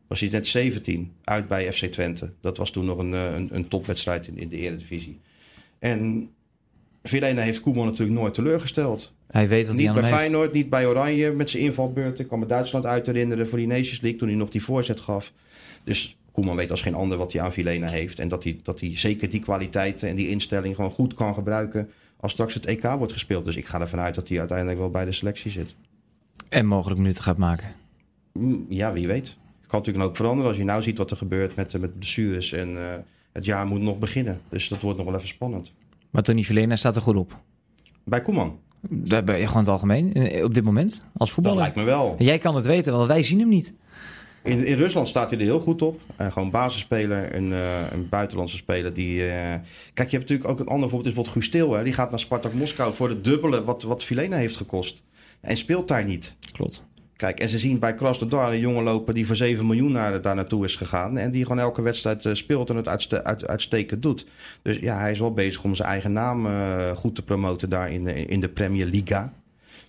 Was 0.08 0.20
hij 0.20 0.30
net 0.30 0.48
17, 0.48 1.12
uit 1.24 1.48
bij 1.48 1.72
FC 1.74 1.86
Twente. 1.86 2.32
Dat 2.42 2.58
was 2.58 2.72
toen 2.72 2.86
nog 2.86 2.98
een, 2.98 3.14
eh, 3.14 3.34
een, 3.34 3.50
een 3.52 3.68
topwedstrijd 3.68 4.28
in, 4.28 4.38
in 4.38 4.48
de 4.48 4.58
Eredivisie. 4.58 5.20
En 5.80 6.30
Vilena 7.04 7.42
heeft 7.42 7.62
Koeman 7.62 7.86
natuurlijk 7.86 8.20
nooit 8.20 8.34
teleurgesteld. 8.34 9.14
Hij 9.28 9.48
weet 9.48 9.68
wat 9.68 9.76
niet 9.76 9.86
hij 9.86 9.94
bij 9.94 10.04
heeft. 10.04 10.16
Feyenoord, 10.16 10.54
niet 10.54 10.70
bij 10.70 10.86
Oranje 10.86 11.32
met 11.32 11.50
zijn 11.50 11.64
invalbeurt. 11.64 12.20
Ik 12.20 12.28
kan 12.28 12.40
me 12.40 12.46
Duitsland 12.46 12.86
uit 12.86 13.06
herinneren 13.06 13.48
voor 13.48 13.58
die 13.58 13.68
Nations 13.68 14.02
League 14.02 14.20
toen 14.20 14.28
hij 14.28 14.38
nog 14.38 14.50
die 14.50 14.64
voorzet 14.64 15.02
gaf. 15.02 15.34
Dus 15.84 16.18
Koeman 16.32 16.56
weet 16.56 16.72
als 16.72 16.82
geen 16.82 16.96
ander 16.96 17.18
wat 17.18 17.34
hij 17.34 17.42
aan 17.42 17.54
Vilena 17.54 17.88
heeft. 17.88 18.20
En 18.20 18.28
dat 18.28 18.44
hij, 18.44 18.60
dat 18.64 18.80
hij 18.80 18.98
zeker 18.98 19.30
die 19.30 19.40
kwaliteiten 19.40 20.10
en 20.10 20.16
die 20.16 20.30
instelling 20.30 20.76
gewoon 20.76 20.92
goed 20.92 21.14
kan 21.14 21.34
gebruiken 21.34 21.90
als 22.24 22.32
straks 22.32 22.54
het 22.54 22.66
EK 22.66 22.84
wordt 22.84 23.14
gespeeld. 23.14 23.46
Dus 23.46 23.56
ik 23.56 23.66
ga 23.66 23.80
ervan 23.80 24.00
uit 24.00 24.16
dat 24.16 24.30
hij 24.30 24.40
uiteindelijk 24.40 24.80
wel 24.80 24.90
bij 24.90 25.06
de 25.06 25.12
selectie 25.12 25.52
zit. 25.52 25.76
En 26.50 26.66
mogelijk 26.66 27.00
minuten 27.00 27.24
gaat 27.24 27.38
maken. 27.38 27.72
Mm, 28.34 28.66
ja, 28.70 28.94
wie 28.94 29.08
weet. 29.08 29.28
Het 29.28 29.68
kan 29.68 29.80
natuurlijk 29.80 30.06
ook 30.06 30.16
veranderen 30.16 30.48
als 30.48 30.58
je 30.58 30.64
nou 30.64 30.82
ziet 30.82 30.98
wat 30.98 31.12
er 31.12 31.18
gebeurt 31.18 31.56
met, 31.56 31.80
met 31.80 31.98
blessures. 31.98 32.52
En 32.52 32.70
uh, 32.70 32.86
het 33.32 33.46
jaar 33.46 33.68
moet 33.68 33.82
nog 33.82 34.00
beginnen. 34.00 34.42
Dus 34.50 34.68
dat 34.68 34.82
wordt 34.82 34.98
nog 34.98 35.08
wel 35.08 35.16
even 35.16 35.28
spannend. 35.28 35.72
Maar 36.10 36.24
Tony 36.24 36.44
Vilena 36.44 36.76
staat 36.76 36.96
er 36.96 37.02
goed 37.02 37.16
op? 37.16 37.42
Bij 38.04 38.22
Koeman? 38.22 38.60
Bij, 38.80 39.48
gewoon 39.48 39.62
het 39.62 39.68
algemeen, 39.68 40.08
op 40.44 40.54
dit 40.54 40.64
moment, 40.64 41.10
als 41.18 41.32
voetballer? 41.32 41.64
Dat 41.64 41.76
lijkt 41.76 41.90
me 41.90 41.96
wel. 41.96 42.16
Jij 42.18 42.38
kan 42.38 42.56
het 42.56 42.66
weten, 42.66 42.94
want 42.94 43.08
wij 43.08 43.24
zien 43.24 43.40
hem 43.40 43.50
niet. 43.50 43.74
In, 44.44 44.66
in 44.66 44.78
Rusland 44.78 45.08
staat 45.08 45.30
hij 45.30 45.40
er 45.40 45.46
heel 45.46 45.60
goed 45.60 45.82
op. 45.82 46.02
Uh, 46.22 46.32
gewoon 46.32 46.52
basisspeler, 46.52 47.36
een, 47.36 47.52
uh, 47.52 47.92
een 47.92 48.10
buitenlandse 48.10 48.58
speler 48.58 48.94
die... 48.94 49.20
Uh... 49.20 49.32
Kijk, 49.94 50.10
je 50.10 50.18
hebt 50.18 50.30
natuurlijk 50.30 50.50
ook 50.50 50.60
een 50.60 50.68
ander 50.68 50.90
voorbeeld, 50.90 51.36
is 51.36 51.46
Stil, 51.46 51.74
hè? 51.74 51.84
Die 51.84 51.94
gaat 51.94 52.10
naar 52.10 52.20
Spartak 52.20 52.54
Moskou 52.54 52.94
voor 52.94 53.10
de 53.10 53.22
dubbele 53.22 53.64
wat, 53.64 53.84
wat 53.84 54.04
Filena 54.04 54.38
heeft 54.38 54.58
gekost. 54.58 55.04
En 55.42 55.58
speelt 55.58 55.88
daar 55.88 56.04
niet. 56.04 56.36
Klopt. 56.52 56.88
Kijk, 57.16 57.40
en 57.40 57.50
ze 57.50 57.60
zien 57.60 57.80
bij 57.80 57.94
Krasnodar 57.94 58.52
een 58.52 58.60
jongen 58.60 58.84
lopen 58.84 59.14
die 59.14 59.26
voor 59.26 59.36
7 59.36 59.66
miljoen 59.66 59.92
naar, 59.92 60.22
daar 60.22 60.36
naartoe 60.36 60.66
is 60.66 60.76
gegaan. 60.76 61.18
En 61.18 61.32
die 61.32 61.44
gewoon 61.44 61.60
elke 61.60 61.82
wedstrijd 61.82 62.26
eh, 62.26 62.34
speelt 62.34 62.70
en 62.70 62.76
het 62.76 62.88
uitste, 62.88 63.24
uit, 63.24 63.48
uitstekend 63.48 64.02
doet. 64.02 64.26
Dus 64.62 64.78
ja, 64.78 65.00
hij 65.00 65.12
is 65.12 65.20
wel 65.20 65.34
bezig 65.34 65.64
om 65.64 65.76
zijn 65.76 65.90
eigen 65.90 66.14
naam 66.14 66.48
goed 66.96 67.16
te 67.16 67.24
promoten 67.24 67.70
daar 67.70 67.92
in 67.92 68.04
de, 68.04 68.14
in 68.14 68.42
de 68.42 68.50
Premier 68.50 68.86
Liga. 68.86 69.34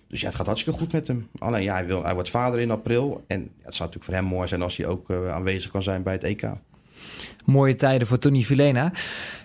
Dus 0.07 0.21
ja, 0.21 0.27
het 0.27 0.35
gaat 0.35 0.45
hartstikke 0.45 0.79
goed 0.79 0.91
met 0.91 1.07
hem. 1.07 1.27
Alleen 1.37 1.63
ja, 1.63 1.73
hij, 1.73 1.85
wil, 1.85 2.03
hij 2.03 2.13
wordt 2.13 2.29
vader 2.29 2.59
in 2.59 2.71
april. 2.71 3.23
En 3.27 3.39
het 3.41 3.75
zou 3.75 3.89
natuurlijk 3.89 4.03
voor 4.03 4.13
hem 4.13 4.23
mooi 4.23 4.47
zijn 4.47 4.61
als 4.61 4.77
hij 4.77 4.85
ook 4.85 5.09
uh, 5.09 5.31
aanwezig 5.31 5.71
kan 5.71 5.83
zijn 5.83 6.03
bij 6.03 6.13
het 6.13 6.23
EK. 6.23 6.49
Mooie 7.45 7.75
tijden 7.75 8.07
voor 8.07 8.19
Tony 8.19 8.41
Vilena. 8.41 8.91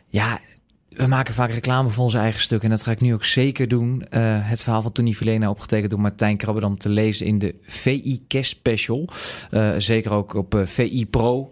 Ja, 0.09 0.41
we 0.89 1.07
maken 1.07 1.35
vaak 1.35 1.51
reclame 1.51 1.91
voor 1.91 2.05
onze 2.05 2.19
eigen 2.19 2.41
stuk. 2.41 2.63
En 2.63 2.71
dat 2.71 2.83
ga 2.83 2.91
ik 2.91 3.01
nu 3.01 3.15
ook 3.15 3.25
zeker 3.25 3.69
doen. 3.69 4.05
Uh, 4.11 4.21
het 4.49 4.63
verhaal 4.63 4.83
van 4.83 4.93
Tony 4.93 5.13
Vilena, 5.13 5.51
opgetekend 5.51 5.91
door 5.91 6.01
Martijn 6.01 6.37
Krabberdam, 6.37 6.79
te 6.79 6.89
lezen 6.89 7.27
in 7.27 7.39
de 7.39 7.55
VI 7.67 8.25
Cash 8.29 8.49
Special. 8.49 9.09
Uh, 9.51 9.75
zeker 9.79 10.13
ook 10.13 10.35
op 10.35 10.55
uh, 10.55 10.67
VI 10.67 11.07
Pro. 11.07 11.51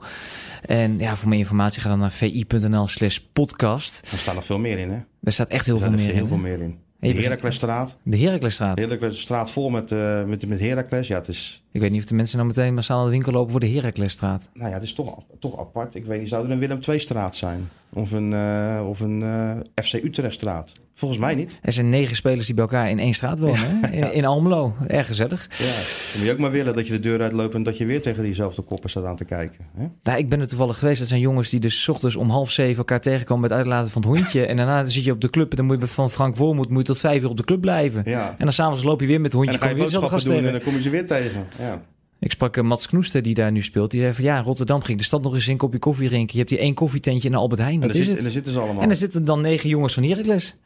En 0.62 0.99
ja, 0.99 1.16
voor 1.16 1.29
meer 1.29 1.38
informatie 1.38 1.83
ga 1.83 1.88
dan 1.88 1.99
naar 1.99 2.12
vi.nl 2.12 2.88
slash 2.88 3.18
podcast. 3.18 4.09
Er 4.12 4.18
staat 4.18 4.35
nog 4.35 4.44
veel 4.44 4.59
meer 4.59 4.79
in, 4.79 4.90
hè? 4.90 4.99
Er 5.23 5.33
staat 5.33 5.49
echt 5.49 5.66
heel 5.66 5.75
er 5.75 5.81
veel 5.81 5.90
meer 5.90 6.01
heel 6.01 6.11
in. 6.11 6.16
Heel 6.16 6.27
veel 6.27 6.37
meer 6.37 6.61
in. 6.61 6.79
De 7.01 7.15
Heraklesstraat. 7.23 7.97
De 8.03 8.19
Heraklesstraat. 8.19 8.77
De 8.77 8.83
Heraklesstraat 8.83 9.51
vol 9.51 9.71
met, 9.71 9.93
uh, 9.93 10.25
met, 10.25 10.47
met 10.47 10.61
Herakles. 10.61 11.09
Ja, 11.09 11.17
het 11.17 11.29
is... 11.29 11.65
Ik 11.73 11.81
weet 11.81 11.91
niet 11.91 12.01
of 12.01 12.07
de 12.07 12.15
mensen 12.15 12.37
nou 12.37 12.49
meteen 12.49 12.75
massaal 12.75 12.97
naar 12.97 13.07
de 13.07 13.13
winkel 13.13 13.33
lopen 13.33 13.51
voor 13.51 13.61
de 13.61 13.69
Heraklesstraat. 13.69 14.49
Nou 14.53 14.69
ja, 14.69 14.75
het 14.75 14.83
is 14.83 14.93
toch, 14.93 15.25
toch 15.39 15.59
apart. 15.59 15.95
Ik 15.95 16.05
weet 16.05 16.21
niet, 16.21 16.29
zou 16.29 16.45
er 16.45 16.51
een 16.51 16.59
Willem 16.59 16.79
II-straat 16.89 17.37
zijn? 17.37 17.69
Of 17.93 18.13
een, 18.13 18.33
uh, 18.33 18.85
of 18.89 19.01
een 19.01 19.21
uh, 19.21 19.85
FC 19.85 19.93
Utrechtstraat? 19.93 20.73
Volgens 20.99 21.21
mij 21.21 21.35
niet. 21.35 21.59
Er 21.63 21.73
zijn 21.73 21.89
negen 21.89 22.17
spelers 22.17 22.47
die 22.47 22.55
bij 22.55 22.65
elkaar 22.65 22.91
in 22.91 22.99
één 22.99 23.15
straat 23.15 23.39
wonen. 23.39 23.57
Ja, 23.83 23.89
in, 23.89 24.13
in, 24.13 24.25
Almelo. 24.25 24.75
Erg 24.87 25.07
gezellig. 25.07 25.49
Ja, 25.51 25.65
dan 25.65 25.75
moet 26.17 26.27
je 26.27 26.33
ook 26.33 26.39
maar 26.39 26.51
willen 26.51 26.75
dat 26.75 26.87
je 26.87 26.93
de 26.93 27.01
deur 27.01 27.21
uitloopt... 27.23 27.55
en 27.55 27.63
dat 27.63 27.79
je 27.79 27.87
weer 27.87 28.03
tegen 28.03 28.23
diezelfde 28.23 28.63
koppen 28.63 28.91
staat 28.91 29.05
aan 29.05 29.17
te 29.17 29.25
kijken. 29.25 29.65
Hè? 29.77 29.87
Nou, 30.03 30.19
ik 30.19 30.29
ben 30.29 30.41
er 30.41 30.49
toevallig 30.49 30.79
geweest. 30.79 30.99
Dat 30.99 31.09
zijn 31.09 31.21
jongens 31.21 31.51
die 31.51 31.61
dus 31.61 31.89
ochtends 31.89 32.17
om 32.17 32.31
half 32.31 32.51
zeven 32.51 32.77
elkaar 32.77 33.01
tegenkomen... 33.01 33.49
bij 33.49 33.57
het 33.57 33.67
uitlaten 33.67 33.91
van 33.91 34.03
het 34.03 34.11
hondje. 34.11 34.47
en 34.51 34.57
daarna 34.57 34.85
zit 34.85 35.05
je 35.05 35.13
op 35.13 35.21
de 35.21 35.31
club... 35.31 35.51
en 35.51 35.57
dan 35.57 35.67
moet 35.67 35.81
je 35.81 35.87
van 35.87 36.11
Frank 36.11 36.37
Voormoed 36.37 36.69
moet 36.69 36.79
je 36.79 36.85
tot 36.85 36.99
vijf 36.99 37.23
uur 37.23 37.29
op 37.29 37.37
de 37.37 37.45
club 37.45 37.61
blijven. 37.61 38.03
Ja. 38.05 38.29
En 38.29 38.45
dan 38.45 38.53
s'avonds 38.53 38.83
loop 38.83 39.01
je 39.01 39.07
weer 39.07 39.21
met 39.21 39.33
het 39.33 39.43
hondje. 39.43 39.55
En 39.55 39.61
dan 39.61 39.69
ga 39.69 39.75
je 39.75 39.83
boodschappen 39.83 40.25
doen 40.25 40.45
en 40.45 40.53
dan 40.53 40.63
kom 40.63 40.75
je 40.75 40.81
ze 40.81 40.91
weer 40.91 41.07
tegen. 41.07 41.47
Ja. 41.59 41.83
Ik 42.21 42.31
sprak 42.31 42.57
uh, 42.57 42.64
Mats 42.64 42.87
Knoester, 42.87 43.23
die 43.23 43.35
daar 43.35 43.53
nu 43.53 43.62
speelt. 43.62 43.90
Die 43.90 44.01
zei 44.01 44.14
van 44.14 44.25
ja, 44.25 44.40
Rotterdam 44.40 44.83
ging 44.83 44.99
de 44.99 45.05
stad 45.05 45.23
nog 45.23 45.35
eens 45.35 45.47
een 45.47 45.57
kopje 45.57 45.79
koffie 45.79 46.09
drinken. 46.09 46.33
Je 46.33 46.38
hebt 46.38 46.51
hier 46.51 46.59
één 46.59 46.75
koffietentje 46.75 47.29
in 47.29 47.35
Albert 47.35 47.61
Heijn. 47.61 47.81
Dat 47.81 47.90
en, 47.90 47.97
is 47.97 48.05
zit, 48.05 48.09
het. 48.09 48.16
en 48.16 48.23
daar 48.23 48.33
zitten 48.33 48.53
ze 48.53 48.61
allemaal. 48.61 48.83
En 48.83 48.90
er 48.90 48.97
zitten 48.97 49.25
dan 49.25 49.40
negen 49.40 49.68
jongens 49.68 49.94
van 49.94 50.03
Heracles. 50.03 50.57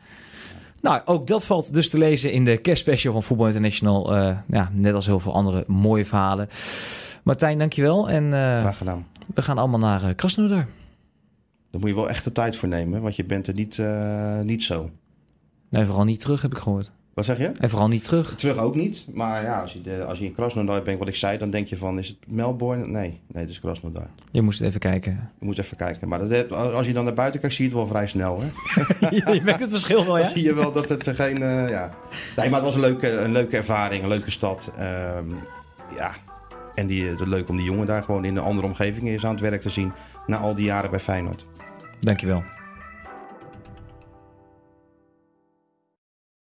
Nou, 0.80 1.02
ook 1.04 1.26
dat 1.26 1.44
valt 1.44 1.74
dus 1.74 1.90
te 1.90 1.98
lezen 1.98 2.32
in 2.32 2.44
de 2.44 2.56
kerstspecial 2.56 3.12
van 3.12 3.22
Voetbal 3.22 3.46
International. 3.46 4.16
Uh, 4.16 4.36
ja, 4.48 4.70
net 4.72 4.94
als 4.94 5.06
heel 5.06 5.20
veel 5.20 5.34
andere 5.34 5.64
mooie 5.66 6.04
verhalen. 6.04 6.48
Martijn, 7.22 7.58
dankjewel. 7.58 8.10
En 8.10 8.24
uh, 8.24 8.74
gedaan. 8.74 9.06
we 9.34 9.42
gaan 9.42 9.58
allemaal 9.58 9.78
naar 9.78 10.04
uh, 10.04 10.14
Krasnodar. 10.14 10.66
Daar 11.70 11.80
moet 11.80 11.88
je 11.88 11.94
wel 11.94 12.08
echt 12.08 12.24
de 12.24 12.32
tijd 12.32 12.56
voor 12.56 12.68
nemen, 12.68 13.02
want 13.02 13.16
je 13.16 13.24
bent 13.24 13.46
er 13.46 13.54
niet, 13.54 13.76
uh, 13.76 14.40
niet 14.40 14.62
zo. 14.62 14.90
Nee, 15.68 15.84
vooral 15.84 16.04
niet 16.04 16.20
terug, 16.20 16.42
heb 16.42 16.52
ik 16.52 16.58
gehoord. 16.58 16.90
Wat 17.14 17.24
zeg 17.24 17.38
je? 17.38 17.52
En 17.60 17.68
vooral 17.68 17.88
niet 17.88 18.04
terug. 18.04 18.34
Terug 18.36 18.58
ook 18.58 18.74
niet. 18.74 19.06
Maar 19.12 19.42
ja, 19.42 19.60
als 19.60 19.72
je, 19.72 19.82
de, 19.82 20.04
als 20.04 20.18
je 20.18 20.24
in 20.24 20.34
Krasnodar 20.34 20.82
bent, 20.82 20.98
wat 20.98 21.08
ik 21.08 21.14
zei, 21.14 21.38
dan 21.38 21.50
denk 21.50 21.66
je 21.66 21.76
van, 21.76 21.98
is 21.98 22.08
het 22.08 22.16
Melbourne? 22.26 22.86
Nee, 22.86 23.20
nee, 23.26 23.42
het 23.42 23.48
is 23.48 23.60
Krasnodar. 23.60 24.06
Je 24.30 24.42
moest 24.42 24.60
even 24.60 24.80
kijken. 24.80 25.30
Je 25.38 25.44
moet 25.44 25.58
even 25.58 25.76
kijken. 25.76 26.08
Maar 26.08 26.28
dat, 26.28 26.52
als 26.52 26.86
je 26.86 26.92
dan 26.92 27.04
naar 27.04 27.12
buiten 27.12 27.40
kijkt, 27.40 27.54
zie 27.54 27.64
je 27.64 27.70
het 27.70 27.80
wel 27.80 27.88
vrij 27.88 28.06
snel. 28.06 28.40
Hè? 28.40 28.46
je 29.34 29.40
merkt 29.44 29.60
het 29.60 29.70
verschil 29.70 30.04
wel, 30.04 30.18
ja? 30.18 30.26
Zie 30.34 30.42
je 30.42 30.54
wel 30.54 30.72
dat 30.72 30.88
het 30.88 31.08
geen... 31.08 31.40
Uh, 31.40 31.68
ja. 31.68 31.90
Nee, 32.36 32.50
maar 32.50 32.58
het 32.58 32.68
was 32.68 32.74
een 32.74 32.80
leuke, 32.80 33.10
een 33.10 33.32
leuke 33.32 33.56
ervaring, 33.56 34.02
een 34.02 34.08
leuke 34.08 34.30
stad. 34.30 34.72
Um, 35.16 35.38
ja, 35.96 36.12
en 36.74 36.86
die, 36.86 37.08
het 37.08 37.26
leuk 37.26 37.48
om 37.48 37.56
die 37.56 37.64
jongen 37.64 37.86
daar 37.86 38.02
gewoon 38.02 38.24
in 38.24 38.36
een 38.36 38.42
andere 38.42 38.66
omgeving 38.66 39.08
eens 39.08 39.24
aan 39.24 39.32
het 39.32 39.40
werk 39.40 39.60
te 39.60 39.70
zien. 39.70 39.92
Na 40.26 40.36
al 40.36 40.54
die 40.54 40.64
jaren 40.64 40.90
bij 40.90 41.00
Feyenoord. 41.00 41.46
Dankjewel. 42.00 42.42